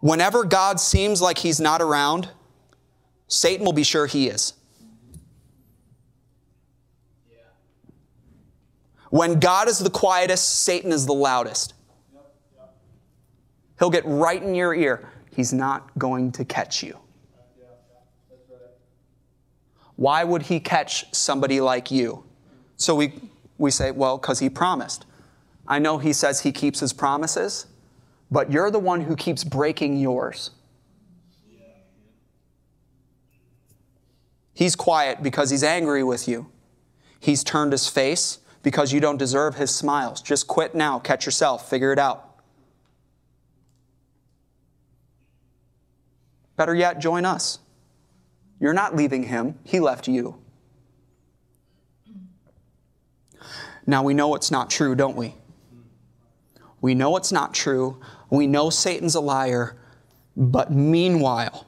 Whenever 0.00 0.44
God 0.44 0.78
seems 0.78 1.20
like 1.20 1.38
he's 1.38 1.60
not 1.60 1.80
around, 1.80 2.28
Satan 3.28 3.64
will 3.64 3.72
be 3.72 3.82
sure 3.82 4.06
he 4.06 4.28
is. 4.28 4.54
When 9.14 9.38
God 9.38 9.68
is 9.68 9.78
the 9.78 9.90
quietest, 9.90 10.64
Satan 10.64 10.90
is 10.90 11.06
the 11.06 11.14
loudest. 11.14 11.74
He'll 13.78 13.88
get 13.88 14.02
right 14.04 14.42
in 14.42 14.56
your 14.56 14.74
ear. 14.74 15.08
He's 15.30 15.52
not 15.52 15.96
going 15.96 16.32
to 16.32 16.44
catch 16.44 16.82
you. 16.82 16.98
Why 19.94 20.24
would 20.24 20.42
he 20.42 20.58
catch 20.58 21.14
somebody 21.14 21.60
like 21.60 21.92
you? 21.92 22.24
So 22.76 22.96
we, 22.96 23.12
we 23.56 23.70
say, 23.70 23.92
well, 23.92 24.18
because 24.18 24.40
he 24.40 24.50
promised. 24.50 25.06
I 25.68 25.78
know 25.78 25.98
he 25.98 26.12
says 26.12 26.40
he 26.40 26.50
keeps 26.50 26.80
his 26.80 26.92
promises, 26.92 27.66
but 28.32 28.50
you're 28.50 28.72
the 28.72 28.80
one 28.80 29.02
who 29.02 29.14
keeps 29.14 29.44
breaking 29.44 29.96
yours. 29.96 30.50
He's 34.54 34.74
quiet 34.74 35.22
because 35.22 35.50
he's 35.50 35.62
angry 35.62 36.02
with 36.02 36.26
you. 36.26 36.50
He's 37.20 37.44
turned 37.44 37.70
his 37.70 37.88
face 37.88 38.40
because 38.64 38.92
you 38.92 38.98
don't 38.98 39.18
deserve 39.18 39.54
his 39.54 39.72
smiles. 39.72 40.20
Just 40.20 40.48
quit 40.48 40.74
now, 40.74 40.98
catch 40.98 41.26
yourself, 41.26 41.68
figure 41.70 41.92
it 41.92 41.98
out. 41.98 42.40
Better 46.56 46.74
yet, 46.74 46.98
join 46.98 47.24
us. 47.24 47.58
You're 48.58 48.72
not 48.72 48.96
leaving 48.96 49.24
him, 49.24 49.58
he 49.64 49.78
left 49.78 50.08
you. 50.08 50.38
Now 53.86 54.02
we 54.02 54.14
know 54.14 54.34
it's 54.34 54.50
not 54.50 54.70
true, 54.70 54.94
don't 54.94 55.16
we? 55.16 55.34
We 56.80 56.94
know 56.94 57.16
it's 57.16 57.32
not 57.32 57.52
true. 57.52 58.00
We 58.30 58.46
know 58.46 58.70
Satan's 58.70 59.14
a 59.14 59.20
liar. 59.20 59.76
But 60.36 60.72
meanwhile, 60.72 61.66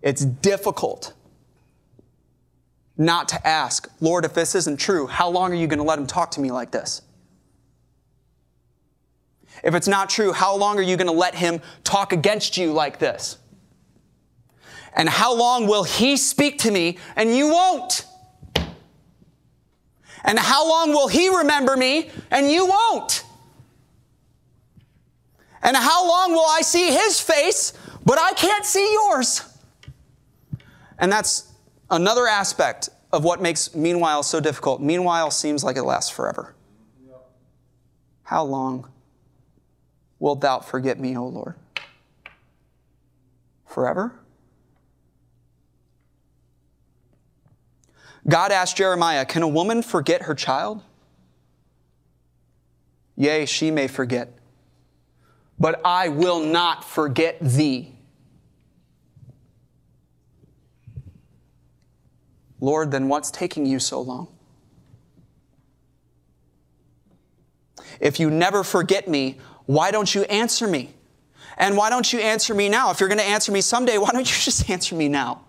it's 0.00 0.24
difficult 0.24 1.12
not 2.96 3.28
to 3.28 3.46
ask, 3.46 3.88
Lord, 4.00 4.24
if 4.24 4.34
this 4.34 4.54
isn't 4.54 4.78
true, 4.78 5.06
how 5.06 5.28
long 5.28 5.52
are 5.52 5.56
you 5.56 5.66
going 5.66 5.78
to 5.78 5.84
let 5.84 5.98
him 5.98 6.06
talk 6.06 6.30
to 6.32 6.40
me 6.40 6.50
like 6.50 6.70
this? 6.70 7.02
If 9.62 9.74
it's 9.74 9.88
not 9.88 10.10
true, 10.10 10.32
how 10.32 10.56
long 10.56 10.78
are 10.78 10.82
you 10.82 10.96
going 10.96 11.06
to 11.06 11.12
let 11.12 11.34
him 11.34 11.60
talk 11.84 12.12
against 12.12 12.56
you 12.56 12.72
like 12.72 12.98
this? 12.98 13.38
And 14.94 15.08
how 15.08 15.34
long 15.34 15.66
will 15.66 15.84
he 15.84 16.16
speak 16.16 16.58
to 16.60 16.70
me 16.70 16.98
and 17.16 17.34
you 17.34 17.48
won't? 17.48 18.06
And 20.24 20.38
how 20.38 20.68
long 20.68 20.90
will 20.90 21.08
he 21.08 21.28
remember 21.28 21.76
me 21.76 22.10
and 22.30 22.50
you 22.50 22.66
won't? 22.66 23.24
And 25.62 25.76
how 25.76 26.06
long 26.06 26.32
will 26.32 26.46
I 26.48 26.60
see 26.60 26.92
his 26.92 27.20
face, 27.20 27.72
but 28.04 28.18
I 28.18 28.32
can't 28.34 28.64
see 28.64 28.92
yours? 28.92 29.42
And 30.98 31.10
that's 31.10 31.53
another 31.94 32.26
aspect 32.26 32.88
of 33.12 33.24
what 33.24 33.40
makes 33.40 33.74
meanwhile 33.74 34.22
so 34.22 34.40
difficult. 34.40 34.80
Meanwhile 34.80 35.30
seems 35.30 35.62
like 35.62 35.76
it 35.76 35.84
lasts 35.84 36.10
forever. 36.10 36.54
How 38.24 38.42
long 38.44 38.88
wilt 40.18 40.40
thou 40.40 40.60
forget 40.60 40.98
me, 40.98 41.16
O 41.16 41.26
Lord? 41.26 41.54
Forever? 43.66 44.12
God 48.26 48.50
asked 48.50 48.76
Jeremiah, 48.76 49.24
Can 49.24 49.42
a 49.42 49.48
woman 49.48 49.82
forget 49.82 50.22
her 50.22 50.34
child? 50.34 50.82
Yea, 53.16 53.46
she 53.46 53.70
may 53.70 53.86
forget, 53.86 54.32
but 55.58 55.80
I 55.84 56.08
will 56.08 56.40
not 56.40 56.82
forget 56.82 57.38
thee. 57.40 57.93
Lord, 62.60 62.90
then 62.90 63.08
what's 63.08 63.30
taking 63.30 63.66
you 63.66 63.78
so 63.78 64.00
long? 64.00 64.28
If 68.00 68.18
you 68.20 68.30
never 68.30 68.64
forget 68.64 69.08
me, 69.08 69.38
why 69.66 69.90
don't 69.90 70.14
you 70.14 70.22
answer 70.24 70.66
me? 70.66 70.94
And 71.56 71.76
why 71.76 71.90
don't 71.90 72.12
you 72.12 72.18
answer 72.18 72.54
me 72.54 72.68
now? 72.68 72.90
If 72.90 73.00
you're 73.00 73.08
going 73.08 73.18
to 73.18 73.24
answer 73.24 73.52
me 73.52 73.60
someday, 73.60 73.98
why 73.98 74.10
don't 74.10 74.20
you 74.20 74.36
just 74.40 74.68
answer 74.70 74.94
me 74.94 75.08
now? 75.08 75.42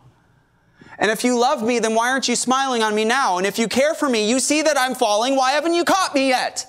And 0.98 1.12
if 1.12 1.24
you 1.24 1.38
love 1.38 1.62
me, 1.62 1.80
then 1.80 1.94
why 1.94 2.10
aren't 2.10 2.28
you 2.28 2.36
smiling 2.36 2.82
on 2.82 2.96
me 2.96 3.04
now? 3.04 3.38
And 3.38 3.46
if 3.46 3.60
you 3.60 3.68
care 3.68 3.94
for 3.94 4.08
me, 4.08 4.30
you 4.30 4.40
see 4.40 4.62
that 4.62 4.80
I'm 4.80 4.96
falling, 4.96 5.36
why 5.36 5.52
haven't 5.52 5.74
you 5.74 5.84
caught 5.84 6.16
me 6.16 6.30
yet? 6.30 6.66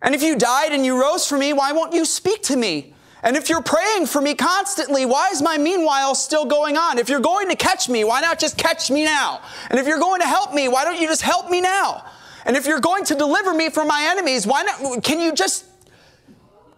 And 0.00 0.14
if 0.14 0.22
you 0.22 0.36
died 0.36 0.72
and 0.72 0.84
you 0.84 1.00
rose 1.00 1.26
for 1.26 1.38
me, 1.38 1.52
why 1.52 1.72
won't 1.72 1.92
you 1.92 2.04
speak 2.04 2.42
to 2.44 2.56
me? 2.56 2.91
And 3.22 3.36
if 3.36 3.48
you're 3.48 3.62
praying 3.62 4.06
for 4.06 4.20
me 4.20 4.34
constantly, 4.34 5.06
why 5.06 5.30
is 5.30 5.40
my 5.40 5.56
meanwhile 5.56 6.14
still 6.14 6.44
going 6.44 6.76
on? 6.76 6.98
If 6.98 7.08
you're 7.08 7.20
going 7.20 7.48
to 7.50 7.56
catch 7.56 7.88
me, 7.88 8.02
why 8.02 8.20
not 8.20 8.38
just 8.40 8.58
catch 8.58 8.90
me 8.90 9.04
now? 9.04 9.40
And 9.70 9.78
if 9.78 9.86
you're 9.86 10.00
going 10.00 10.20
to 10.20 10.26
help 10.26 10.52
me, 10.52 10.66
why 10.66 10.84
don't 10.84 11.00
you 11.00 11.06
just 11.06 11.22
help 11.22 11.48
me 11.48 11.60
now? 11.60 12.04
And 12.44 12.56
if 12.56 12.66
you're 12.66 12.80
going 12.80 13.04
to 13.04 13.14
deliver 13.14 13.54
me 13.54 13.70
from 13.70 13.86
my 13.86 14.08
enemies, 14.10 14.44
why 14.44 14.62
not 14.62 15.04
can 15.04 15.20
you 15.20 15.32
just 15.32 15.64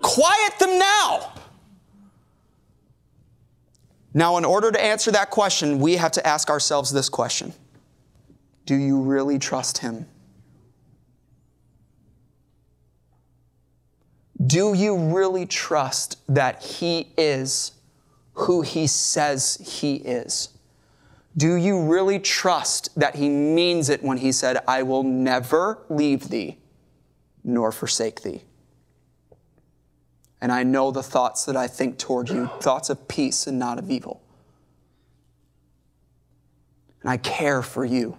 quiet 0.02 0.58
them 0.58 0.78
now? 0.78 1.32
Now, 4.12 4.36
in 4.36 4.44
order 4.44 4.70
to 4.70 4.80
answer 4.80 5.10
that 5.10 5.30
question, 5.30 5.80
we 5.80 5.96
have 5.96 6.12
to 6.12 6.26
ask 6.26 6.50
ourselves 6.50 6.92
this 6.92 7.08
question 7.08 7.54
Do 8.66 8.74
you 8.74 9.00
really 9.00 9.38
trust 9.38 9.78
Him? 9.78 10.06
Do 14.44 14.74
you 14.74 14.96
really 14.96 15.46
trust 15.46 16.18
that 16.28 16.62
He 16.62 17.12
is 17.16 17.72
who 18.34 18.62
He 18.62 18.86
says 18.86 19.56
He 19.80 19.96
is? 19.96 20.50
Do 21.36 21.54
you 21.54 21.82
really 21.82 22.18
trust 22.18 22.94
that 22.98 23.16
He 23.16 23.28
means 23.28 23.88
it 23.88 24.02
when 24.02 24.18
He 24.18 24.32
said, 24.32 24.58
I 24.66 24.82
will 24.82 25.02
never 25.02 25.78
leave 25.88 26.28
thee 26.28 26.58
nor 27.44 27.72
forsake 27.72 28.22
thee? 28.22 28.42
and 30.44 30.52
I 30.52 30.62
know 30.62 30.90
the 30.90 31.02
thoughts 31.02 31.46
that 31.46 31.56
I 31.56 31.66
think 31.66 31.96
toward 31.96 32.28
you, 32.28 32.50
thoughts 32.60 32.90
of 32.90 33.08
peace 33.08 33.46
and 33.46 33.58
not 33.58 33.78
of 33.78 33.90
evil. 33.90 34.20
And 37.00 37.10
I 37.10 37.16
care 37.16 37.62
for 37.62 37.82
you. 37.82 38.18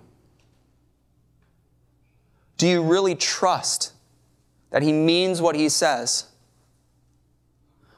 Do 2.57 2.67
you 2.67 2.81
really 2.81 3.13
trust 3.13 3.93
that 4.75 4.83
He 4.83 4.91
means 4.91 5.41
what 5.41 5.55
He 5.55 5.69
says? 5.69 6.25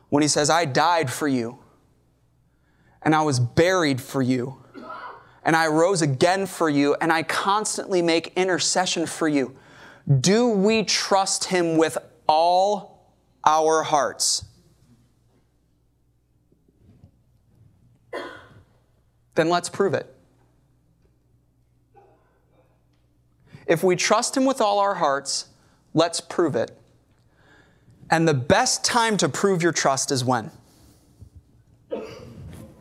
When 0.09 0.21
He 0.21 0.27
says, 0.27 0.51
I 0.51 0.65
died 0.65 1.11
for 1.11 1.27
you, 1.27 1.57
and 3.01 3.15
I 3.15 3.23
was 3.23 3.39
buried 3.39 3.99
for 3.99 4.21
you, 4.21 4.63
and 5.43 5.55
I 5.55 5.65
rose 5.65 6.03
again 6.03 6.45
for 6.45 6.69
you, 6.69 6.95
and 7.01 7.11
I 7.11 7.23
constantly 7.23 8.03
make 8.03 8.31
intercession 8.35 9.07
for 9.07 9.27
you. 9.27 9.55
Do 10.19 10.49
we 10.49 10.83
trust 10.83 11.45
Him 11.45 11.77
with 11.77 11.97
all 12.27 13.11
our 13.43 13.81
hearts? 13.81 14.45
Then 19.33 19.49
let's 19.49 19.67
prove 19.67 19.95
it. 19.95 20.13
If 23.65 23.83
we 23.83 23.95
trust 23.95 24.37
Him 24.37 24.45
with 24.45 24.61
all 24.61 24.77
our 24.77 24.93
hearts, 24.93 25.47
let's 25.97 26.21
prove 26.21 26.55
it. 26.55 26.77
And 28.11 28.27
the 28.27 28.33
best 28.33 28.85
time 28.85 29.17
to 29.17 29.27
prove 29.27 29.63
your 29.63 29.71
trust 29.71 30.11
is 30.11 30.23
when? 30.23 30.51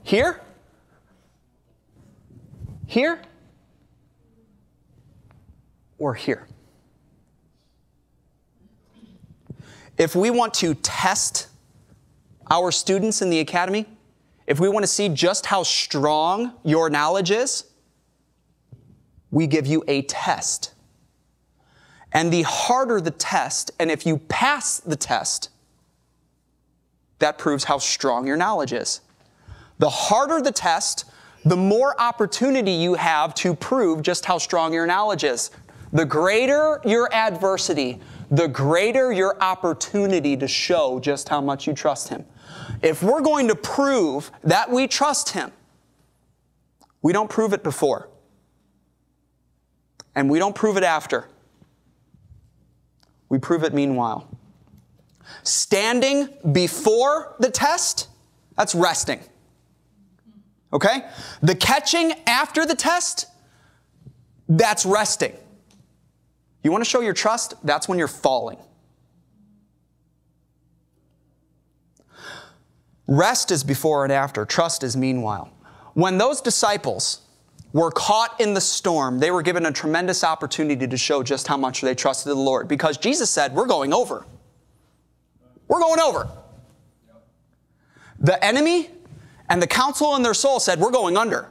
Here? 0.02 0.40
Here? 2.86 3.22
Or 5.98 6.14
here? 6.14 6.46
If 9.96 10.14
we 10.14 10.30
want 10.30 10.52
to 10.54 10.74
test 10.74 11.48
our 12.50 12.70
students 12.70 13.22
in 13.22 13.30
the 13.30 13.40
academy, 13.40 13.86
if 14.46 14.60
we 14.60 14.68
want 14.68 14.82
to 14.82 14.88
see 14.88 15.08
just 15.08 15.46
how 15.46 15.62
strong 15.62 16.52
your 16.64 16.90
knowledge 16.90 17.30
is, 17.30 17.64
we 19.30 19.46
give 19.46 19.66
you 19.66 19.82
a 19.88 20.02
test. 20.02 20.74
And 22.12 22.32
the 22.32 22.42
harder 22.42 23.00
the 23.00 23.10
test, 23.10 23.70
and 23.78 23.90
if 23.90 24.06
you 24.06 24.18
pass 24.18 24.80
the 24.80 24.96
test, 24.96 25.50
that 27.18 27.38
proves 27.38 27.64
how 27.64 27.78
strong 27.78 28.26
your 28.26 28.36
knowledge 28.36 28.72
is. 28.72 29.00
The 29.78 29.88
harder 29.88 30.40
the 30.40 30.52
test, 30.52 31.04
the 31.44 31.56
more 31.56 31.98
opportunity 32.00 32.72
you 32.72 32.94
have 32.94 33.34
to 33.36 33.54
prove 33.54 34.02
just 34.02 34.24
how 34.24 34.38
strong 34.38 34.72
your 34.72 34.86
knowledge 34.86 35.24
is. 35.24 35.50
The 35.92 36.04
greater 36.04 36.80
your 36.84 37.12
adversity, 37.12 38.00
the 38.30 38.48
greater 38.48 39.12
your 39.12 39.40
opportunity 39.42 40.36
to 40.36 40.48
show 40.48 40.98
just 40.98 41.28
how 41.28 41.40
much 41.40 41.66
you 41.66 41.72
trust 41.72 42.08
Him. 42.08 42.24
If 42.82 43.02
we're 43.02 43.20
going 43.20 43.48
to 43.48 43.54
prove 43.54 44.30
that 44.44 44.70
we 44.70 44.88
trust 44.88 45.30
Him, 45.30 45.52
we 47.02 47.12
don't 47.12 47.30
prove 47.30 47.52
it 47.52 47.62
before, 47.62 48.08
and 50.14 50.28
we 50.28 50.38
don't 50.38 50.54
prove 50.54 50.76
it 50.76 50.82
after. 50.82 51.28
We 53.28 53.38
prove 53.38 53.64
it 53.64 53.74
meanwhile. 53.74 54.28
Standing 55.42 56.28
before 56.52 57.34
the 57.38 57.50
test, 57.50 58.08
that's 58.56 58.74
resting. 58.74 59.20
Okay? 60.72 61.04
The 61.42 61.54
catching 61.54 62.12
after 62.26 62.66
the 62.66 62.74
test, 62.74 63.26
that's 64.48 64.86
resting. 64.86 65.32
You 66.62 66.70
want 66.72 66.84
to 66.84 66.90
show 66.90 67.00
your 67.00 67.12
trust? 67.12 67.54
That's 67.64 67.88
when 67.88 67.98
you're 67.98 68.08
falling. 68.08 68.58
Rest 73.06 73.52
is 73.52 73.62
before 73.62 74.02
and 74.04 74.12
after, 74.12 74.44
trust 74.44 74.82
is 74.82 74.96
meanwhile. 74.96 75.52
When 75.94 76.18
those 76.18 76.40
disciples 76.40 77.22
were 77.76 77.90
caught 77.90 78.40
in 78.40 78.54
the 78.54 78.60
storm, 78.60 79.18
they 79.18 79.30
were 79.30 79.42
given 79.42 79.66
a 79.66 79.70
tremendous 79.70 80.24
opportunity 80.24 80.86
to 80.86 80.96
show 80.96 81.22
just 81.22 81.46
how 81.46 81.58
much 81.58 81.82
they 81.82 81.94
trusted 81.94 82.30
the 82.30 82.34
Lord 82.34 82.68
because 82.68 82.96
Jesus 82.96 83.28
said, 83.28 83.52
We're 83.52 83.66
going 83.66 83.92
over. 83.92 84.24
We're 85.68 85.80
going 85.80 86.00
over. 86.00 86.26
The 88.18 88.42
enemy 88.42 88.88
and 89.50 89.60
the 89.60 89.66
counsel 89.66 90.16
in 90.16 90.22
their 90.22 90.32
soul 90.32 90.58
said, 90.58 90.80
We're 90.80 90.90
going 90.90 91.18
under. 91.18 91.50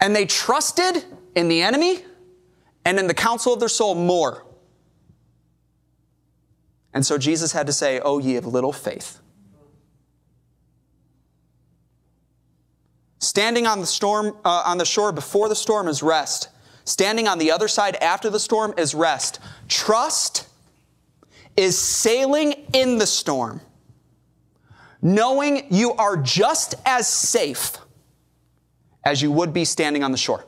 And 0.00 0.16
they 0.16 0.24
trusted 0.24 1.04
in 1.34 1.48
the 1.48 1.60
enemy 1.60 2.02
and 2.86 2.98
in 2.98 3.08
the 3.08 3.14
counsel 3.14 3.52
of 3.52 3.60
their 3.60 3.68
soul 3.68 3.94
more. 3.94 4.46
And 6.94 7.04
so 7.04 7.18
Jesus 7.18 7.52
had 7.52 7.66
to 7.66 7.74
say, 7.74 8.00
Oh, 8.02 8.18
ye 8.18 8.36
of 8.36 8.46
little 8.46 8.72
faith. 8.72 9.20
Standing 13.30 13.64
on 13.64 13.78
the 13.78 13.86
storm 13.86 14.36
uh, 14.44 14.64
on 14.66 14.76
the 14.76 14.84
shore 14.84 15.12
before 15.12 15.48
the 15.48 15.54
storm 15.54 15.86
is 15.86 16.02
rest. 16.02 16.48
Standing 16.84 17.28
on 17.28 17.38
the 17.38 17.52
other 17.52 17.68
side 17.68 17.94
after 18.02 18.28
the 18.28 18.40
storm 18.40 18.74
is 18.76 18.92
rest. 18.92 19.38
Trust 19.68 20.48
is 21.56 21.78
sailing 21.78 22.66
in 22.74 22.98
the 22.98 23.06
storm, 23.06 23.60
knowing 25.00 25.64
you 25.70 25.92
are 25.92 26.16
just 26.16 26.74
as 26.84 27.06
safe 27.06 27.78
as 29.04 29.22
you 29.22 29.30
would 29.30 29.52
be 29.52 29.64
standing 29.64 30.02
on 30.02 30.10
the 30.10 30.18
shore. 30.18 30.44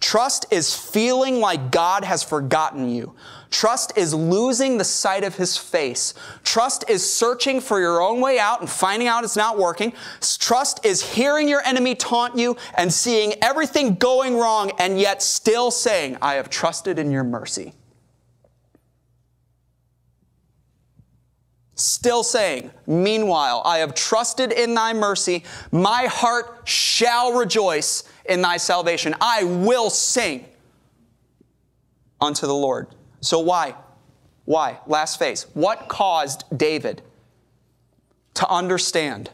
Trust 0.00 0.46
is 0.50 0.74
feeling 0.74 1.40
like 1.40 1.70
God 1.70 2.04
has 2.04 2.22
forgotten 2.22 2.88
you. 2.88 3.14
Trust 3.50 3.96
is 3.96 4.12
losing 4.12 4.76
the 4.76 4.84
sight 4.84 5.24
of 5.24 5.36
his 5.36 5.56
face. 5.56 6.12
Trust 6.44 6.88
is 6.90 7.08
searching 7.08 7.60
for 7.60 7.80
your 7.80 8.02
own 8.02 8.20
way 8.20 8.38
out 8.38 8.60
and 8.60 8.68
finding 8.68 9.08
out 9.08 9.24
it's 9.24 9.36
not 9.36 9.58
working. 9.58 9.92
Trust 10.38 10.84
is 10.84 11.14
hearing 11.14 11.48
your 11.48 11.62
enemy 11.62 11.94
taunt 11.94 12.36
you 12.36 12.56
and 12.76 12.92
seeing 12.92 13.34
everything 13.42 13.94
going 13.94 14.36
wrong 14.36 14.72
and 14.78 15.00
yet 15.00 15.22
still 15.22 15.70
saying, 15.70 16.18
I 16.20 16.34
have 16.34 16.50
trusted 16.50 16.98
in 16.98 17.10
your 17.10 17.24
mercy. 17.24 17.72
Still 21.78 22.22
saying, 22.22 22.70
Meanwhile, 22.86 23.60
I 23.66 23.78
have 23.78 23.94
trusted 23.94 24.50
in 24.50 24.72
thy 24.72 24.94
mercy. 24.94 25.44
My 25.70 26.06
heart 26.06 26.62
shall 26.64 27.34
rejoice 27.34 28.04
in 28.28 28.42
thy 28.42 28.56
salvation. 28.56 29.14
I 29.20 29.44
will 29.44 29.90
sing 29.90 30.46
unto 32.20 32.46
the 32.46 32.54
Lord. 32.54 32.88
So, 33.20 33.40
why? 33.40 33.74
Why? 34.44 34.78
Last 34.86 35.18
phase. 35.18 35.46
What 35.54 35.88
caused 35.88 36.44
David 36.56 37.02
to 38.34 38.48
understand 38.48 39.30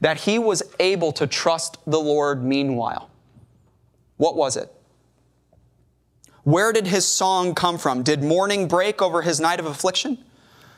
that 0.00 0.20
he 0.20 0.38
was 0.38 0.62
able 0.78 1.12
to 1.12 1.26
trust 1.26 1.78
the 1.86 2.00
Lord 2.00 2.42
meanwhile? 2.42 3.10
What 4.16 4.36
was 4.36 4.56
it? 4.56 4.72
Where 6.44 6.72
did 6.72 6.86
his 6.86 7.06
song 7.06 7.54
come 7.54 7.76
from? 7.76 8.02
Did 8.02 8.22
morning 8.22 8.68
break 8.68 9.02
over 9.02 9.22
his 9.22 9.38
night 9.38 9.60
of 9.60 9.66
affliction? 9.66 10.24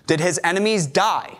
Did 0.06 0.20
his 0.20 0.40
enemies 0.42 0.86
die? 0.86 1.38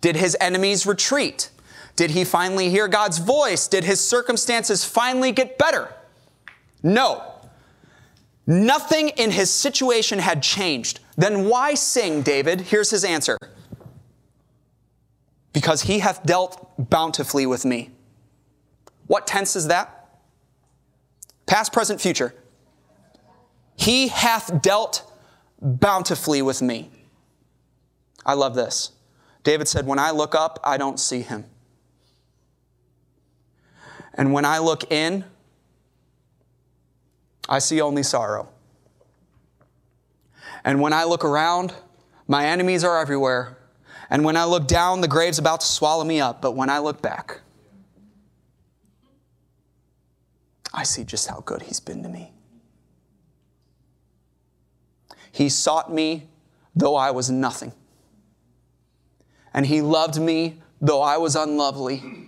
Did 0.00 0.16
his 0.16 0.36
enemies 0.40 0.86
retreat? 0.86 1.50
Did 1.98 2.12
he 2.12 2.22
finally 2.22 2.70
hear 2.70 2.86
God's 2.86 3.18
voice? 3.18 3.66
Did 3.66 3.82
his 3.82 3.98
circumstances 4.00 4.84
finally 4.84 5.32
get 5.32 5.58
better? 5.58 5.92
No. 6.80 7.24
Nothing 8.46 9.08
in 9.08 9.32
his 9.32 9.52
situation 9.52 10.20
had 10.20 10.40
changed. 10.40 11.00
Then 11.16 11.46
why 11.46 11.74
sing, 11.74 12.22
David? 12.22 12.60
Here's 12.60 12.88
his 12.90 13.02
answer 13.02 13.36
Because 15.52 15.82
he 15.82 15.98
hath 15.98 16.22
dealt 16.22 16.70
bountifully 16.88 17.46
with 17.46 17.64
me. 17.64 17.90
What 19.08 19.26
tense 19.26 19.56
is 19.56 19.66
that? 19.66 20.08
Past, 21.46 21.72
present, 21.72 22.00
future. 22.00 22.32
He 23.74 24.06
hath 24.06 24.62
dealt 24.62 25.02
bountifully 25.60 26.42
with 26.42 26.62
me. 26.62 26.92
I 28.24 28.34
love 28.34 28.54
this. 28.54 28.92
David 29.42 29.66
said, 29.66 29.84
When 29.84 29.98
I 29.98 30.12
look 30.12 30.36
up, 30.36 30.60
I 30.62 30.76
don't 30.76 31.00
see 31.00 31.22
him. 31.22 31.44
And 34.18 34.32
when 34.32 34.44
I 34.44 34.58
look 34.58 34.92
in, 34.92 35.24
I 37.48 37.60
see 37.60 37.80
only 37.80 38.02
sorrow. 38.02 38.50
And 40.64 40.82
when 40.82 40.92
I 40.92 41.04
look 41.04 41.24
around, 41.24 41.72
my 42.26 42.44
enemies 42.44 42.84
are 42.84 42.98
everywhere. 42.98 43.56
And 44.10 44.24
when 44.24 44.36
I 44.36 44.44
look 44.44 44.66
down, 44.66 45.00
the 45.00 45.08
grave's 45.08 45.38
about 45.38 45.60
to 45.60 45.66
swallow 45.66 46.04
me 46.04 46.20
up. 46.20 46.42
But 46.42 46.52
when 46.52 46.68
I 46.68 46.80
look 46.80 47.00
back, 47.00 47.40
I 50.74 50.82
see 50.82 51.04
just 51.04 51.28
how 51.28 51.40
good 51.40 51.62
He's 51.62 51.80
been 51.80 52.02
to 52.02 52.08
me. 52.10 52.32
He 55.32 55.48
sought 55.48 55.90
me 55.92 56.28
though 56.74 56.96
I 56.96 57.10
was 57.10 57.30
nothing 57.30 57.72
and 59.54 59.66
he 59.66 59.82
loved 59.82 60.20
me 60.20 60.60
though 60.80 61.02
I 61.02 61.16
was 61.16 61.34
unlovely. 61.34 62.27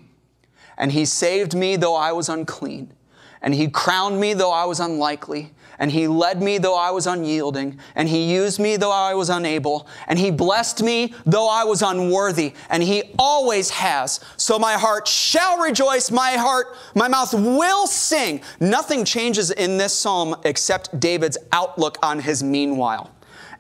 And 0.80 0.92
he 0.92 1.04
saved 1.04 1.54
me 1.54 1.76
though 1.76 1.94
I 1.94 2.10
was 2.12 2.30
unclean. 2.30 2.94
And 3.42 3.54
he 3.54 3.68
crowned 3.68 4.18
me 4.18 4.32
though 4.32 4.50
I 4.50 4.64
was 4.64 4.80
unlikely. 4.80 5.52
And 5.78 5.90
he 5.90 6.08
led 6.08 6.42
me 6.42 6.56
though 6.56 6.76
I 6.76 6.90
was 6.90 7.06
unyielding. 7.06 7.78
And 7.94 8.08
he 8.08 8.32
used 8.32 8.58
me 8.58 8.78
though 8.78 8.90
I 8.90 9.12
was 9.12 9.28
unable. 9.28 9.86
And 10.08 10.18
he 10.18 10.30
blessed 10.30 10.82
me 10.82 11.14
though 11.26 11.48
I 11.48 11.64
was 11.64 11.82
unworthy. 11.82 12.54
And 12.70 12.82
he 12.82 13.02
always 13.18 13.68
has. 13.68 14.20
So 14.38 14.58
my 14.58 14.72
heart 14.72 15.06
shall 15.06 15.58
rejoice. 15.58 16.10
My 16.10 16.32
heart, 16.32 16.74
my 16.94 17.08
mouth 17.08 17.34
will 17.34 17.86
sing. 17.86 18.40
Nothing 18.58 19.04
changes 19.04 19.50
in 19.50 19.76
this 19.76 19.92
psalm 19.94 20.34
except 20.44 20.98
David's 20.98 21.36
outlook 21.52 21.98
on 22.02 22.20
his 22.20 22.42
meanwhile. 22.42 23.10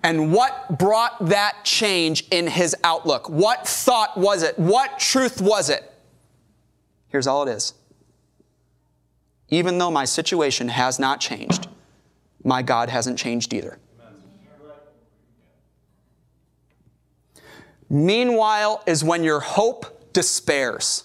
And 0.02 0.32
what 0.32 0.78
brought 0.78 1.26
that 1.26 1.64
change 1.64 2.26
in 2.30 2.46
his 2.46 2.74
outlook? 2.82 3.28
What 3.28 3.68
thought 3.68 4.16
was 4.16 4.42
it? 4.42 4.58
What 4.58 4.98
truth 4.98 5.42
was 5.42 5.68
it? 5.68 5.89
Here's 7.10 7.26
all 7.26 7.46
it 7.46 7.52
is. 7.52 7.74
Even 9.48 9.78
though 9.78 9.90
my 9.90 10.04
situation 10.04 10.68
has 10.68 10.98
not 10.98 11.20
changed, 11.20 11.68
my 12.44 12.62
God 12.62 12.88
hasn't 12.88 13.18
changed 13.18 13.52
either. 13.52 13.78
Meanwhile, 17.88 18.84
is 18.86 19.02
when 19.02 19.24
your 19.24 19.40
hope 19.40 20.12
despairs 20.12 21.04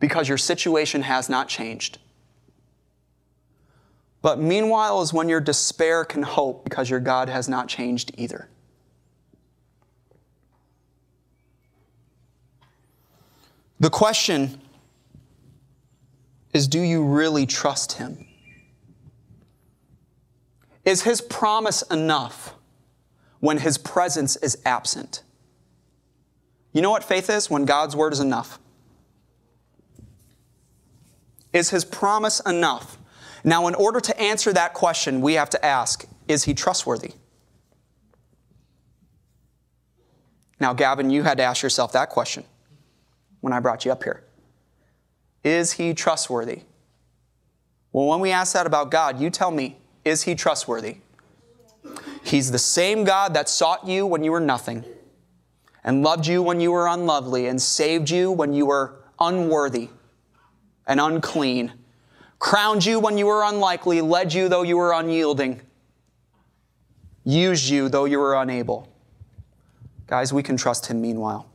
because 0.00 0.28
your 0.28 0.36
situation 0.38 1.02
has 1.02 1.28
not 1.28 1.48
changed. 1.48 1.98
But 4.20 4.40
meanwhile 4.40 5.00
is 5.02 5.12
when 5.12 5.28
your 5.28 5.40
despair 5.40 6.04
can 6.04 6.22
hope 6.22 6.64
because 6.64 6.90
your 6.90 6.98
God 6.98 7.28
has 7.28 7.48
not 7.48 7.68
changed 7.68 8.10
either. 8.16 8.48
The 13.78 13.90
question 13.90 14.60
is 16.54 16.68
do 16.68 16.80
you 16.80 17.04
really 17.04 17.44
trust 17.44 17.94
Him? 17.94 18.26
Is 20.84 21.02
His 21.02 21.20
promise 21.20 21.82
enough 21.82 22.54
when 23.40 23.58
His 23.58 23.76
presence 23.76 24.36
is 24.36 24.56
absent? 24.64 25.22
You 26.72 26.80
know 26.80 26.90
what 26.90 27.04
faith 27.04 27.28
is? 27.28 27.50
When 27.50 27.64
God's 27.64 27.94
word 27.94 28.12
is 28.12 28.20
enough. 28.20 28.58
Is 31.52 31.70
His 31.70 31.84
promise 31.84 32.40
enough? 32.40 32.98
Now, 33.42 33.66
in 33.66 33.74
order 33.74 34.00
to 34.00 34.18
answer 34.20 34.52
that 34.52 34.72
question, 34.72 35.20
we 35.20 35.34
have 35.34 35.50
to 35.50 35.64
ask 35.64 36.06
is 36.28 36.44
He 36.44 36.54
trustworthy? 36.54 37.12
Now, 40.60 40.72
Gavin, 40.72 41.10
you 41.10 41.24
had 41.24 41.36
to 41.38 41.44
ask 41.44 41.62
yourself 41.62 41.92
that 41.92 42.10
question 42.10 42.44
when 43.40 43.52
I 43.52 43.60
brought 43.60 43.84
you 43.84 43.92
up 43.92 44.04
here. 44.04 44.23
Is 45.44 45.72
he 45.72 45.92
trustworthy? 45.92 46.62
Well, 47.92 48.06
when 48.06 48.20
we 48.20 48.32
ask 48.32 48.54
that 48.54 48.66
about 48.66 48.90
God, 48.90 49.20
you 49.20 49.30
tell 49.30 49.50
me, 49.50 49.76
is 50.04 50.22
he 50.22 50.34
trustworthy? 50.34 50.96
He's 52.24 52.50
the 52.50 52.58
same 52.58 53.04
God 53.04 53.34
that 53.34 53.48
sought 53.48 53.86
you 53.86 54.06
when 54.06 54.24
you 54.24 54.32
were 54.32 54.40
nothing, 54.40 54.84
and 55.84 56.02
loved 56.02 56.26
you 56.26 56.42
when 56.42 56.60
you 56.60 56.72
were 56.72 56.88
unlovely, 56.88 57.46
and 57.46 57.60
saved 57.60 58.10
you 58.10 58.32
when 58.32 58.54
you 58.54 58.66
were 58.66 58.96
unworthy 59.20 59.90
and 60.86 61.00
unclean, 61.00 61.72
crowned 62.38 62.84
you 62.84 62.98
when 62.98 63.18
you 63.18 63.26
were 63.26 63.44
unlikely, 63.44 64.00
led 64.00 64.32
you 64.32 64.48
though 64.48 64.62
you 64.62 64.76
were 64.76 64.92
unyielding, 64.92 65.60
used 67.24 67.68
you 67.68 67.88
though 67.88 68.06
you 68.06 68.18
were 68.18 68.34
unable. 68.34 68.88
Guys, 70.06 70.32
we 70.32 70.42
can 70.42 70.56
trust 70.56 70.86
him 70.86 71.00
meanwhile. 71.00 71.46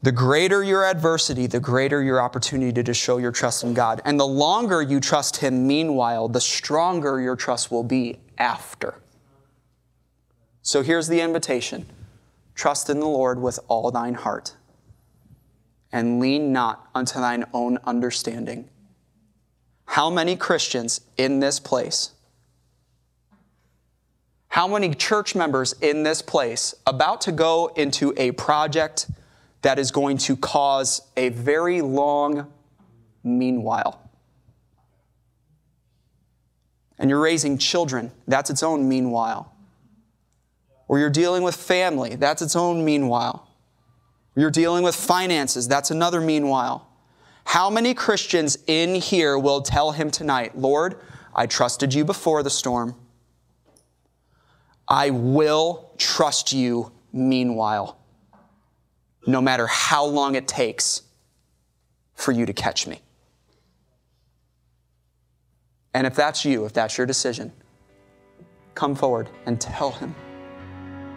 The 0.00 0.12
greater 0.12 0.62
your 0.62 0.84
adversity, 0.84 1.46
the 1.48 1.58
greater 1.58 2.02
your 2.02 2.20
opportunity 2.20 2.82
to 2.82 2.94
show 2.94 3.18
your 3.18 3.32
trust 3.32 3.64
in 3.64 3.74
God. 3.74 4.00
And 4.04 4.18
the 4.18 4.26
longer 4.26 4.80
you 4.80 5.00
trust 5.00 5.38
Him, 5.38 5.66
meanwhile, 5.66 6.28
the 6.28 6.40
stronger 6.40 7.20
your 7.20 7.34
trust 7.34 7.70
will 7.70 7.82
be 7.82 8.18
after. 8.38 8.94
So 10.62 10.82
here's 10.82 11.08
the 11.08 11.20
invitation 11.20 11.86
Trust 12.54 12.90
in 12.90 13.00
the 13.00 13.06
Lord 13.06 13.40
with 13.40 13.58
all 13.68 13.90
thine 13.90 14.14
heart, 14.14 14.54
and 15.92 16.20
lean 16.20 16.52
not 16.52 16.88
unto 16.94 17.18
thine 17.18 17.44
own 17.52 17.78
understanding. 17.84 18.68
How 19.86 20.10
many 20.10 20.36
Christians 20.36 21.00
in 21.16 21.40
this 21.40 21.58
place, 21.58 22.12
how 24.48 24.68
many 24.68 24.94
church 24.94 25.34
members 25.34 25.72
in 25.80 26.02
this 26.04 26.22
place 26.22 26.74
about 26.86 27.20
to 27.22 27.32
go 27.32 27.72
into 27.74 28.12
a 28.16 28.32
project 28.32 29.06
that 29.62 29.78
is 29.78 29.90
going 29.90 30.18
to 30.18 30.36
cause 30.36 31.02
a 31.16 31.30
very 31.30 31.80
long 31.80 32.52
meanwhile. 33.24 34.02
And 36.98 37.10
you're 37.10 37.20
raising 37.20 37.58
children, 37.58 38.10
that's 38.26 38.50
its 38.50 38.62
own 38.62 38.88
meanwhile. 38.88 39.52
Or 40.88 40.98
you're 40.98 41.10
dealing 41.10 41.42
with 41.42 41.54
family, 41.54 42.16
that's 42.16 42.42
its 42.42 42.56
own 42.56 42.84
meanwhile. 42.84 43.48
You're 44.34 44.50
dealing 44.50 44.84
with 44.84 44.94
finances, 44.94 45.68
that's 45.68 45.90
another 45.90 46.20
meanwhile. 46.20 46.88
How 47.44 47.70
many 47.70 47.94
Christians 47.94 48.58
in 48.66 48.94
here 48.94 49.38
will 49.38 49.62
tell 49.62 49.92
him 49.92 50.10
tonight, 50.10 50.56
Lord, 50.56 51.00
I 51.34 51.46
trusted 51.46 51.94
you 51.94 52.04
before 52.04 52.42
the 52.42 52.50
storm. 52.50 52.94
I 54.86 55.10
will 55.10 55.92
trust 55.98 56.52
you 56.52 56.92
meanwhile 57.12 57.97
no 59.26 59.40
matter 59.40 59.66
how 59.66 60.04
long 60.04 60.34
it 60.34 60.48
takes 60.48 61.02
for 62.14 62.32
you 62.32 62.46
to 62.46 62.52
catch 62.52 62.86
me. 62.86 63.00
And 65.94 66.06
if 66.06 66.14
that's 66.14 66.44
you, 66.44 66.64
if 66.64 66.72
that's 66.72 66.96
your 66.96 67.06
decision, 67.06 67.52
come 68.74 68.94
forward 68.94 69.28
and 69.46 69.60
tell 69.60 69.90
him, 69.90 70.14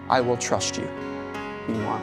I 0.09 0.21
will 0.21 0.37
trust 0.37 0.77
you. 0.77 0.89
Meanwhile. 1.67 2.01